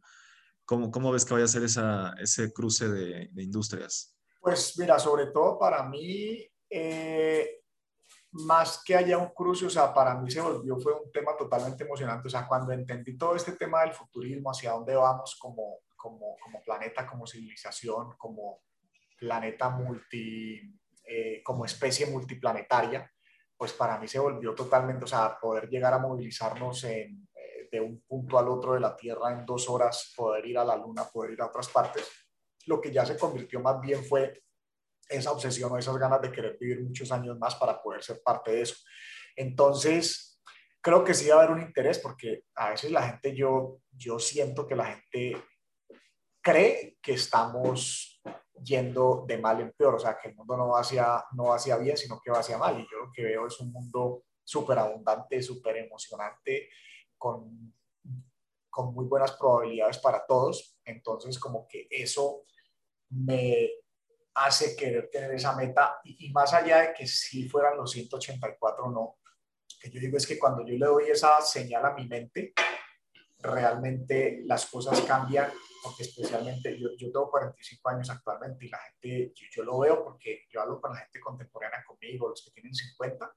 ¿Cómo, 0.64 0.92
cómo 0.92 1.10
ves 1.10 1.24
que 1.24 1.34
vaya 1.34 1.46
a 1.46 1.48
ser 1.48 1.64
esa, 1.64 2.14
ese 2.20 2.52
cruce 2.52 2.88
de, 2.88 3.30
de, 3.32 3.42
industrias? 3.42 4.16
Pues 4.40 4.78
mira, 4.78 4.96
sobre 5.00 5.26
todo 5.32 5.58
para 5.58 5.82
mí, 5.82 6.48
eh, 6.70 7.62
más 8.30 8.80
que 8.84 8.94
haya 8.94 9.18
un 9.18 9.30
cruce, 9.30 9.66
o 9.66 9.70
sea, 9.70 9.92
para 9.92 10.14
mí 10.20 10.30
se 10.30 10.40
volvió, 10.40 10.78
fue 10.78 10.92
un 10.92 11.10
tema 11.10 11.36
totalmente 11.36 11.82
emocionante, 11.82 12.28
o 12.28 12.30
sea, 12.30 12.46
cuando 12.46 12.70
entendí 12.70 13.18
todo 13.18 13.34
este 13.34 13.56
tema 13.56 13.80
del 13.80 13.92
futurismo, 13.92 14.52
hacia 14.52 14.70
dónde 14.70 14.94
vamos 14.94 15.34
como, 15.34 15.80
como, 15.96 16.36
como 16.40 16.62
planeta, 16.62 17.04
como 17.08 17.26
civilización, 17.26 18.12
como 18.16 18.60
planeta 19.20 19.68
multi, 19.68 20.58
eh, 21.04 21.42
como 21.44 21.64
especie 21.64 22.06
multiplanetaria, 22.06 23.08
pues 23.56 23.74
para 23.74 23.98
mí 23.98 24.08
se 24.08 24.18
volvió 24.18 24.54
totalmente, 24.54 25.04
o 25.04 25.08
sea, 25.08 25.38
poder 25.38 25.68
llegar 25.68 25.92
a 25.92 25.98
movilizarnos 25.98 26.82
en, 26.84 27.28
eh, 27.34 27.68
de 27.70 27.80
un 27.80 28.00
punto 28.00 28.38
al 28.38 28.48
otro 28.48 28.72
de 28.72 28.80
la 28.80 28.96
Tierra 28.96 29.32
en 29.32 29.44
dos 29.44 29.68
horas, 29.68 30.14
poder 30.16 30.46
ir 30.46 30.56
a 30.56 30.64
la 30.64 30.76
Luna, 30.76 31.04
poder 31.04 31.32
ir 31.32 31.42
a 31.42 31.46
otras 31.46 31.68
partes, 31.68 32.08
lo 32.66 32.80
que 32.80 32.90
ya 32.90 33.04
se 33.04 33.18
convirtió 33.18 33.60
más 33.60 33.80
bien 33.80 34.02
fue 34.02 34.42
esa 35.08 35.32
obsesión 35.32 35.70
o 35.72 35.78
esas 35.78 35.96
ganas 35.98 36.22
de 36.22 36.32
querer 36.32 36.56
vivir 36.58 36.82
muchos 36.82 37.12
años 37.12 37.38
más 37.38 37.54
para 37.56 37.82
poder 37.82 38.02
ser 38.02 38.22
parte 38.22 38.52
de 38.52 38.62
eso. 38.62 38.76
Entonces, 39.36 40.40
creo 40.80 41.04
que 41.04 41.14
sí 41.14 41.28
va 41.28 41.36
a 41.36 41.38
haber 41.40 41.50
un 41.50 41.62
interés 41.62 41.98
porque 41.98 42.44
a 42.54 42.70
veces 42.70 42.90
la 42.90 43.02
gente, 43.02 43.34
yo, 43.34 43.80
yo 43.90 44.18
siento 44.18 44.66
que 44.66 44.76
la 44.76 44.86
gente 44.86 45.36
cree 46.40 46.96
que 47.02 47.12
estamos 47.12 48.09
yendo 48.62 49.24
de 49.26 49.38
mal 49.38 49.60
en 49.60 49.72
peor, 49.72 49.94
o 49.94 49.98
sea, 49.98 50.18
que 50.18 50.28
el 50.28 50.34
mundo 50.34 50.56
no 50.56 50.68
va 50.68 50.80
hacia, 50.80 51.24
no 51.32 51.52
hacia 51.52 51.76
bien, 51.76 51.96
sino 51.96 52.20
que 52.20 52.30
va 52.30 52.40
hacia 52.40 52.58
mal. 52.58 52.78
Y 52.78 52.86
yo 52.90 52.98
lo 53.06 53.12
que 53.12 53.22
veo 53.22 53.46
es 53.46 53.58
un 53.60 53.72
mundo 53.72 54.24
súper 54.44 54.78
abundante, 54.78 55.42
súper 55.42 55.78
emocionante, 55.78 56.68
con, 57.16 57.74
con 58.68 58.94
muy 58.94 59.06
buenas 59.06 59.32
probabilidades 59.32 59.98
para 59.98 60.24
todos. 60.26 60.78
Entonces, 60.84 61.38
como 61.38 61.66
que 61.66 61.86
eso 61.90 62.44
me 63.10 63.70
hace 64.34 64.76
querer 64.76 65.10
tener 65.10 65.32
esa 65.32 65.56
meta 65.56 66.00
y, 66.04 66.26
y 66.26 66.32
más 66.32 66.54
allá 66.54 66.78
de 66.78 66.94
que 66.94 67.06
si 67.06 67.48
fueran 67.48 67.76
los 67.76 67.90
184 67.90 68.88
no, 68.90 69.18
que 69.80 69.90
yo 69.90 70.00
digo 70.00 70.16
es 70.16 70.26
que 70.26 70.38
cuando 70.38 70.64
yo 70.64 70.74
le 70.74 70.86
doy 70.86 71.10
esa 71.10 71.40
señal 71.40 71.84
a 71.84 71.94
mi 71.94 72.06
mente, 72.06 72.52
realmente 73.38 74.42
las 74.44 74.66
cosas 74.66 75.00
cambian 75.02 75.50
porque 75.82 76.02
especialmente 76.02 76.78
yo, 76.78 76.90
yo 76.96 77.10
tengo 77.10 77.30
45 77.30 77.88
años 77.88 78.10
actualmente 78.10 78.66
y 78.66 78.68
la 78.68 78.78
gente, 78.78 79.32
yo, 79.54 79.64
lo 79.64 79.78
veo 79.78 80.04
porque 80.04 80.44
yo 80.50 80.60
hablo 80.60 80.80
con 80.80 80.92
la 80.92 80.98
gente 80.98 81.20
contemporánea 81.20 81.84
conmigo, 81.84 82.28
los 82.28 82.42
que 82.44 82.50
tienen 82.50 82.74
50, 82.74 83.32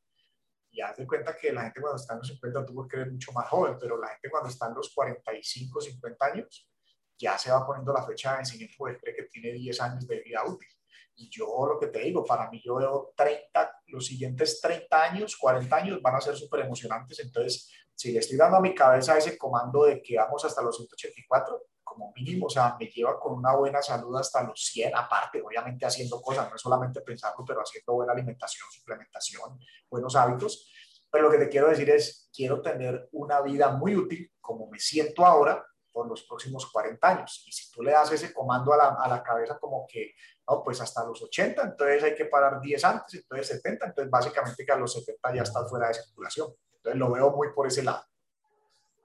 y 0.71 0.81
haz 0.81 0.97
de 0.97 1.07
cuenta 1.07 1.37
que 1.37 1.53
la 1.53 1.63
gente 1.63 1.81
cuando 1.81 1.97
está 1.97 2.13
en 2.13 2.19
los 2.19 2.27
50 2.27 2.65
tuvo 2.65 2.87
que 2.87 2.97
ser 2.97 3.11
mucho 3.11 3.31
más 3.31 3.47
joven, 3.47 3.77
pero 3.79 3.97
la 3.97 4.09
gente 4.09 4.29
cuando 4.29 4.49
está 4.49 4.67
en 4.67 4.73
los 4.75 4.91
45, 4.93 5.81
50 5.81 6.25
años, 6.25 6.69
ya 7.17 7.37
se 7.37 7.51
va 7.51 7.65
poniendo 7.65 7.93
la 7.93 8.03
fecha 8.03 8.31
de 8.31 8.37
vencimiento 8.37 8.75
porque 8.77 8.97
cree 8.97 9.15
que 9.15 9.23
tiene 9.23 9.53
10 9.53 9.81
años 9.81 10.07
de 10.07 10.19
vida 10.21 10.43
útil. 10.45 10.69
Y 11.15 11.29
yo 11.29 11.45
lo 11.67 11.79
que 11.79 11.87
te 11.87 11.99
digo, 11.99 12.25
para 12.25 12.49
mí 12.49 12.59
yo 12.63 12.75
veo 12.75 13.13
30, 13.15 13.81
los 13.87 14.07
siguientes 14.07 14.59
30 14.61 15.03
años, 15.03 15.37
40 15.37 15.75
años 15.75 16.01
van 16.01 16.15
a 16.15 16.21
ser 16.21 16.35
súper 16.35 16.61
emocionantes. 16.61 17.19
Entonces, 17.19 17.71
si 17.93 18.11
le 18.11 18.19
estoy 18.19 18.35
dando 18.35 18.57
a 18.57 18.61
mi 18.61 18.73
cabeza 18.73 19.15
ese 19.15 19.37
comando 19.37 19.85
de 19.85 20.01
que 20.01 20.17
vamos 20.17 20.43
hasta 20.43 20.63
los 20.63 20.75
184, 20.75 21.61
como 21.93 22.11
mínimo, 22.15 22.47
o 22.47 22.49
sea, 22.49 22.75
me 22.79 22.87
lleva 22.87 23.19
con 23.19 23.33
una 23.33 23.55
buena 23.55 23.81
salud 23.81 24.17
hasta 24.17 24.43
los 24.43 24.59
100, 24.65 24.95
aparte, 24.95 25.41
obviamente 25.41 25.85
haciendo 25.85 26.21
cosas, 26.21 26.49
no 26.49 26.55
es 26.55 26.61
solamente 26.61 27.01
pensarlo, 27.01 27.45
pero 27.45 27.61
haciendo 27.61 27.93
buena 27.93 28.13
alimentación, 28.13 28.67
suplementación, 28.71 29.59
buenos 29.89 30.15
hábitos. 30.15 30.69
Pero 31.11 31.25
lo 31.25 31.31
que 31.31 31.37
te 31.37 31.49
quiero 31.49 31.69
decir 31.69 31.89
es, 31.91 32.29
quiero 32.33 32.61
tener 32.61 33.07
una 33.11 33.41
vida 33.41 33.69
muy 33.69 33.95
útil, 33.95 34.31
como 34.41 34.67
me 34.67 34.79
siento 34.79 35.25
ahora, 35.25 35.63
por 35.91 36.07
los 36.07 36.23
próximos 36.23 36.65
40 36.71 37.07
años. 37.07 37.43
Y 37.45 37.51
si 37.51 37.71
tú 37.71 37.83
le 37.83 37.91
das 37.91 38.11
ese 38.11 38.33
comando 38.33 38.73
a 38.73 38.77
la, 38.77 38.87
a 38.99 39.07
la 39.07 39.21
cabeza 39.21 39.59
como 39.59 39.85
que, 39.87 40.15
no, 40.49 40.63
pues 40.63 40.81
hasta 40.81 41.05
los 41.05 41.21
80, 41.21 41.61
entonces 41.61 42.03
hay 42.03 42.15
que 42.15 42.25
parar 42.25 42.59
10 42.59 42.83
antes, 42.83 43.13
entonces 43.13 43.47
70, 43.47 43.85
entonces 43.85 44.09
básicamente 44.09 44.65
que 44.65 44.71
a 44.71 44.77
los 44.77 44.91
70 44.91 45.35
ya 45.35 45.43
estás 45.43 45.69
fuera 45.69 45.87
de 45.89 45.93
circulación. 45.93 46.47
Entonces 46.77 46.99
lo 46.99 47.11
veo 47.11 47.31
muy 47.31 47.53
por 47.53 47.67
ese 47.67 47.83
lado. 47.83 48.03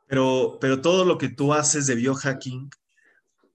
Pero, 0.09 0.59
pero 0.61 0.81
todo 0.81 1.05
lo 1.05 1.19
que 1.19 1.29
tú 1.29 1.53
haces 1.53 1.87
de 1.87 1.95
biohacking, 1.95 2.71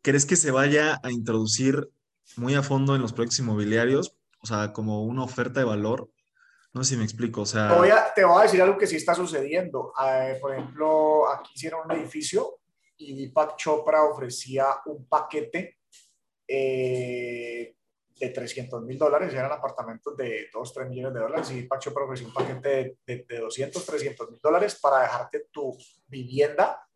¿crees 0.01 0.25
que 0.25 0.35
se 0.35 0.51
vaya 0.51 0.99
a 1.03 1.11
introducir 1.11 1.89
muy 2.37 2.55
a 2.55 2.63
fondo 2.63 2.95
en 2.95 3.01
los 3.01 3.11
proyectos 3.11 3.39
inmobiliarios? 3.39 4.15
O 4.41 4.45
sea, 4.45 4.71
como 4.71 5.03
una 5.03 5.23
oferta 5.23 5.59
de 5.59 5.65
valor. 5.65 6.09
No 6.73 6.83
sé 6.83 6.91
si 6.91 6.97
me 6.97 7.03
explico. 7.03 7.41
O 7.41 7.45
sea... 7.45 7.69
te, 7.69 8.23
voy 8.23 8.39
a, 8.39 8.43
decir 8.43 8.61
algo 8.61 8.77
que 8.77 8.87
sí 8.87 8.95
está 8.95 9.15
sucediendo. 9.15 9.93
Eh, 10.05 10.37
por 10.39 10.53
ejemplo, 10.53 11.29
aquí 11.31 11.51
hicieron 11.55 11.81
un 11.85 11.91
edificio 11.97 12.59
y 12.97 13.15
Deepak 13.15 13.57
Chopra 13.57 14.03
ofrecía 14.03 14.67
un 14.85 15.07
paquete 15.07 15.79
eh, 16.47 17.75
de 18.23 18.29
300 18.29 18.81
mil 18.83 18.97
dólares, 18.97 19.33
eran 19.33 19.51
apartamentos 19.51 20.15
de 20.15 20.47
2, 20.51 20.73
3 20.73 20.89
millones 20.89 21.13
de 21.13 21.19
dólares 21.19 21.51
y 21.51 21.63
Pacho 21.63 21.93
ofreció 21.95 22.27
un 22.27 22.33
paquete 22.33 22.97
de, 23.05 23.25
de, 23.27 23.39
200, 23.39 23.85
300 23.85 24.31
mil 24.31 24.39
dólares 24.41 24.79
para 24.81 25.01
dejarte 25.01 25.47
tu 25.51 25.77
vivienda 26.07 26.87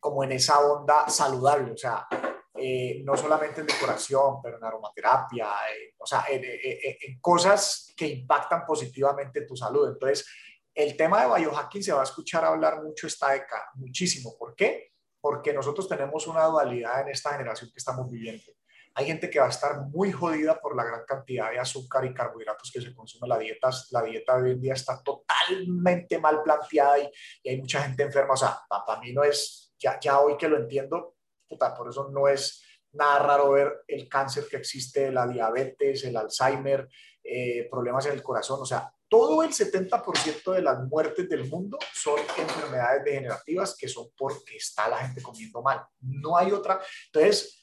como 0.00 0.24
en 0.24 0.32
esa 0.32 0.58
onda 0.60 1.08
saludable, 1.08 1.72
o 1.72 1.76
sea, 1.76 2.06
eh, 2.54 3.02
no 3.04 3.16
solamente 3.16 3.60
en 3.60 3.68
decoración, 3.68 4.42
pero 4.42 4.58
en 4.58 4.64
aromaterapia, 4.64 5.48
eh, 5.72 5.94
o 5.98 6.06
sea, 6.06 6.24
en, 6.28 6.42
en, 6.44 6.96
en, 7.00 7.20
cosas 7.20 7.92
que 7.96 8.08
impactan 8.08 8.66
positivamente 8.66 9.42
tu 9.42 9.56
salud. 9.56 9.88
Entonces, 9.88 10.26
el 10.74 10.96
tema 10.96 11.22
de 11.22 11.40
biohacking 11.40 11.82
se 11.82 11.92
va 11.92 12.00
a 12.00 12.04
escuchar 12.04 12.44
hablar 12.44 12.82
mucho 12.82 13.06
esta 13.06 13.30
década, 13.30 13.70
muchísimo. 13.74 14.36
¿Por 14.36 14.56
qué? 14.56 14.92
Porque 15.20 15.52
nosotros 15.52 15.88
tenemos 15.88 16.26
una 16.26 16.44
dualidad 16.46 17.02
en 17.02 17.10
esta 17.10 17.30
generación 17.30 17.70
que 17.70 17.78
estamos 17.78 18.10
viviendo 18.10 18.52
hay 18.94 19.06
gente 19.06 19.30
que 19.30 19.38
va 19.38 19.46
a 19.46 19.50
estar 19.50 19.80
muy 19.88 20.12
jodida 20.12 20.60
por 20.60 20.76
la 20.76 20.84
gran 20.84 21.04
cantidad 21.06 21.50
de 21.50 21.58
azúcar 21.58 22.04
y 22.04 22.12
carbohidratos 22.12 22.70
que 22.70 22.80
se 22.80 22.94
consume. 22.94 23.28
La 23.28 23.38
dieta, 23.38 23.70
la 23.90 24.02
dieta 24.02 24.36
de 24.36 24.42
hoy 24.42 24.50
en 24.52 24.60
día 24.60 24.74
está 24.74 25.02
totalmente 25.02 26.18
mal 26.18 26.42
planteada 26.42 26.98
y, 26.98 27.10
hay 27.48 27.58
mucha 27.58 27.82
gente 27.82 28.02
enferma. 28.02 28.34
O 28.34 28.36
sea, 28.36 28.58
para 28.68 29.00
mí 29.00 29.12
no 29.12 29.24
es, 29.24 29.74
ya, 29.78 29.98
ya 29.98 30.20
hoy 30.20 30.36
que 30.36 30.48
lo 30.48 30.58
entiendo, 30.58 31.16
puta, 31.48 31.74
por 31.74 31.88
eso 31.88 32.08
no 32.10 32.28
es 32.28 32.62
nada 32.92 33.20
raro 33.20 33.52
ver 33.52 33.82
el 33.88 34.08
cáncer 34.08 34.46
que 34.48 34.58
existe, 34.58 35.10
la 35.10 35.26
diabetes, 35.26 36.04
el 36.04 36.16
Alzheimer, 36.16 36.88
eh, 37.24 37.68
problemas 37.70 38.04
en 38.06 38.12
el 38.12 38.22
corazón. 38.22 38.60
O 38.60 38.66
sea, 38.66 38.92
todo 39.08 39.42
el 39.42 39.50
70% 39.50 40.52
de 40.52 40.62
las 40.62 40.80
muertes 40.84 41.28
del 41.28 41.48
mundo 41.48 41.78
son 41.92 42.18
enfermedades 42.18 43.04
degenerativas 43.04 43.76
que 43.76 43.88
son 43.88 44.08
porque 44.16 44.56
está 44.56 44.88
la 44.88 44.98
gente 44.98 45.22
comiendo 45.22 45.62
mal. 45.62 45.84
No 46.00 46.36
hay 46.36 46.52
otra. 46.52 46.80
Entonces, 47.06 47.61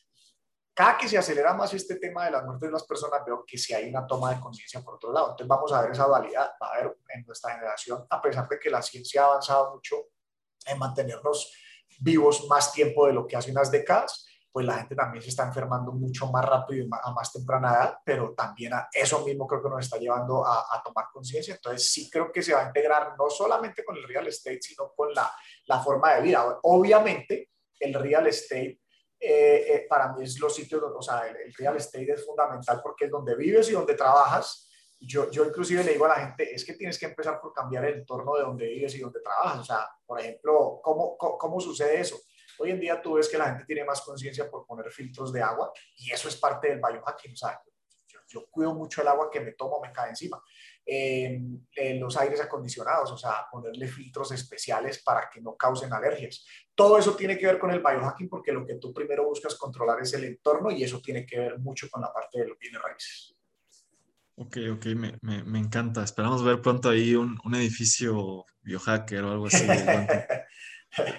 cada 0.80 0.98
que 0.98 1.10
se 1.10 1.18
acelera 1.18 1.54
más 1.54 1.74
este 1.74 1.98
tema 1.98 2.24
de 2.24 2.32
las 2.32 2.46
muertes 2.46 2.70
de 2.70 2.72
las 2.72 2.86
personas, 2.86 3.20
veo 3.26 3.44
que 3.46 3.58
si 3.58 3.74
hay 3.74 3.90
una 3.90 4.08
toma 4.08 4.34
de 4.34 4.40
conciencia 4.40 4.80
por 4.80 4.96
otro 4.96 5.12
lado. 5.12 5.32
Entonces 5.32 5.48
vamos 5.50 5.74
a 5.74 5.82
ver 5.82 5.92
esa 5.92 6.06
dualidad, 6.06 6.52
va 6.52 6.68
a 6.68 6.72
haber 6.76 6.98
en 7.10 7.26
nuestra 7.26 7.52
generación, 7.52 8.06
a 8.10 8.22
pesar 8.22 8.48
de 8.48 8.58
que 8.58 8.70
la 8.70 8.82
ciencia 8.82 9.24
ha 9.24 9.26
avanzado 9.26 9.74
mucho 9.74 9.98
en 10.66 10.80
mantenernos 10.80 11.54
vivos 12.00 12.48
más 12.48 12.72
tiempo 12.72 13.08
de 13.08 13.12
lo 13.12 13.28
que 13.28 13.36
hace 13.36 13.52
unas 13.52 13.70
décadas, 13.70 14.26
pues 14.54 14.66
la 14.66 14.76
gente 14.76 14.96
también 14.96 15.22
se 15.22 15.28
está 15.28 15.44
enfermando 15.44 15.92
mucho 15.92 16.28
más 16.28 16.46
rápido 16.46 16.86
y 16.86 16.90
a 16.90 17.12
más 17.12 17.34
temprana 17.34 17.74
edad, 17.74 17.98
pero 18.06 18.34
también 18.34 18.74
a 18.74 18.88
eso 18.94 19.26
mismo 19.26 19.46
creo 19.48 19.62
que 19.62 19.70
nos 19.70 19.84
está 19.84 19.98
llevando 19.98 20.48
a, 20.48 20.82
tomar 20.82 21.08
conciencia. 21.12 21.56
Entonces 21.56 21.92
sí 21.92 22.10
creo 22.10 22.32
que 22.32 22.42
se 22.42 22.54
va 22.54 22.62
a 22.62 22.68
integrar 22.68 23.18
no 23.18 23.30
solamente 23.30 23.84
con 23.84 23.98
el 23.98 24.08
real 24.08 24.28
estate, 24.28 24.62
sino 24.62 24.94
con 24.96 25.14
la, 25.14 25.30
la 25.66 25.82
forma 25.82 26.14
de 26.14 26.22
vida. 26.22 26.58
Obviamente 26.64 27.50
el 27.82 27.94
real 27.94 28.28
estate 28.28 28.80
eh, 29.20 29.66
eh, 29.68 29.86
para 29.90 30.14
mí 30.14 30.24
es 30.24 30.40
los 30.40 30.56
sitios, 30.56 30.82
o 30.82 31.02
sea, 31.02 31.28
el, 31.28 31.36
el, 31.36 31.54
real 31.54 31.76
estate 31.76 32.14
es 32.14 32.26
fundamental 32.26 32.80
porque 32.82 33.06
es 33.06 33.12
donde 33.12 33.36
vives 33.36 33.70
y 33.70 33.74
donde 33.74 33.94
trabajas. 33.94 34.68
Yo, 35.02 35.30
yo 35.30 35.46
inclusive 35.46 35.84
le 35.84 35.94
digo 35.94 36.06
a 36.06 36.10
la 36.10 36.16
gente, 36.16 36.54
es 36.54 36.66
que 36.66 36.74
tienes 36.74 36.98
que 36.98 37.06
empezar 37.06 37.40
por 37.40 37.54
cambiar 37.54 37.86
el 37.86 38.00
entorno 38.00 38.36
de 38.36 38.44
donde 38.44 38.68
vives 38.68 38.96
y 38.96 39.00
donde 39.00 39.22
trabajas. 39.22 39.60
O 39.60 39.64
sea, 39.64 39.90
por 40.06 40.20
ejemplo, 40.20 40.80
¿cómo, 40.82 41.18
cómo, 41.18 41.38
cómo 41.38 41.60
sucede 41.60 42.02
eso? 42.02 42.18
Hoy 42.60 42.72
en 42.72 42.80
día 42.80 43.02
tú 43.02 43.14
ves 43.14 43.30
que 43.30 43.38
la 43.38 43.46
gente 43.46 43.66
tiene 43.66 43.86
más 43.86 44.02
conciencia 44.02 44.50
por 44.50 44.66
poner 44.66 44.92
filtros 44.92 45.32
de 45.32 45.42
agua 45.42 45.72
y 45.96 46.12
eso 46.12 46.28
es 46.28 46.36
parte 46.36 46.68
del 46.70 46.82
biohacking. 46.82 47.34
O 47.34 47.38
sea, 47.38 47.62
yo, 48.30 48.46
cuido 48.50 48.74
mucho 48.74 49.02
el 49.02 49.08
agua 49.08 49.30
que 49.32 49.40
me 49.40 49.54
tomo, 49.54 49.82
me 49.82 49.92
cae 49.92 50.10
encima. 50.10 50.42
Eh, 50.86 51.40
los 52.00 52.18
aires 52.18 52.40
acondicionados, 52.42 53.12
o 53.12 53.18
sea, 53.18 53.46
ponerle 53.52 53.88
filtros 53.88 54.32
especiales 54.32 55.04
para 55.04 55.30
que 55.30 55.42
no 55.42 55.56
causen 55.56 55.92
alergias. 55.94 56.46
Todo 56.74 56.98
eso 56.98 57.16
tiene 57.16 57.38
que 57.38 57.46
ver 57.46 57.60
con 57.60 57.72
el 57.72 57.80
biohacking 57.80 58.30
porque 58.30 58.52
lo 58.52 58.66
que 58.66 58.76
tú 58.76 58.94
primero 58.94 59.26
buscas 59.26 59.56
controlar 59.56 60.02
es 60.02 60.14
el 60.14 60.24
entorno 60.24 60.72
y 60.72 60.84
eso 60.84 61.00
tiene 61.02 61.26
que 61.26 61.40
ver 61.40 61.60
mucho 61.60 61.90
con 61.90 62.02
la 62.02 62.12
parte 62.14 62.40
de 62.40 62.48
los 62.48 62.58
bienes 62.58 62.82
raíces. 62.82 63.36
Ok, 64.36 64.58
ok, 64.74 64.86
me, 64.96 65.18
me, 65.22 65.44
me, 65.44 65.60
encanta. 65.60 66.02
Esperamos 66.02 66.44
ver 66.44 66.62
pronto 66.62 66.90
ahí 66.90 67.14
un, 67.14 67.38
un 67.44 67.56
edificio 67.56 68.46
biohacker 68.62 69.24
o 69.24 69.32
algo 69.32 69.48
así. 69.48 69.66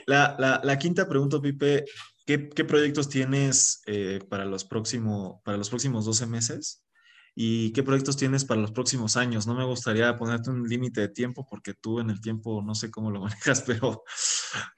La, 0.06 0.36
la, 0.38 0.60
la, 0.64 0.78
quinta 0.78 1.08
pregunta, 1.08 1.40
Pipe, 1.40 1.84
¿qué, 2.26 2.48
qué 2.48 2.64
proyectos 2.64 3.08
tienes 3.08 3.82
eh, 3.86 4.20
para, 4.28 4.44
los 4.44 4.64
próximo, 4.64 5.40
para 5.44 5.56
los 5.56 5.68
próximos 5.68 6.04
12 6.04 6.26
meses? 6.26 6.82
¿Y 7.34 7.72
qué 7.72 7.82
proyectos 7.82 8.16
tienes 8.16 8.44
para 8.44 8.60
los 8.60 8.72
próximos 8.72 9.16
años? 9.16 9.46
No 9.46 9.54
me 9.54 9.64
gustaría 9.64 10.16
ponerte 10.16 10.50
un 10.50 10.68
límite 10.68 11.00
de 11.02 11.08
tiempo 11.08 11.46
porque 11.48 11.74
tú 11.74 12.00
en 12.00 12.10
el 12.10 12.20
tiempo 12.20 12.62
no 12.62 12.74
sé 12.74 12.90
cómo 12.90 13.10
lo 13.10 13.20
manejas, 13.22 13.62
pero, 13.62 14.04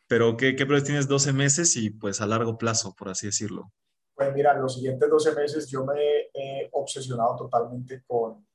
pero 0.06 0.36
¿qué, 0.36 0.54
qué 0.54 0.66
proyectos 0.66 0.88
tienes 0.88 1.08
12 1.08 1.32
meses 1.32 1.76
y 1.76 1.90
pues 1.90 2.20
a 2.20 2.26
largo 2.26 2.58
plazo, 2.58 2.94
por 2.94 3.08
así 3.08 3.26
decirlo? 3.26 3.72
Pues 4.14 4.32
mira, 4.34 4.54
los 4.54 4.74
siguientes 4.74 5.08
12 5.08 5.34
meses 5.34 5.70
yo 5.70 5.84
me 5.84 5.94
he 6.34 6.68
obsesionado 6.72 7.36
totalmente 7.36 8.04
con 8.06 8.46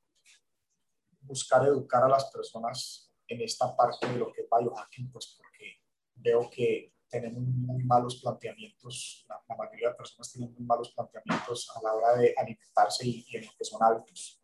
buscar 1.22 1.66
educar 1.68 2.04
a 2.04 2.10
las 2.10 2.32
personas 2.32 3.12
en 3.28 3.42
esta 3.42 3.76
parte 3.76 4.08
de 4.08 4.18
lo 4.18 4.32
que 4.32 4.42
es 4.42 4.48
biohacking, 4.50 5.12
pues 5.12 5.36
porque 5.38 5.82
veo 6.16 6.50
que 6.50 6.94
tenemos 7.10 7.42
muy 7.42 7.84
malos 7.84 8.20
planteamientos, 8.22 9.26
la, 9.30 9.56
mayoría 9.56 9.90
de 9.90 9.96
personas 9.96 10.32
tienen 10.32 10.54
muy 10.54 10.64
malos 10.66 10.92
planteamientos 10.94 11.70
a 11.76 11.82
la 11.82 11.94
hora 11.94 12.16
de 12.16 12.34
alimentarse 12.38 13.08
y, 13.08 13.26
en 13.34 13.46
lo 13.46 13.52
que 13.58 13.66
son 13.66 13.82
hábitos. 13.82 14.42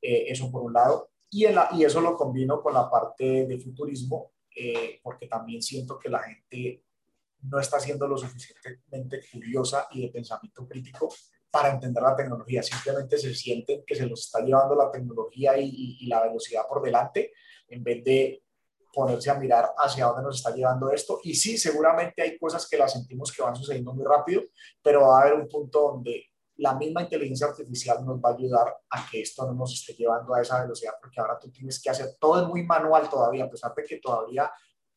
Eh, 0.00 0.26
eso 0.28 0.50
por 0.50 0.62
un 0.62 0.72
lado. 0.72 1.10
Y, 1.30 1.46
en 1.46 1.54
la, 1.54 1.68
y 1.72 1.84
eso 1.84 2.00
lo 2.00 2.16
combino 2.16 2.60
con 2.62 2.74
la 2.74 2.90
parte 2.90 3.46
de 3.46 3.58
futurismo, 3.58 4.32
eh, 4.54 5.00
porque 5.02 5.26
también 5.26 5.62
siento 5.62 5.98
que 5.98 6.08
la 6.08 6.20
gente 6.20 6.84
no 7.42 7.58
está 7.58 7.80
siendo 7.80 8.06
lo 8.06 8.16
suficientemente 8.16 9.20
curiosa 9.32 9.88
y 9.90 10.02
de 10.02 10.08
pensamiento 10.08 10.66
crítico 10.68 11.12
para 11.50 11.72
entender 11.72 12.02
la 12.02 12.14
tecnología. 12.14 12.62
Simplemente 12.62 13.18
se 13.18 13.34
sienten 13.34 13.84
que 13.84 13.94
se 13.94 14.06
los 14.06 14.26
está 14.26 14.40
llevando 14.40 14.74
la 14.74 14.90
tecnología 14.90 15.58
y, 15.58 15.98
y 16.00 16.06
la 16.06 16.22
velocidad 16.22 16.66
por 16.68 16.82
delante, 16.82 17.32
en 17.68 17.82
vez 17.82 18.04
de 18.04 18.42
ponerse 18.92 19.30
a 19.30 19.34
mirar 19.34 19.70
hacia 19.76 20.06
dónde 20.06 20.22
nos 20.22 20.36
está 20.36 20.54
llevando 20.54 20.90
esto. 20.90 21.20
Y 21.22 21.34
sí, 21.34 21.56
seguramente 21.56 22.22
hay 22.22 22.38
cosas 22.38 22.68
que 22.68 22.76
las 22.76 22.92
sentimos 22.92 23.32
que 23.32 23.42
van 23.42 23.56
sucediendo 23.56 23.94
muy 23.94 24.04
rápido, 24.04 24.42
pero 24.82 25.02
va 25.02 25.18
a 25.18 25.22
haber 25.22 25.34
un 25.34 25.48
punto 25.48 25.92
donde 25.92 26.26
la 26.56 26.74
misma 26.74 27.02
inteligencia 27.02 27.46
artificial 27.46 28.04
nos 28.04 28.18
va 28.18 28.30
a 28.30 28.34
ayudar 28.34 28.76
a 28.90 29.06
que 29.10 29.22
esto 29.22 29.46
no 29.46 29.54
nos 29.54 29.72
esté 29.72 29.94
llevando 29.94 30.34
a 30.34 30.42
esa 30.42 30.62
velocidad, 30.62 30.92
porque 31.00 31.20
ahora 31.20 31.38
tú 31.38 31.50
tienes 31.50 31.82
que 31.82 31.90
hacer, 31.90 32.16
todo 32.20 32.42
es 32.42 32.48
muy 32.48 32.64
manual 32.64 33.08
todavía, 33.08 33.44
a 33.44 33.50
pesar 33.50 33.74
de 33.74 33.84
que 33.84 33.98
todavía 33.98 34.50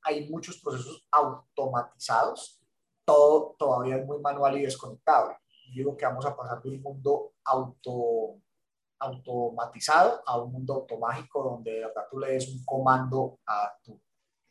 hay 0.03 0.29
muchos 0.29 0.59
procesos 0.61 1.07
automatizados, 1.11 2.61
todo 3.05 3.55
todavía 3.57 3.97
es 3.97 4.05
muy 4.05 4.19
manual 4.19 4.57
y 4.57 4.63
desconectado. 4.63 5.35
digo 5.73 5.95
que 5.95 6.05
vamos 6.05 6.25
a 6.25 6.35
pasar 6.35 6.61
de 6.61 6.69
un 6.69 6.81
mundo 6.81 7.33
auto 7.43 8.41
automatizado 8.99 10.21
a 10.25 10.41
un 10.41 10.51
mundo 10.51 10.73
automágico 10.73 11.43
donde 11.43 11.71
de 11.71 11.79
verdad 11.81 12.03
tú 12.09 12.19
le 12.19 12.31
des 12.31 12.47
un 12.49 12.63
comando 12.63 13.39
a 13.45 13.73
tu 13.83 14.01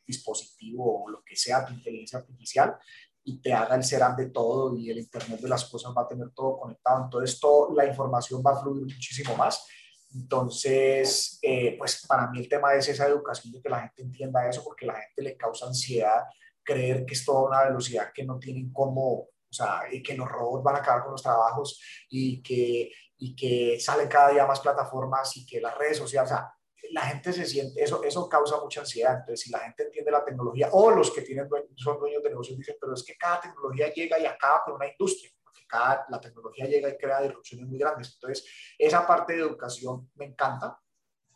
dispositivo 0.06 1.04
o 1.04 1.08
lo 1.10 1.22
que 1.24 1.36
sea, 1.36 1.64
tu 1.64 1.72
inteligencia 1.72 2.18
artificial, 2.18 2.76
y 3.24 3.40
te 3.40 3.52
haga 3.52 3.74
el 3.74 3.84
serán 3.84 4.16
de 4.16 4.26
todo 4.26 4.76
y 4.76 4.90
el 4.90 4.98
Internet 4.98 5.40
de 5.40 5.48
las 5.48 5.64
cosas 5.64 5.94
va 5.96 6.02
a 6.02 6.08
tener 6.08 6.30
todo 6.34 6.58
conectado. 6.58 7.04
Entonces, 7.04 7.40
todo, 7.40 7.74
la 7.74 7.86
información 7.86 8.42
va 8.46 8.52
a 8.52 8.60
fluir 8.60 8.82
muchísimo 8.82 9.34
más. 9.34 9.66
Entonces, 10.14 11.38
eh, 11.42 11.74
pues 11.78 12.06
para 12.06 12.30
mí 12.30 12.38
el 12.38 12.48
tema 12.48 12.74
es 12.74 12.86
esa 12.88 13.06
educación 13.06 13.52
de 13.52 13.62
que 13.62 13.68
la 13.68 13.80
gente 13.80 14.02
entienda 14.02 14.48
eso, 14.48 14.62
porque 14.62 14.86
la 14.86 14.94
gente 14.94 15.22
le 15.22 15.36
causa 15.36 15.66
ansiedad 15.66 16.24
creer 16.62 17.04
que 17.04 17.14
es 17.14 17.24
toda 17.24 17.48
una 17.48 17.64
velocidad 17.64 18.12
que 18.12 18.24
no 18.24 18.38
tienen 18.38 18.72
cómo, 18.72 19.12
o 19.12 19.52
sea, 19.52 19.82
y 19.90 20.02
que 20.02 20.16
los 20.16 20.28
robots 20.28 20.64
van 20.64 20.76
a 20.76 20.78
acabar 20.78 21.02
con 21.02 21.12
los 21.12 21.22
trabajos 21.22 21.80
y 22.08 22.42
que 22.42 22.90
y 23.18 23.34
que 23.36 23.78
salen 23.80 24.08
cada 24.08 24.30
día 24.30 24.46
más 24.46 24.60
plataformas 24.60 25.36
y 25.36 25.46
que 25.46 25.60
las 25.60 25.76
redes 25.76 25.98
sociales, 25.98 26.30
o 26.30 26.34
sea, 26.34 26.54
la 26.90 27.02
gente 27.02 27.32
se 27.32 27.46
siente, 27.46 27.82
eso, 27.82 28.02
eso 28.02 28.28
causa 28.28 28.60
mucha 28.60 28.80
ansiedad. 28.80 29.14
Entonces, 29.14 29.40
si 29.40 29.50
la 29.50 29.60
gente 29.60 29.84
entiende 29.84 30.10
la 30.10 30.24
tecnología, 30.24 30.68
o 30.72 30.90
los 30.90 31.10
que 31.10 31.22
tienen, 31.22 31.48
son 31.76 31.98
dueños 31.98 32.22
de 32.22 32.30
negocios 32.30 32.58
dicen, 32.58 32.76
pero 32.80 32.94
es 32.94 33.02
que 33.02 33.16
cada 33.16 33.40
tecnología 33.40 33.92
llega 33.92 34.18
y 34.18 34.26
acaba 34.26 34.62
con 34.64 34.74
una 34.74 34.88
industria, 34.88 35.30
porque 35.42 35.62
cada, 35.66 36.04
la 36.08 36.20
tecnología 36.20 36.66
llega 36.66 36.88
y 36.88 36.96
crea 36.96 37.22
disrupciones 37.22 37.66
muy 37.66 37.78
grandes. 37.78 38.14
Entonces, 38.14 38.46
esa 38.78 39.06
parte 39.06 39.34
de 39.34 39.40
educación 39.40 40.10
me 40.14 40.26
encanta 40.26 40.78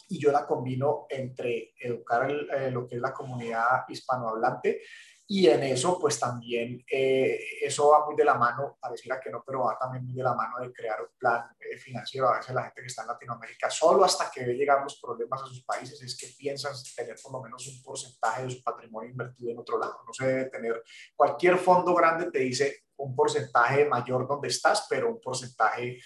y 0.09 0.19
yo 0.19 0.33
la 0.33 0.47
combino 0.47 1.07
entre 1.09 1.75
educar 1.79 2.31
eh, 2.31 2.71
lo 2.71 2.87
que 2.87 2.97
es 2.97 3.01
la 3.01 3.13
comunidad 3.13 3.85
hispanohablante 3.89 4.81
y 5.31 5.47
en 5.47 5.63
eso, 5.63 5.99
pues 5.99 6.19
también 6.19 6.83
eh, 6.91 7.39
eso 7.61 7.91
va 7.91 8.07
muy 8.07 8.17
de 8.17 8.25
la 8.25 8.33
mano, 8.33 8.79
pareciera 8.81 9.21
que 9.21 9.29
no, 9.29 9.45
pero 9.47 9.61
va 9.61 9.77
también 9.79 10.07
muy 10.07 10.15
de 10.15 10.23
la 10.23 10.33
mano 10.33 10.59
de 10.59 10.73
crear 10.73 11.03
un 11.03 11.19
plan 11.19 11.45
eh, 11.61 11.77
financiero. 11.77 12.31
A 12.31 12.39
veces 12.39 12.55
la 12.55 12.63
gente 12.63 12.81
que 12.81 12.87
está 12.87 13.03
en 13.03 13.09
Latinoamérica, 13.09 13.69
solo 13.69 14.07
hasta 14.07 14.31
que 14.31 14.47
ve 14.47 14.55
llegar 14.55 14.83
los 14.83 14.99
problemas 14.99 15.43
a 15.43 15.47
sus 15.47 15.63
países, 15.65 16.01
es 16.01 16.17
que 16.17 16.29
piensan 16.29 16.73
tener 16.97 17.15
por 17.23 17.33
lo 17.33 17.43
menos 17.43 17.67
un 17.67 17.83
porcentaje 17.83 18.45
de 18.45 18.51
su 18.53 18.63
patrimonio 18.63 19.11
invertido 19.11 19.51
en 19.51 19.59
otro 19.59 19.79
lado. 19.79 19.99
No 20.07 20.15
se 20.15 20.27
debe 20.27 20.45
tener, 20.47 20.83
cualquier 21.15 21.59
fondo 21.59 21.95
grande 21.95 22.31
te 22.31 22.39
dice 22.39 22.85
un 22.97 23.15
porcentaje 23.15 23.85
mayor 23.85 24.27
donde 24.27 24.49
estás, 24.49 24.87
pero 24.89 25.11
un 25.11 25.21
porcentaje 25.21 26.01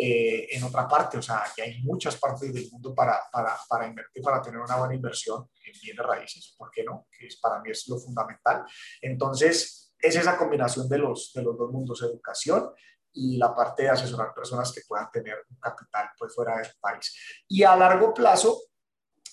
eh, 0.00 0.46
en 0.50 0.62
otra 0.62 0.86
parte. 0.86 1.18
O 1.18 1.22
sea, 1.22 1.44
que 1.54 1.62
hay 1.62 1.82
muchas 1.82 2.16
partes 2.16 2.52
del 2.52 2.70
mundo 2.70 2.94
para, 2.94 3.20
para, 3.32 3.56
para, 3.68 3.86
invertir, 3.86 4.22
para 4.22 4.40
tener 4.40 4.60
una 4.60 4.76
buena 4.76 4.94
inversión 4.94 5.48
en 5.64 5.72
bienes 5.82 6.06
raíces. 6.06 6.54
¿Por 6.56 6.70
qué 6.70 6.84
no? 6.84 7.08
Que 7.10 7.26
es, 7.26 7.40
para 7.40 7.60
mí 7.60 7.70
es 7.70 7.88
lo 7.88 7.98
fundamental. 7.98 8.64
Entonces, 9.00 9.92
es 9.98 10.14
esa 10.14 10.36
combinación 10.36 10.88
de 10.88 10.98
los, 10.98 11.32
de 11.34 11.42
los 11.42 11.58
dos 11.58 11.72
mundos, 11.72 12.00
educación 12.02 12.70
y 13.12 13.38
la 13.38 13.52
parte 13.52 13.82
de 13.82 13.88
asesorar 13.88 14.32
personas 14.32 14.70
que 14.72 14.82
puedan 14.86 15.10
tener 15.10 15.44
un 15.50 15.56
capital 15.58 16.10
pues 16.16 16.32
fuera 16.32 16.58
del 16.58 16.68
país. 16.80 17.44
Y 17.48 17.64
a 17.64 17.74
largo 17.74 18.14
plazo, 18.14 18.56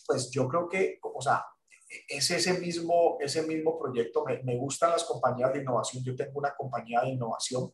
pues 0.07 0.31
yo 0.31 0.47
creo 0.47 0.67
que, 0.67 0.97
o 1.01 1.21
sea, 1.21 1.45
es 2.07 2.31
ese 2.31 2.59
mismo, 2.59 3.17
ese 3.19 3.43
mismo 3.43 3.77
proyecto. 3.77 4.25
Me, 4.25 4.41
me, 4.41 4.57
gustan 4.57 4.89
las 4.89 5.03
compañías 5.03 5.53
de 5.53 5.59
innovación. 5.59 6.03
Yo 6.03 6.15
tengo 6.15 6.39
una 6.39 6.55
compañía 6.55 7.01
de 7.01 7.09
innovación 7.09 7.71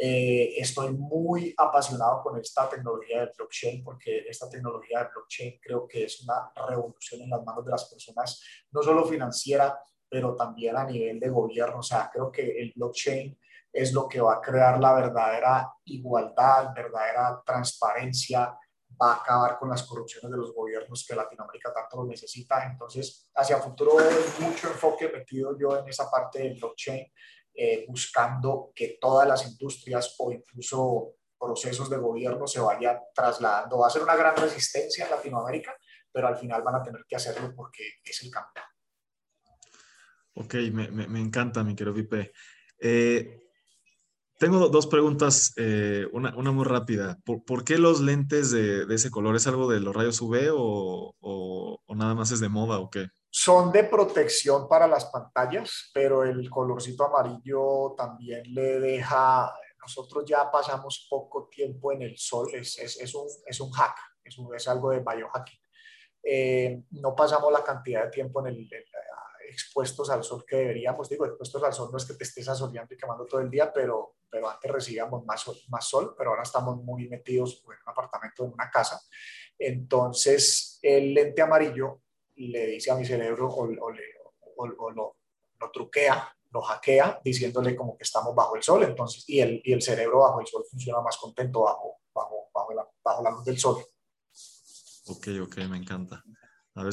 eh, 0.00 0.54
estoy 0.58 0.92
muy 0.92 1.52
apasionado 1.56 2.22
con 2.22 2.38
esta 2.38 2.68
tecnología 2.68 3.20
de 3.20 3.32
blockchain 3.36 3.82
porque 3.82 4.24
esta 4.28 4.48
tecnología 4.48 5.00
de 5.00 5.08
blockchain 5.12 5.58
creo 5.60 5.88
que 5.88 6.04
es 6.04 6.22
una 6.22 6.52
revolución 6.68 7.22
en 7.22 7.30
las 7.30 7.44
manos 7.44 7.64
de 7.64 7.72
las 7.72 7.84
personas, 7.86 8.40
no 8.70 8.80
solo 8.80 9.04
financiera, 9.04 9.76
pero 10.08 10.36
también 10.36 10.76
a 10.76 10.84
nivel 10.84 11.18
de 11.18 11.28
gobierno. 11.28 11.80
O 11.80 11.82
sea, 11.82 12.08
creo 12.12 12.30
que 12.30 12.42
el 12.42 12.72
blockchain 12.76 13.36
es 13.72 13.92
lo 13.92 14.08
que 14.08 14.20
va 14.20 14.34
a 14.34 14.40
crear 14.40 14.78
la 14.78 14.94
verdadera 14.94 15.72
igualdad, 15.84 16.72
verdadera 16.74 17.42
transparencia, 17.44 18.56
va 19.00 19.12
a 19.12 19.16
acabar 19.16 19.58
con 19.58 19.68
las 19.68 19.82
corrupciones 19.82 20.30
de 20.30 20.36
los 20.36 20.54
gobiernos 20.54 21.04
que 21.06 21.16
Latinoamérica 21.16 21.72
tanto 21.72 22.02
lo 22.02 22.08
necesita. 22.08 22.64
Entonces, 22.64 23.28
hacia 23.34 23.58
futuro, 23.58 23.96
mucho 24.40 24.68
enfoque 24.68 25.08
metido 25.08 25.56
yo 25.58 25.78
en 25.78 25.88
esa 25.88 26.08
parte 26.10 26.38
del 26.40 26.58
blockchain 26.58 27.04
eh, 27.60 27.84
buscando 27.88 28.70
que 28.72 28.98
todas 29.00 29.26
las 29.26 29.44
industrias 29.44 30.14
o 30.20 30.30
incluso 30.30 31.14
procesos 31.36 31.90
de 31.90 31.96
gobierno 31.96 32.46
se 32.46 32.60
vayan 32.60 32.98
trasladando. 33.12 33.78
Va 33.78 33.88
a 33.88 33.90
ser 33.90 34.02
una 34.02 34.14
gran 34.14 34.36
resistencia 34.36 35.04
en 35.04 35.10
Latinoamérica, 35.10 35.74
pero 36.12 36.28
al 36.28 36.36
final 36.36 36.62
van 36.62 36.76
a 36.76 36.82
tener 36.84 37.04
que 37.08 37.16
hacerlo 37.16 37.52
porque 37.56 37.82
es 38.04 38.22
el 38.22 38.30
cambio. 38.30 38.62
Ok, 40.34 40.54
me, 40.72 40.88
me, 40.88 41.20
encanta, 41.20 41.64
mi 41.64 41.74
querido 41.74 41.96
Pipe. 41.96 42.30
Eh, 42.80 43.40
tengo 44.38 44.68
dos 44.68 44.86
preguntas, 44.86 45.52
eh, 45.56 46.06
una, 46.12 46.36
una, 46.36 46.52
muy 46.52 46.64
rápida. 46.64 47.18
¿Por, 47.24 47.64
qué 47.64 47.76
los 47.76 48.00
lentes 48.00 48.52
de, 48.52 48.86
de, 48.86 48.94
ese 48.94 49.10
color? 49.10 49.34
¿Es 49.34 49.48
algo 49.48 49.68
de 49.68 49.80
los 49.80 49.96
rayos 49.96 50.20
UV 50.20 50.52
o, 50.52 51.16
o, 51.18 51.82
o, 51.84 51.94
nada 51.96 52.14
más 52.14 52.30
es 52.30 52.38
de 52.38 52.48
moda 52.48 52.78
o 52.78 52.88
qué? 52.88 53.08
Son 53.30 53.70
de 53.70 53.84
protección 53.84 54.68
para 54.68 54.86
las 54.86 55.06
pantallas, 55.06 55.90
pero 55.92 56.24
el 56.24 56.48
colorcito 56.48 57.04
amarillo 57.04 57.94
también 57.96 58.42
le 58.54 58.80
deja, 58.80 59.52
nosotros 59.80 60.24
ya 60.26 60.50
pasamos 60.50 61.06
poco 61.10 61.48
tiempo 61.48 61.92
en 61.92 62.02
el 62.02 62.16
sol, 62.16 62.48
es, 62.54 62.78
un, 63.14 63.26
es 63.46 63.60
un 63.60 63.70
hack, 63.70 63.96
es, 64.24 64.38
un, 64.38 64.48
algo 64.66 64.90
de 64.90 65.00
biohacking. 65.00 65.60
Eh, 66.22 66.82
no 66.92 67.14
pasamos 67.14 67.52
la 67.52 67.62
cantidad 67.62 68.04
de 68.04 68.10
tiempo 68.10 68.40
en 68.40 68.54
el, 68.54 68.68
expuestos 69.48 70.10
al 70.10 70.22
sol 70.22 70.44
que 70.46 70.56
deberíamos. 70.56 71.08
Digo, 71.08 71.26
expuestos 71.26 71.62
al 71.62 71.72
sol 71.72 71.88
no 71.90 71.98
es 71.98 72.04
que 72.04 72.14
te 72.14 72.24
estés 72.24 72.48
asoleando 72.48 72.94
y 72.94 72.96
quemando 72.96 73.26
todo 73.26 73.40
el 73.40 73.50
día, 73.50 73.72
pero, 73.72 74.16
pero 74.30 74.48
antes 74.48 74.70
recibíamos 74.70 75.24
más 75.24 75.40
sol, 75.40 75.56
más 75.68 75.88
sol, 75.88 76.14
pero 76.16 76.30
ahora 76.30 76.42
estamos 76.42 76.76
muy 76.82 77.08
metidos 77.08 77.62
en 77.64 77.70
un 77.70 77.88
apartamento, 77.88 78.44
en 78.44 78.52
una 78.52 78.70
casa. 78.70 79.00
Entonces, 79.58 80.78
el 80.82 81.14
lente 81.14 81.42
amarillo 81.42 82.02
le 82.46 82.66
dice 82.66 82.92
a 82.92 82.94
mi 82.94 83.04
cerebro 83.04 83.48
o, 83.48 83.64
o, 83.64 84.66
lo, 84.66 84.92
lo, 85.60 85.70
truquea, 85.72 86.32
lo 86.50 86.62
hackea, 86.62 87.20
diciéndole 87.24 87.74
como 87.74 87.98
que 87.98 88.04
estamos 88.04 88.34
bajo 88.34 88.54
el 88.54 88.62
sol. 88.62 88.84
Entonces, 88.84 89.24
y 89.28 89.40
el, 89.40 89.60
y 89.64 89.72
el 89.72 89.82
cerebro 89.82 90.20
bajo 90.20 90.40
el 90.40 90.46
sol 90.46 90.64
funciona 90.70 91.00
más 91.02 91.16
contento 91.16 91.62
bajo, 91.62 91.98
bajo, 92.14 92.50
bajo, 92.54 92.72
la, 92.74 92.88
bajo 93.02 93.22
la 93.22 93.30
luz 93.30 93.44
del 93.44 93.58
sol. 93.58 93.84
Ok, 95.06 95.28
ok, 95.42 95.56
me 95.68 95.78
encanta. 95.78 96.22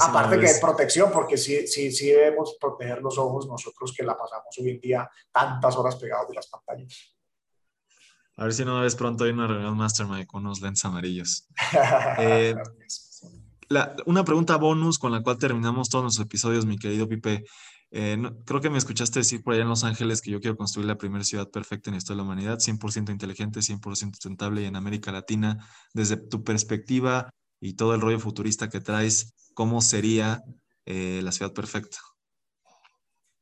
Aparte 0.02 0.40
que 0.40 0.48
de 0.48 0.60
protección, 0.60 1.12
porque 1.12 1.38
sí, 1.38 1.68
sí, 1.68 1.92
sí 1.92 2.08
debemos 2.08 2.58
proteger 2.60 3.02
los 3.02 3.18
ojos 3.20 3.48
nosotros 3.48 3.94
que 3.96 4.04
la 4.04 4.18
pasamos 4.18 4.48
hoy 4.58 4.72
en 4.72 4.80
día 4.80 5.10
tantas 5.32 5.78
horas 5.78 5.96
pegados 5.96 6.28
de 6.30 6.36
las 6.36 6.48
pantallas. 6.48 7.16
A 8.38 8.46
ver 8.46 8.54
si 8.54 8.66
no 8.66 8.82
ves 8.82 8.96
pronto 8.96 9.24
hay 9.24 9.32
una 9.32 9.48
reunión 9.48 9.78
Mastermind 9.78 10.26
con 10.26 10.46
unos 10.46 10.62
lentes 10.62 10.84
amarillos. 10.86 11.48
Eh, 12.18 12.56
una 14.06 14.24
pregunta 14.24 14.58
bonus 14.58 15.00
con 15.00 15.12
la 15.12 15.22
cual 15.22 15.38
terminamos 15.38 15.90
todos 15.90 16.04
los 16.04 16.20
episodios, 16.20 16.66
mi 16.66 16.78
querido 16.78 17.08
Pipe. 17.08 17.44
Eh, 17.92 18.18
creo 18.46 18.62
que 18.62 18.70
me 18.70 18.78
escuchaste 18.78 19.20
decir 19.20 19.44
por 19.44 19.54
allá 19.54 19.64
en 19.64 19.70
Los 19.70 19.84
Ángeles 19.84 20.22
que 20.22 20.32
yo 20.32 20.42
quiero 20.42 20.58
construir 20.58 20.88
la 20.88 20.98
primera 20.98 21.24
ciudad 21.24 21.50
perfecta 21.50 21.90
en 21.90 21.94
la 21.94 21.98
historia 22.00 22.22
de 22.22 22.28
la 22.28 22.34
humanidad, 22.34 22.60
100% 22.60 23.12
inteligente, 23.12 23.62
100% 23.62 24.14
sustentable 24.14 24.62
y 24.62 24.66
en 24.66 24.76
América 24.76 25.12
Latina. 25.12 25.66
Desde 25.94 26.18
tu 26.18 26.44
perspectiva 26.44 27.30
y 27.60 27.76
todo 27.76 27.96
el 27.96 28.02
rollo 28.02 28.20
futurista 28.20 28.70
que 28.70 28.82
traes, 28.82 29.34
¿cómo 29.54 29.82
sería 29.82 30.44
eh, 30.86 31.22
la 31.24 31.32
ciudad 31.32 31.54
perfecta? 31.54 31.98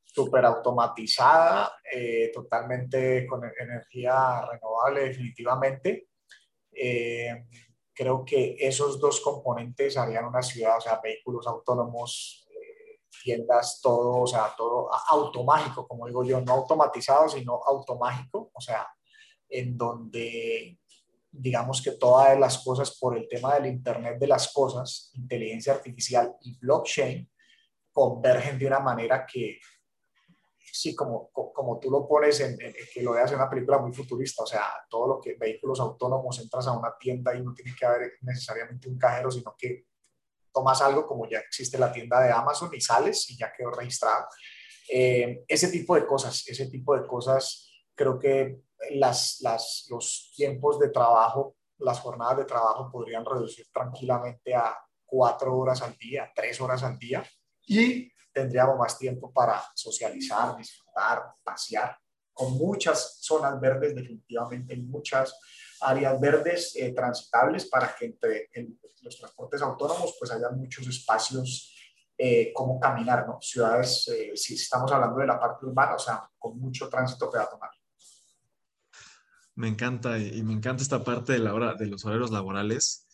Súper 0.03 0.45
automatizada, 0.45 1.73
eh, 1.91 2.31
totalmente 2.33 3.25
con 3.25 3.41
energía 3.59 4.45
renovable 4.45 5.05
definitivamente. 5.05 6.09
Eh, 6.71 7.45
creo 7.93 8.25
que 8.25 8.55
esos 8.59 8.99
dos 8.99 9.21
componentes 9.21 9.97
harían 9.97 10.25
una 10.25 10.41
ciudad, 10.41 10.77
o 10.77 10.81
sea, 10.81 10.99
vehículos 11.01 11.47
autónomos, 11.47 12.47
tiendas, 13.23 13.79
todo, 13.81 14.21
o 14.21 14.27
sea, 14.27 14.53
todo 14.57 14.89
automágico, 15.09 15.87
como 15.87 16.07
digo 16.07 16.23
yo, 16.23 16.41
no 16.41 16.53
automatizado, 16.53 17.29
sino 17.29 17.61
automágico, 17.65 18.51
o 18.53 18.61
sea, 18.61 18.87
en 19.47 19.77
donde 19.77 20.79
digamos 21.31 21.81
que 21.81 21.91
todas 21.91 22.37
las 22.39 22.59
cosas 22.59 22.97
por 22.99 23.17
el 23.17 23.27
tema 23.27 23.55
del 23.55 23.67
Internet 23.67 24.19
de 24.19 24.27
las 24.27 24.53
cosas, 24.53 25.11
inteligencia 25.15 25.73
artificial 25.73 26.35
y 26.41 26.57
blockchain, 26.59 27.27
convergen 27.91 28.59
de 28.59 28.67
una 28.67 28.79
manera 28.79 29.25
que, 29.25 29.59
sí, 30.73 30.95
como, 30.95 31.29
como 31.31 31.79
tú 31.79 31.91
lo 31.91 32.07
pones, 32.07 32.39
en, 32.39 32.57
que 32.57 33.03
lo 33.03 33.11
veas 33.11 33.31
en 33.31 33.37
una 33.37 33.49
película 33.49 33.77
muy 33.77 33.93
futurista, 33.93 34.41
o 34.41 34.47
sea, 34.47 34.63
todo 34.89 35.07
lo 35.07 35.21
que 35.21 35.35
vehículos 35.35 35.79
autónomos, 35.79 36.39
entras 36.39 36.65
a 36.65 36.71
una 36.71 36.97
tienda 36.97 37.35
y 37.35 37.43
no 37.43 37.53
tiene 37.53 37.75
que 37.77 37.85
haber 37.85 38.13
necesariamente 38.21 38.89
un 38.89 38.97
cajero, 38.97 39.29
sino 39.29 39.55
que 39.55 39.85
tomas 40.51 40.81
algo 40.81 41.05
como 41.05 41.29
ya 41.29 41.39
existe 41.39 41.77
la 41.77 41.91
tienda 41.91 42.19
de 42.21 42.31
Amazon 42.31 42.71
y 42.73 42.81
sales 42.81 43.29
y 43.29 43.37
ya 43.37 43.53
quedó 43.53 43.69
registrado. 43.69 44.25
Eh, 44.89 45.43
ese 45.47 45.67
tipo 45.67 45.93
de 45.93 46.07
cosas, 46.07 46.43
ese 46.47 46.65
tipo 46.65 46.97
de 46.97 47.05
cosas 47.05 47.69
creo 47.93 48.17
que 48.17 48.63
las, 48.95 49.41
las, 49.41 49.85
los 49.91 50.33
tiempos 50.35 50.79
de 50.79 50.89
trabajo, 50.89 51.55
las 51.77 51.99
jornadas 51.99 52.37
de 52.37 52.45
trabajo 52.45 52.89
podrían 52.91 53.23
reducir 53.23 53.67
tranquilamente 53.71 54.55
a 54.55 54.75
cuatro 55.05 55.55
horas 55.55 55.83
al 55.83 55.95
día, 55.97 56.31
tres 56.35 56.59
horas 56.59 56.81
al 56.81 56.97
día 56.97 57.23
y 57.67 58.11
tendríamos 58.33 58.77
más 58.77 58.97
tiempo 58.97 59.31
para 59.31 59.63
socializar, 59.75 60.57
disfrutar, 60.57 61.23
pasear, 61.43 61.97
con 62.33 62.53
muchas 62.53 63.19
zonas 63.21 63.59
verdes, 63.59 63.95
definitivamente 63.95 64.75
muchas 64.77 65.37
áreas 65.81 66.19
verdes 66.19 66.75
eh, 66.75 66.91
transitables 66.93 67.65
para 67.65 67.95
que 67.95 68.05
entre 68.05 68.49
los 69.01 69.17
transportes 69.17 69.61
autónomos 69.61 70.15
pues 70.19 70.31
haya 70.31 70.49
muchos 70.49 70.87
espacios 70.87 71.73
eh, 72.17 72.53
como 72.53 72.79
caminar, 72.79 73.27
¿no? 73.27 73.39
Ciudades, 73.41 74.07
eh, 74.07 74.31
si 74.35 74.53
estamos 74.53 74.91
hablando 74.91 75.19
de 75.19 75.27
la 75.27 75.39
parte 75.39 75.65
urbana, 75.65 75.95
o 75.95 75.99
sea, 75.99 76.29
con 76.37 76.59
mucho 76.59 76.87
tránsito 76.87 77.29
peatonal. 77.29 77.71
Me 79.55 79.67
encanta 79.67 80.17
y, 80.17 80.43
me 80.43 80.53
encanta 80.53 80.83
esta 80.83 81.03
parte 81.03 81.33
de, 81.33 81.39
la 81.39 81.53
hora, 81.53 81.73
de 81.73 81.87
los 81.87 82.05
horarios 82.05 82.31
laborales. 82.31 83.07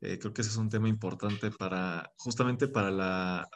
Eh, 0.00 0.18
creo 0.18 0.32
que 0.32 0.42
ese 0.42 0.50
es 0.50 0.56
un 0.56 0.68
tema 0.68 0.88
importante 0.88 1.50
para, 1.50 2.12
justamente 2.16 2.68
para 2.68 2.90
la, 2.90 3.48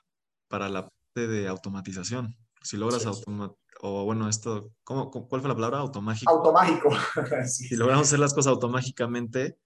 para 0.48 0.68
la 0.68 0.88
de 1.14 1.48
automatización. 1.48 2.36
Si 2.62 2.76
logras 2.76 3.06
automatizar, 3.06 3.56
o 3.80 4.04
bueno, 4.04 4.28
esto, 4.28 4.72
¿cómo, 4.84 5.10
¿cuál 5.10 5.40
fue 5.40 5.48
la 5.48 5.54
palabra? 5.54 5.78
Automágico. 5.78 6.30
Automágico. 6.30 6.90
Si 7.46 7.76
logramos 7.76 8.08
hacer 8.08 8.18
las 8.18 8.34
cosas 8.34 8.52
automágicamente, 8.52 9.58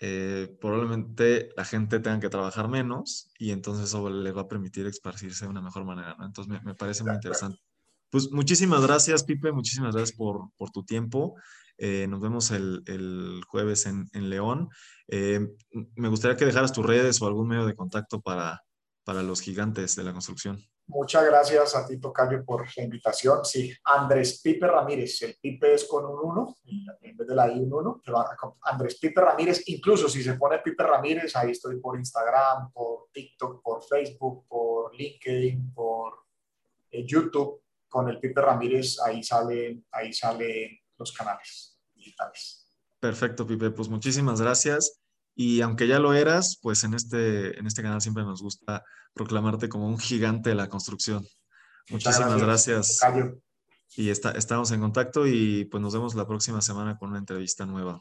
eh, 0.00 0.54
probablemente 0.60 1.50
la 1.56 1.64
gente 1.64 2.00
tenga 2.00 2.20
que 2.20 2.28
trabajar 2.28 2.68
menos 2.68 3.30
y 3.38 3.52
entonces 3.52 3.86
eso 3.86 4.10
le 4.10 4.32
va 4.32 4.42
a 4.42 4.48
permitir 4.48 4.86
esparcirse 4.86 5.44
de 5.44 5.50
una 5.50 5.62
mejor 5.62 5.84
manera, 5.84 6.16
¿no? 6.18 6.26
Entonces 6.26 6.52
me, 6.52 6.60
me 6.60 6.74
parece 6.74 7.04
muy 7.04 7.14
interesante. 7.14 7.58
Pues 8.10 8.30
muchísimas 8.30 8.82
gracias, 8.82 9.24
Pipe, 9.24 9.52
muchísimas 9.52 9.94
gracias 9.94 10.16
por, 10.16 10.50
por 10.56 10.70
tu 10.70 10.84
tiempo. 10.84 11.36
Eh, 11.78 12.06
nos 12.08 12.20
vemos 12.20 12.50
el, 12.50 12.82
el 12.86 13.40
jueves 13.48 13.86
en, 13.86 14.08
en 14.12 14.30
León. 14.30 14.68
Eh, 15.08 15.48
me 15.96 16.08
gustaría 16.08 16.36
que 16.36 16.44
dejaras 16.44 16.72
tus 16.72 16.86
redes 16.86 17.20
o 17.20 17.26
algún 17.26 17.48
medio 17.48 17.66
de 17.66 17.74
contacto 17.74 18.20
para, 18.20 18.62
para 19.04 19.22
los 19.22 19.40
gigantes 19.40 19.96
de 19.96 20.04
la 20.04 20.12
construcción. 20.12 20.64
Muchas 20.86 21.24
gracias 21.24 21.74
a 21.74 21.86
ti, 21.86 21.98
Tocayo, 21.98 22.44
por 22.44 22.66
la 22.76 22.82
invitación. 22.82 23.44
Sí, 23.44 23.72
Andrés 23.84 24.40
Pipe 24.42 24.66
Ramírez. 24.66 25.22
El 25.22 25.36
Pipe 25.40 25.74
es 25.74 25.84
con 25.84 26.04
un 26.04 26.18
1, 26.22 26.56
en 27.00 27.16
vez 27.16 27.26
de 27.26 27.34
la 27.34 27.48
I 27.48 27.60
un 27.60 27.72
1, 27.72 28.02
pero 28.04 28.24
Andrés 28.62 28.98
Pipe 28.98 29.20
Ramírez. 29.20 29.62
Incluso 29.66 30.08
si 30.08 30.22
se 30.22 30.34
pone 30.34 30.58
Pipe 30.58 30.82
Ramírez, 30.82 31.34
ahí 31.36 31.52
estoy 31.52 31.80
por 31.80 31.98
Instagram, 31.98 32.70
por 32.72 33.08
TikTok, 33.12 33.62
por 33.62 33.82
Facebook, 33.82 34.46
por 34.46 34.94
LinkedIn, 34.94 35.72
por 35.72 36.24
eh, 36.90 37.04
YouTube. 37.06 37.62
Con 37.88 38.08
el 38.08 38.18
Pipe 38.18 38.40
Ramírez, 38.40 38.98
ahí 39.00 39.22
salen, 39.22 39.86
ahí 39.92 40.12
sale 40.12 40.82
los 40.98 41.12
canales 41.12 41.80
digitales. 41.94 42.68
Perfecto, 43.00 43.46
Pipe. 43.46 43.70
Pues 43.70 43.88
muchísimas 43.88 44.40
gracias. 44.40 45.03
Y 45.34 45.60
aunque 45.62 45.88
ya 45.88 45.98
lo 45.98 46.14
eras, 46.14 46.58
pues 46.62 46.84
en 46.84 46.94
este, 46.94 47.58
en 47.58 47.66
este 47.66 47.82
canal 47.82 48.00
siempre 48.00 48.24
nos 48.24 48.42
gusta 48.42 48.84
proclamarte 49.12 49.68
como 49.68 49.88
un 49.88 49.98
gigante 49.98 50.50
de 50.50 50.54
la 50.54 50.68
construcción. 50.68 51.26
Muchísimas 51.90 52.40
gracias. 52.40 53.00
Y 53.96 54.10
está, 54.10 54.32
estamos 54.32 54.70
en 54.72 54.80
contacto 54.80 55.26
y 55.26 55.66
pues 55.66 55.80
nos 55.80 55.92
vemos 55.92 56.14
la 56.14 56.26
próxima 56.26 56.60
semana 56.60 56.96
con 56.98 57.10
una 57.10 57.18
entrevista 57.18 57.66
nueva. 57.66 58.00